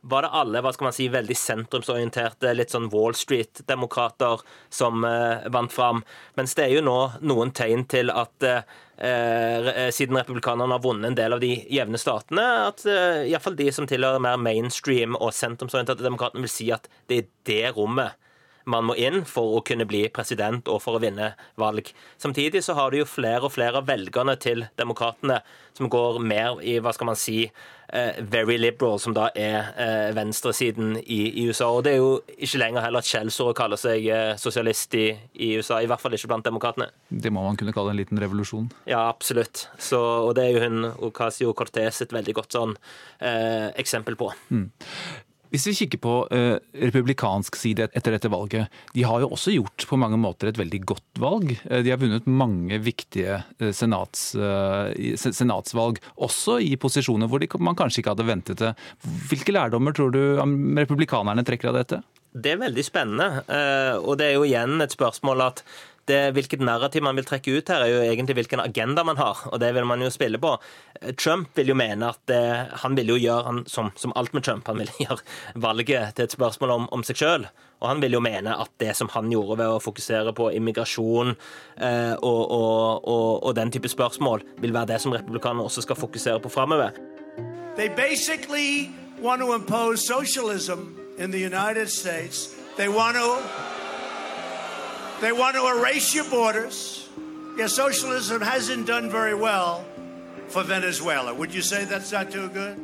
var 0.06 0.22
det 0.22 0.32
alle 0.38 0.62
hva 0.62 0.72
skal 0.74 0.88
man 0.88 0.94
si, 0.96 1.08
veldig 1.12 1.36
sentrumsorienterte, 1.38 2.52
litt 2.54 2.74
sånn 2.74 2.88
Wall 2.92 3.16
Street-demokrater 3.18 4.42
som 4.72 5.04
eh, 5.06 5.46
vant 5.52 5.72
fram. 5.72 6.02
Mens 6.38 6.54
det 6.56 6.66
er 6.66 6.76
jo 6.76 6.84
nå 6.86 6.98
noen 7.26 7.52
tegn 7.56 7.86
til 7.90 8.12
at 8.14 8.46
eh, 8.46 8.76
eh, 8.98 9.88
siden 9.94 10.18
republikanerne 10.20 10.78
har 10.78 10.84
vunnet 10.84 11.10
en 11.10 11.18
del 11.18 11.36
av 11.36 11.42
de 11.42 11.52
jevne 11.72 12.00
statene, 12.00 12.44
at 12.68 12.86
eh, 12.86 13.24
iallfall 13.32 13.58
de 13.58 13.70
som 13.74 13.88
tilhører 13.90 14.22
mer 14.22 14.38
mainstream 14.40 15.18
og 15.18 15.34
sentrumsorienterte 15.34 16.06
demokratene, 16.06 16.46
vil 16.46 16.54
si 16.54 16.70
at 16.74 16.88
det 17.10 17.24
er 17.24 17.32
det 17.50 17.74
rommet 17.78 18.14
man 18.66 18.88
må 18.88 18.96
inn 18.98 19.22
for 19.28 19.56
å 19.56 19.62
kunne 19.66 19.86
bli 19.88 20.06
president 20.14 20.66
og 20.70 20.80
for 20.82 20.98
å 20.98 21.02
vinne 21.02 21.32
valg. 21.60 21.92
Samtidig 22.22 22.64
så 22.66 22.74
har 22.78 22.90
du 22.90 23.00
jo 23.00 23.08
flere 23.08 23.46
og 23.46 23.54
flere 23.54 23.80
av 23.80 23.88
velgerne 23.88 24.36
til 24.42 24.66
demokratene 24.78 25.40
som 25.76 25.90
går 25.92 26.20
mer 26.24 26.60
i 26.64 26.78
hva 26.80 26.92
skal 26.96 27.10
man 27.10 27.18
si, 27.20 27.44
eh, 27.92 28.20
very 28.20 28.56
liberal, 28.58 28.98
som 28.98 29.14
da 29.14 29.28
er 29.36 29.72
eh, 29.76 30.12
venstresiden 30.16 30.96
i, 31.04 31.46
USA. 31.46 31.68
Og 31.68 31.84
det 31.84 31.92
er 31.92 32.00
jo 32.00 32.22
ikke 32.32 32.62
lenger 32.62 32.86
heller 32.86 33.04
et 33.04 33.10
skjellsord 33.10 33.52
å 33.52 33.58
kalle 33.58 33.78
seg 33.80 34.08
eh, 34.08 34.32
sosialist 34.40 34.96
i, 34.96 35.10
USA, 35.56 35.82
i 35.82 35.90
hvert 35.90 36.02
fall 36.02 36.16
ikke 36.16 36.32
blant 36.32 36.48
demokratene. 36.48 36.88
Det 37.10 37.32
må 37.32 37.44
man 37.44 37.60
kunne 37.60 37.76
kalle 37.76 37.92
en 37.92 38.00
liten 38.00 38.20
revolusjon. 38.22 38.70
Ja, 38.88 39.04
absolutt. 39.10 39.66
Så, 39.78 40.00
og 40.00 40.34
det 40.38 40.46
er 40.46 40.56
jo 40.56 40.64
hun 40.64 40.90
Ocasio-Cortez 41.10 42.02
et 42.06 42.16
veldig 42.16 42.38
godt 42.40 42.56
sånn 42.56 42.74
eh, 43.20 43.68
eksempel 43.76 44.16
på. 44.18 44.32
Mm. 44.48 44.70
Hvis 45.56 45.70
vi 45.70 45.72
kikker 45.78 46.00
på 46.04 46.14
uh, 46.28 46.58
republikansk 46.82 47.56
side 47.56 47.86
etter 47.96 48.12
dette 48.12 48.28
valget, 48.28 48.74
de 48.92 49.04
har 49.08 49.22
jo 49.22 49.30
også 49.32 49.54
gjort 49.54 49.86
på 49.88 49.96
mange 49.96 50.18
måter 50.20 50.50
et 50.50 50.58
veldig 50.60 50.82
godt 50.84 51.20
valg. 51.22 51.54
Uh, 51.64 51.78
de 51.80 51.94
har 51.94 52.00
vunnet 52.02 52.28
mange 52.28 52.76
viktige 52.84 53.38
uh, 53.40 53.70
senats, 53.72 54.26
senatsvalg, 54.36 56.02
også 56.20 56.58
i 56.60 56.74
posisjoner 56.80 57.30
hvor 57.30 57.40
de, 57.40 57.48
man 57.56 57.78
kanskje 57.78 58.02
ikke 58.02 58.12
hadde 58.12 58.28
ventet 58.28 58.60
det. 58.60 58.74
Hvilke 59.30 59.56
lærdommer 59.56 59.96
tror 59.96 60.12
du 60.12 60.20
republikanerne 60.76 61.46
trekker 61.46 61.72
av 61.72 61.80
dette? 61.80 62.02
Det 62.36 62.52
er 62.52 62.60
veldig 62.60 62.84
spennende. 62.84 63.46
Og 64.04 64.18
det 64.20 64.26
er 64.26 64.34
jo 64.36 64.44
igjen 64.44 64.82
et 64.84 64.92
spørsmål 64.92 65.46
at 65.46 65.62
det, 66.06 66.20
hvilket 66.36 66.62
narrativ 66.64 67.02
man 67.02 67.16
vil 67.18 67.26
trekke 67.26 67.56
ut 67.58 67.70
her, 67.72 67.82
er 67.82 67.92
jo 67.92 68.02
egentlig 68.04 68.36
hvilken 68.38 68.62
agenda 68.62 69.04
man 69.06 69.18
har, 69.18 69.42
og 69.50 69.60
det 69.62 69.72
vil 69.74 69.86
man 69.88 70.02
jo 70.02 70.10
spille 70.12 70.38
på. 70.42 70.54
Trump 71.18 71.50
vil 71.58 71.72
jo 71.72 71.76
mene 71.78 72.10
at 72.12 72.20
det, 72.30 72.42
han 72.82 72.96
vil 72.98 73.14
jo 73.14 73.18
gjøre, 73.20 73.44
han, 73.46 73.62
som, 73.70 73.90
som, 73.98 74.14
alt 74.16 74.34
med 74.36 74.46
Trump, 74.46 74.66
han 74.70 74.82
vil 74.82 74.92
gjøre 75.04 75.18
valget 75.66 76.16
til 76.16 76.28
et 76.28 76.36
spørsmål 76.36 76.74
om, 76.76 76.88
om 76.94 77.06
seg 77.06 77.22
sjøl. 77.22 77.48
Og 77.82 77.90
han 77.90 78.00
vil 78.00 78.16
jo 78.16 78.22
mene 78.24 78.54
at 78.56 78.72
det 78.80 78.94
som 78.96 79.10
han 79.12 79.28
gjorde 79.32 79.58
ved 79.60 79.74
å 79.74 79.82
fokusere 79.84 80.32
på 80.36 80.48
immigrasjon 80.56 81.34
eh, 81.34 82.14
og, 82.14 82.42
og, 82.50 83.04
og, 83.04 83.30
og, 83.42 83.50
den 83.58 83.72
type 83.74 83.90
spørsmål, 83.92 84.46
vil 84.62 84.72
være 84.72 84.94
det 84.94 85.02
som 85.04 85.12
republikanerne 85.12 85.66
også 85.66 85.84
skal 85.84 86.00
fokusere 86.00 86.40
på 86.40 86.52
framover. 86.52 86.96
They 87.76 87.88
basically 87.88 88.88
want 89.20 89.42
to 89.42 89.52
impose 89.52 90.06
socialism 90.06 90.96
in 91.18 91.30
the 91.30 91.40
United 91.40 91.90
States. 91.90 92.54
They 92.76 92.88
want 92.88 93.16
to 93.16 93.75
They 95.20 95.32
want 95.32 95.56
to 95.56 95.66
erase 95.66 96.14
your 96.14 96.28
borders. 96.30 97.08
Yeah, 97.56 97.68
socialism 97.68 98.42
hasn't 98.42 98.86
done 98.86 99.10
very 99.10 99.34
well 99.34 99.82
for 100.48 100.62
Venezuela. 100.62 101.32
Would 101.32 101.54
you 101.54 101.62
say 101.62 101.86
that's 101.86 102.12
not 102.12 102.30
too 102.30 102.48
good? 102.48 102.76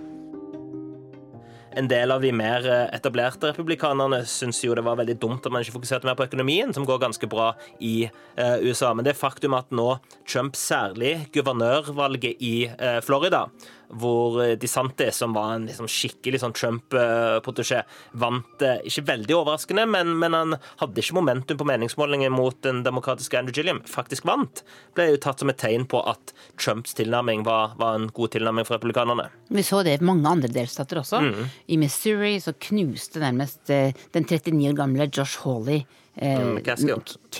En 1.76 1.88
del 1.88 2.10
av 2.12 2.20
de 2.20 2.32
mer 2.36 2.66
eh, 2.68 2.88
etablerte 2.92 3.48
republikanerne 3.48 4.22
syns 4.28 4.60
jo 4.64 4.74
det 4.76 4.84
var 4.84 4.98
veldig 5.00 5.16
dumt 5.20 5.46
at 5.46 5.52
man 5.52 5.64
ikke 5.64 5.76
fokuserte 5.78 6.08
mer 6.08 6.16
på 6.18 6.26
økonomien, 6.26 6.72
som 6.72 6.84
går 6.88 7.00
ganske 7.00 7.28
bra 7.32 7.52
i 7.80 8.08
eh, 8.08 8.56
USA. 8.64 8.92
Men 8.92 9.06
det 9.08 9.16
faktum 9.16 9.56
at 9.56 9.72
nå 9.72 9.94
Trump, 10.28 10.56
særlig 10.56 11.30
guvernørvalget 11.32 12.44
i 12.44 12.66
eh, 12.68 12.98
Florida, 13.04 13.46
hvor 13.92 14.38
eh, 14.42 14.54
DeSantis, 14.58 15.16
som 15.16 15.34
var 15.36 15.54
en 15.56 15.66
liksom, 15.68 15.88
skikkelig 15.90 16.42
sånn 16.42 16.54
Trump-protesjé, 16.56 17.82
vant 18.18 18.64
eh, 18.64 18.80
ikke 18.88 19.04
veldig 19.10 19.36
overraskende, 19.38 19.86
men, 19.90 20.14
men, 20.20 20.36
han 20.36 20.56
hadde 20.80 21.02
ikke 21.02 21.18
momentum 21.18 21.60
på 21.60 21.68
meningsmålingen 21.68 22.32
mot 22.34 22.56
den 22.64 22.82
demokratiske 22.86 23.38
Andrew 23.38 23.56
Gilliam, 23.56 23.82
faktisk 23.88 24.26
vant, 24.28 24.64
ble 24.96 25.10
jo 25.12 25.22
tatt 25.22 25.42
som 25.42 25.52
et 25.52 25.60
tegn 25.60 25.86
på 25.90 26.00
at 26.08 26.34
Trumps 26.60 26.96
tilnærming 26.98 27.44
var, 27.48 27.76
var 27.80 27.98
en 27.98 28.08
god 28.14 28.34
tilnærming 28.36 28.68
for 28.68 28.78
republikanerne. 28.78 29.28
Vi 29.52 29.64
så 29.66 29.82
det 29.84 29.98
i 29.98 30.04
mange 30.04 30.28
andre 30.28 30.50
delstater 30.52 31.02
også. 31.02 31.20
Mm. 31.22 31.50
I 31.74 31.80
Missouri 31.80 32.36
så 32.42 32.56
knuste 32.68 33.20
nærmest 33.22 33.72
eh, 33.72 33.96
den 34.16 34.28
39 34.28 34.70
år 34.72 34.78
gamle 34.84 35.10
Josh 35.12 35.44
Hawley 35.44 35.84
Eh, 36.14 36.40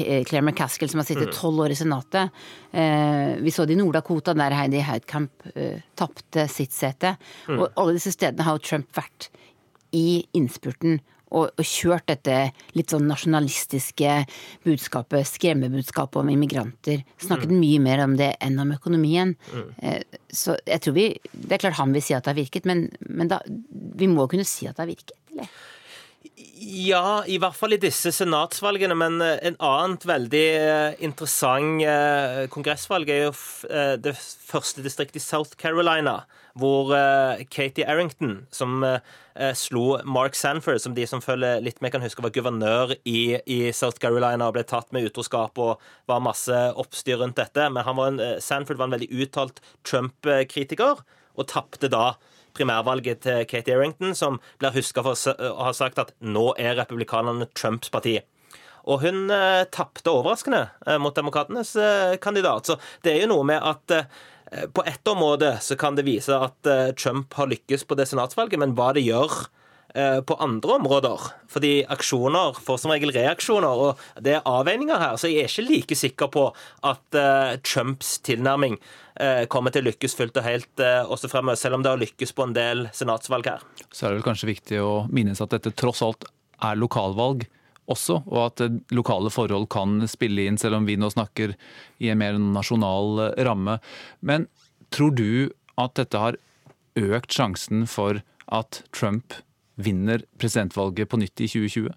eh, 0.01 0.25
Claire 0.25 0.43
McCaskill, 0.43 0.89
som 0.89 0.99
har 0.99 1.05
sittet 1.05 1.29
mm. 1.29 1.37
tolv 1.37 1.61
år 1.61 1.75
i 1.75 1.77
Senatet. 1.77 2.31
Eh, 2.73 3.37
vi 3.45 3.53
så 3.53 3.66
det 3.68 3.77
i 3.77 3.81
Nord-Dakota, 3.81 4.35
der 4.35 4.57
Heidi 4.57 4.81
Heidkamp 4.81 5.49
tapte 5.99 6.49
sitt 6.49 6.73
sete. 6.73 7.16
Mm. 7.49 7.59
Og 7.61 7.66
alle 7.77 7.99
disse 7.99 8.14
stedene 8.14 8.47
har 8.47 8.57
jo 8.57 8.64
Trump 8.64 8.93
vært 8.97 9.29
i 9.93 10.23
innspurten 10.39 11.03
og, 11.33 11.49
og, 11.57 11.64
kjørt 11.64 12.11
dette 12.11 12.37
litt 12.77 12.93
sånn 12.93 13.07
nasjonalistiske 13.09 14.16
budskapet, 14.64 15.29
skremmebudskapet 15.29 16.20
om 16.20 16.33
immigranter. 16.33 17.05
Snakket 17.20 17.53
mm. 17.53 17.61
mye 17.61 17.83
mer 17.85 18.05
om 18.05 18.16
det 18.20 18.35
enn 18.45 18.61
om 18.61 18.73
økonomien. 18.75 19.33
Mm. 19.53 19.70
Så 20.29 20.59
jeg 20.68 20.85
tror 20.85 20.97
vi 20.97 21.07
Det 21.33 21.57
er 21.57 21.62
klart 21.64 21.81
han 21.81 21.93
vil 21.97 22.05
si 22.05 22.16
at 22.16 22.25
det 22.25 22.35
har 22.35 22.41
virket, 22.41 22.68
men, 22.68 22.85
men 23.09 23.33
da, 23.33 23.41
vi 23.49 24.09
må 24.12 24.29
kunne 24.29 24.49
si 24.49 24.68
at 24.68 24.77
det 24.77 24.85
har 24.85 24.93
virket, 24.93 25.16
eller? 25.33 25.49
Ja, 26.62 27.25
i 27.27 27.39
hvert 27.43 27.57
fall 27.59 27.75
i 27.75 27.81
disse 27.83 28.12
senatsvalgene. 28.14 28.95
Men 28.99 29.18
eh, 29.25 29.39
en 29.49 29.57
annet 29.62 30.05
veldig 30.07 30.45
eh, 30.59 31.01
interessant 31.05 31.83
eh, 31.83 32.45
kongressvalg 32.53 33.11
er 33.11 33.27
jo 33.27 33.33
det 34.03 34.14
første 34.18 34.85
distriktet 34.85 35.18
i 35.18 35.25
South 35.25 35.57
Carolina, 35.59 36.23
hvor 36.59 36.93
Katie 37.51 37.87
Errington, 37.89 38.43
som 38.53 38.83
slo 39.57 39.97
Mark 40.05 40.37
Sanford, 40.37 40.83
som 40.85 40.93
de 40.97 41.07
som 41.09 41.23
følger 41.25 41.62
litt 41.64 41.81
med, 41.81 41.95
kan 41.95 42.05
huske 42.05 42.25
var 42.25 42.35
guvernør 42.35 42.93
i, 43.09 43.39
i 43.49 43.61
South 43.73 44.03
Carolina 44.03 44.51
og 44.51 44.59
ble 44.59 44.66
tatt 44.68 44.93
med 44.93 45.09
utroskap 45.09 45.57
og 45.62 45.81
var 46.11 46.20
masse 46.25 46.59
oppstyr 46.77 47.23
rundt 47.23 47.41
dette. 47.41 47.70
Men 47.73 47.89
var 47.89 48.12
en, 48.12 48.20
Sanford 48.45 48.83
var 48.83 48.91
en 48.91 48.99
veldig 48.99 49.09
uttalt 49.25 49.62
Trump-kritiker, 49.89 51.01
og 51.33 51.49
tapte 51.49 51.89
da 51.89 52.12
primærvalget 52.57 53.23
til 53.27 53.47
Katie 53.51 53.77
Errington, 53.77 54.15
som 54.19 54.41
blir 54.61 54.75
huska 54.77 55.05
for 55.05 55.17
å 55.17 55.69
ha 55.69 55.73
sagt 55.77 56.01
at 56.03 56.13
nå 56.21 56.53
er 56.61 56.77
republikanerne 56.81 57.49
Trumps 57.57 57.93
parti. 57.93 58.19
Og 58.91 59.05
hun 59.05 59.31
eh, 59.31 59.63
tapte 59.71 60.11
overraskende 60.11 60.65
eh, 60.87 60.99
mot 60.99 61.15
demokratenes 61.15 61.75
eh, 61.79 62.17
kandidat. 62.23 62.67
Så 62.67 62.79
det 63.07 63.15
er 63.15 63.25
jo 63.25 63.33
noe 63.37 63.47
med 63.47 63.63
at 63.63 63.95
eh, 63.95 64.67
på 64.75 64.85
ett 64.89 65.09
område 65.09 65.55
så 65.63 65.79
kan 65.79 65.95
det 65.99 66.07
vise 66.09 66.35
at 66.35 66.67
eh, 66.67 66.91
Trump 66.99 67.35
har 67.39 67.51
lykkes 67.53 67.87
på 67.87 67.99
det 67.99 68.09
senatsvalget, 68.11 68.59
men 68.59 68.75
hva 68.79 68.91
det 68.97 69.05
gjør 69.07 69.45
på 69.93 70.36
andre 70.40 70.78
områder. 70.78 71.26
Fordi 71.53 71.72
aksjoner 71.93 72.57
får 72.64 72.78
som 72.80 72.95
regel 72.95 73.12
reaksjoner, 73.12 73.82
og 73.84 74.22
det 74.24 74.38
er 74.38 74.47
avveininger 74.49 74.97
her. 74.97 75.18
Så 75.20 75.28
jeg 75.28 75.45
er 75.45 75.51
ikke 75.53 75.66
like 75.68 75.99
sikker 76.01 76.30
på 76.32 76.47
at 76.88 77.18
Trumps 77.66 78.14
tilnærming 78.24 78.78
Eh, 79.20 79.45
kommer 79.53 79.72
til 79.72 79.84
å 79.84 79.90
lykkes 79.90 80.14
fullt 80.16 80.38
og 80.40 80.47
helt 80.47 80.80
eh, 80.80 81.03
også 81.05 81.28
fremover, 81.28 81.59
selv 81.61 81.76
om 81.76 81.82
det 81.84 81.90
har 81.93 82.01
lykkes 82.01 82.32
på 82.32 82.47
en 82.47 82.55
del 82.57 82.86
senatsvalg 82.97 83.51
her. 83.51 83.64
Så 83.93 84.07
er 84.07 84.12
det 84.12 84.20
vel 84.20 84.28
kanskje 84.30 84.49
viktig 84.49 84.78
å 84.80 84.93
minnes 85.12 85.43
at 85.45 85.53
dette 85.53 85.74
tross 85.76 86.01
alt 86.05 86.24
er 86.64 86.78
lokalvalg 86.80 87.45
også, 87.93 88.22
og 88.24 88.40
at 88.47 88.64
eh, 88.64 88.78
lokale 88.97 89.32
forhold 89.34 89.68
kan 89.74 90.01
spille 90.09 90.47
inn, 90.49 90.57
selv 90.61 90.80
om 90.80 90.88
vi 90.88 90.97
nå 90.97 91.12
snakker 91.12 91.53
i 92.01 92.09
en 92.09 92.22
mer 92.22 92.40
nasjonal 92.40 93.20
ramme. 93.45 93.76
Men 94.24 94.49
tror 94.95 95.12
du 95.18 95.53
at 95.76 95.99
dette 96.01 96.24
har 96.24 96.40
økt 96.97 97.36
sjansen 97.36 97.84
for 97.88 98.24
at 98.53 98.80
Trump 98.97 99.43
vinner 99.85 100.24
presidentvalget 100.41 101.11
på 101.11 101.20
nytt 101.20 101.45
i 101.45 101.51
2020? 101.51 101.93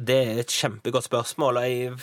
Det 0.00 0.20
er 0.30 0.38
et 0.40 0.54
kjempegodt 0.54 1.06
spørsmål. 1.06 1.60
Jeg, 1.66 1.96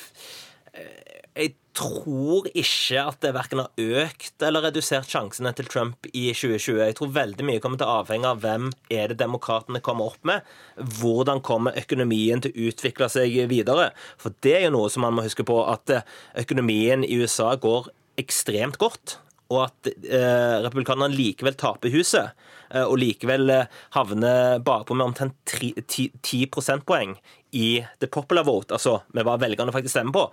jeg 1.37 1.53
tror 1.77 2.47
ikke 2.57 3.01
at 3.03 3.19
det 3.21 3.33
verken 3.35 3.61
har 3.61 4.03
økt 4.03 4.43
eller 4.45 4.65
redusert 4.67 5.09
sjansene 5.11 5.51
til 5.57 5.69
Trump 5.69 6.07
i 6.11 6.29
2020. 6.31 6.79
Jeg 6.81 6.97
tror 6.97 7.13
veldig 7.15 7.45
mye 7.47 7.61
kommer 7.63 7.81
til 7.81 7.89
å 7.89 7.99
avhenge 8.01 8.31
av 8.31 8.41
hvem 8.43 8.71
er 8.93 9.11
det 9.11 9.19
demokratene 9.21 9.81
kommer 9.85 10.11
opp 10.11 10.25
med. 10.27 10.47
Hvordan 10.99 11.43
kommer 11.45 11.77
økonomien 11.77 12.41
til 12.43 12.53
å 12.53 12.71
utvikle 12.71 13.09
seg 13.13 13.37
videre? 13.51 13.91
For 14.21 14.35
det 14.45 14.57
er 14.59 14.67
jo 14.67 14.75
noe 14.77 14.91
som 14.93 15.05
man 15.05 15.17
må 15.17 15.25
huske 15.27 15.45
på, 15.47 15.61
at 15.69 15.99
økonomien 16.37 17.05
i 17.05 17.21
USA 17.21 17.53
går 17.61 17.91
ekstremt 18.17 18.81
godt. 18.81 19.19
Og 19.53 19.63
at 19.67 19.89
eh, 19.91 20.57
republikanerne 20.65 21.15
likevel 21.15 21.55
taper 21.59 21.93
huset, 21.93 22.35
eh, 22.73 22.83
og 22.83 22.97
likevel 22.99 23.49
eh, 23.53 23.79
havner 23.95 24.59
bakpå 24.65 24.97
med 24.97 25.11
omtrent 25.11 25.37
10, 25.47 26.11
10 26.21 26.51
prosentpoeng 26.51 27.15
i 27.55 27.79
the 28.01 28.11
popular 28.11 28.47
vote, 28.47 28.75
altså 28.75 28.99
med 29.15 29.27
hva 29.27 29.37
velgerne 29.39 29.73
faktisk 29.75 29.95
stemmer 29.95 30.17
på 30.17 30.29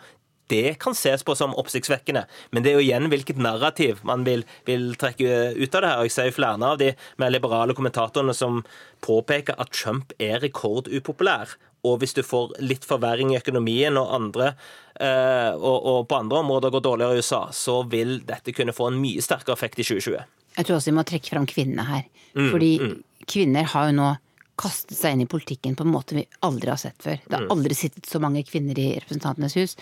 det 0.53 0.75
kan 0.83 0.93
ses 0.93 1.23
på 1.25 1.35
som 1.39 1.55
oppsiktsvekkende. 1.57 2.25
Men 2.53 2.65
det 2.65 2.73
er 2.73 2.79
jo 2.79 2.85
igjen 2.85 3.09
hvilket 3.13 3.41
narrativ 3.41 4.03
man 4.05 4.27
vil, 4.27 4.45
vil 4.69 4.91
trekke 5.01 5.55
ut 5.57 5.77
av 5.77 5.81
det 5.81 5.89
her. 5.89 6.01
Og 6.01 6.09
jeg 6.09 6.15
ser 6.17 6.29
jo 6.29 6.37
flere 6.37 6.73
av 6.73 6.81
de 6.81 6.91
mer 7.21 7.33
liberale 7.33 7.77
kommentatorene 7.77 8.35
som 8.37 8.61
påpeker 9.05 9.57
at 9.61 9.73
Trump 9.73 10.13
er 10.21 10.43
rekordupopulær. 10.45 11.57
Og 11.85 11.99
hvis 12.01 12.17
du 12.17 12.23
får 12.25 12.57
litt 12.65 12.87
forverring 12.89 13.35
i 13.35 13.39
økonomien 13.39 13.97
og, 14.01 14.13
andre, 14.17 14.55
eh, 14.97 15.53
og, 15.53 15.79
og 15.91 15.99
på 16.09 16.19
andre 16.19 16.41
områder 16.41 16.73
går 16.73 16.85
dårligere 16.87 17.19
i 17.19 17.25
USA, 17.25 17.43
så 17.53 17.83
vil 17.91 18.19
dette 18.27 18.55
kunne 18.57 18.77
få 18.77 18.89
en 18.91 19.01
mye 19.03 19.25
sterkere 19.25 19.57
effekt 19.59 19.83
i 19.83 19.87
2020. 19.87 20.25
Jeg 20.55 20.67
tror 20.67 20.79
også 20.79 20.93
vi 20.93 20.99
må 20.99 21.05
trekke 21.07 21.35
fram 21.35 21.49
kvinnene 21.51 21.87
her. 21.89 22.05
Mm, 22.35 22.51
Fordi 22.53 22.73
mm. 22.81 22.95
kvinner 23.29 23.73
har 23.75 23.91
jo 23.91 23.99
nå 23.99 24.13
kastet 24.61 24.95
seg 24.97 25.17
inn 25.17 25.25
i 25.25 25.31
politikken 25.31 25.75
på 25.75 25.83
en 25.87 25.91
måte 25.91 26.15
vi 26.15 26.25
aldri 26.47 26.71
har 26.71 26.79
sett 26.79 27.01
før. 27.03 27.19
Det 27.25 27.35
har 27.35 27.47
mm. 27.47 27.55
aldri 27.55 27.77
sittet 27.79 28.07
så 28.07 28.21
mange 28.23 28.45
kvinner 28.47 28.79
i 28.79 28.93
Representantenes 29.01 29.57
hus. 29.59 29.75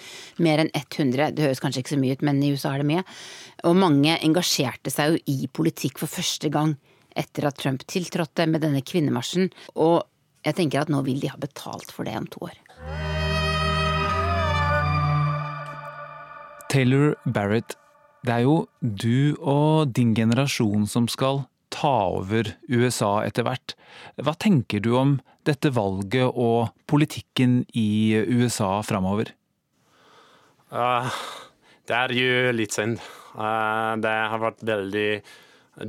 Mer 0.42 0.62
enn 0.62 0.72
100. 0.72 1.34
Det 1.36 1.44
høres 1.44 1.60
kanskje 1.62 1.84
ikke 1.84 1.94
så 1.94 2.00
mye 2.00 2.16
ut, 2.16 2.24
men 2.24 2.40
i 2.40 2.54
USA 2.54 2.72
er 2.72 2.82
det 2.82 2.88
mye. 2.88 3.04
Og 3.68 3.76
mange 3.78 4.16
engasjerte 4.24 4.92
seg 4.92 5.12
jo 5.12 5.20
i 5.28 5.50
politikk 5.52 6.00
for 6.00 6.10
første 6.10 6.48
gang 6.52 6.74
etter 7.18 7.44
at 7.44 7.58
Trump 7.60 7.84
tiltrådte 7.84 8.48
med 8.48 8.64
denne 8.64 8.80
kvinnemarsjen. 8.80 9.50
Og 9.76 10.00
jeg 10.42 10.58
tenker 10.58 10.82
at 10.82 10.90
nå 10.92 11.02
vil 11.06 11.20
de 11.22 11.30
ha 11.30 11.38
betalt 11.40 11.92
for 11.94 12.08
det 12.08 12.16
om 12.18 12.26
to 12.30 12.46
år. 12.48 12.56
Taylor 16.72 17.14
Barrett, 17.28 17.76
det 18.24 18.32
er 18.32 18.44
jo 18.46 18.56
du 18.80 19.36
og 19.38 19.92
din 19.92 20.14
generasjon 20.16 20.86
som 20.88 21.08
skal 21.10 21.44
ta 21.72 21.92
over 22.16 22.54
USA 22.70 23.20
etter 23.26 23.46
hvert. 23.46 23.74
Hva 24.16 24.34
tenker 24.40 24.80
du 24.80 24.94
om 24.96 25.18
dette 25.46 25.72
valget 25.74 26.30
og 26.30 26.72
politikken 26.90 27.62
i 27.76 28.14
USA 28.30 28.78
framover? 28.86 29.34
Uh, 30.72 31.10
det 31.88 31.98
er 31.98 32.14
jo 32.16 32.52
litt 32.56 32.72
synd. 32.72 33.00
Uh, 33.36 33.98
det 34.00 34.12
har 34.32 34.40
vært 34.40 34.64
veldig 34.64 35.08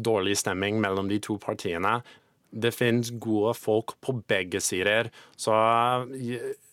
dårlig 0.03 0.35
stemning 0.39 0.79
mellom 0.83 1.07
de 1.11 1.19
to 1.23 1.37
partiene. 1.39 2.01
Det 2.53 2.73
finnes 2.75 3.09
gode 3.21 3.55
folk 3.57 3.95
på 4.01 4.15
begge 4.29 4.61
sider. 4.61 5.09
Så 5.35 5.53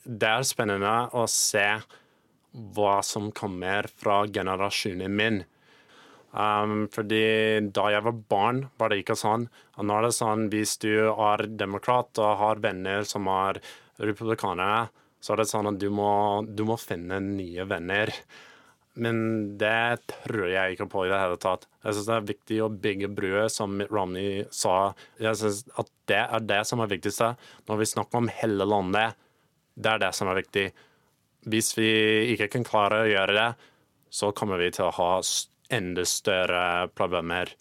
det 0.04 0.28
er 0.28 0.46
spennende 0.48 0.94
å 1.16 1.24
se 1.30 1.66
hva 2.74 2.98
som 3.06 3.30
kommer 3.32 3.88
fra 4.02 4.24
generasjonen 4.28 5.16
min. 5.16 5.42
Um, 6.30 6.84
fordi 6.94 7.58
da 7.74 7.88
jeg 7.90 8.04
var 8.06 8.18
barn, 8.30 8.60
var 8.78 8.90
det 8.90 9.00
ikke 9.02 9.18
sånn. 9.18 9.48
Og 9.78 9.86
nå 9.86 9.96
er 9.96 10.06
det 10.06 10.14
sånn 10.14 10.46
hvis 10.52 10.76
du 10.82 10.92
er 11.10 11.46
demokrat 11.48 12.20
og 12.22 12.38
har 12.42 12.62
venner 12.62 13.06
som 13.08 13.26
er 13.32 13.58
republikanere, 13.98 14.88
så 15.20 15.34
er 15.34 15.42
det 15.42 15.50
sånn 15.50 15.72
at 15.72 15.80
du 15.80 15.88
må, 15.92 16.12
du 16.46 16.64
må 16.68 16.78
finne 16.80 17.18
nye 17.24 17.66
venner. 17.68 18.12
Men 19.00 19.16
det 19.60 20.02
tror 20.10 20.44
jeg 20.50 20.74
ikke 20.74 20.88
på 20.92 21.06
i 21.06 21.10
det 21.12 21.20
hele 21.22 21.38
tatt. 21.40 21.64
Jeg 21.84 21.96
syns 21.96 22.08
det 22.10 22.16
er 22.16 22.28
viktig 22.28 22.58
å 22.60 22.70
bygge 22.84 23.08
bruer, 23.16 23.48
som 23.52 23.80
Ronny 23.88 24.44
sa. 24.52 24.92
Jeg 25.20 25.38
synes 25.40 25.62
at 25.80 25.88
det 26.10 26.20
er 26.20 26.44
det 26.44 26.60
som 26.68 26.82
er 26.84 26.90
viktigste. 26.90 27.32
Når 27.70 27.80
vi 27.80 27.88
snakker 27.94 28.20
om 28.20 28.28
hele 28.40 28.66
landet, 28.68 29.16
det 29.80 29.94
er 29.94 30.02
det 30.04 30.12
som 30.18 30.28
er 30.28 30.42
viktig. 30.42 30.66
Hvis 31.48 31.72
vi 31.78 31.88
ikke 32.34 32.50
kan 32.52 32.66
klare 32.68 33.04
å 33.04 33.08
gjøre 33.08 33.38
det, 33.38 33.48
så 34.12 34.34
kommer 34.36 34.60
vi 34.60 34.68
til 34.74 34.90
å 34.90 34.94
ha 34.98 35.10
enda 35.72 36.04
større 36.04 36.90
problemer. 36.98 37.54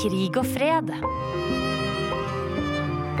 Krig 0.00 0.36
og 0.38 0.46
fred. 0.54 0.92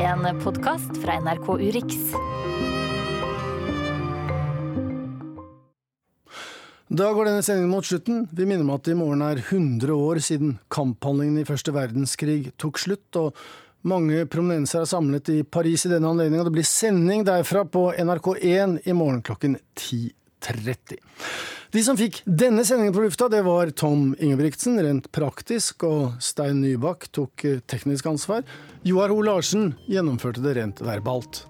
En 0.00 0.40
podkast 0.44 0.96
fra 1.00 1.14
NRK 1.20 1.46
Urix. 1.48 1.94
Da 6.88 7.12
går 7.12 7.30
denne 7.30 7.44
sendingen 7.44 7.70
mot 7.70 7.86
slutten. 7.86 8.26
Vi 8.28 8.44
minner 8.44 8.66
om 8.66 8.74
at 8.74 8.84
det 8.84 8.92
i 8.92 8.98
morgen 8.98 9.24
er 9.24 9.40
100 9.40 9.94
år 9.94 10.20
siden 10.20 10.58
kamphandlingene 10.68 11.46
i 11.46 11.48
første 11.48 11.72
verdenskrig 11.72 12.52
tok 12.60 12.78
slutt. 12.82 13.08
og 13.16 13.32
mange 13.86 14.26
prominenser 14.26 14.82
er 14.82 14.90
samlet 14.90 15.32
i 15.32 15.42
Paris 15.42 15.86
i 15.86 15.92
denne 15.94 16.10
anledning, 16.12 16.40
og 16.40 16.50
det 16.50 16.56
blir 16.58 16.68
sending 16.68 17.24
derfra 17.24 17.64
på 17.64 17.88
NRK1 17.96 18.80
i 18.84 18.92
morgen 18.92 19.22
klokken 19.22 19.56
10.30. 20.46 21.00
De 21.74 21.82
som 21.82 21.98
fikk 21.98 22.20
denne 22.24 22.62
sendingen 22.64 22.94
på 22.94 23.02
lufta, 23.04 23.28
det 23.32 23.42
var 23.46 23.72
Tom 23.74 24.12
Ingebrigtsen, 24.22 24.78
rent 24.82 25.10
praktisk, 25.14 25.82
og 25.88 26.22
Stein 26.22 26.62
Nybakk 26.62 27.10
tok 27.14 27.46
teknisk 27.66 28.06
ansvar. 28.12 28.46
Joar 28.86 29.12
Ho 29.12 29.20
Larsen 29.26 29.74
gjennomførte 29.90 30.44
det 30.46 30.56
rent 30.60 30.82
verbalt. 30.86 31.44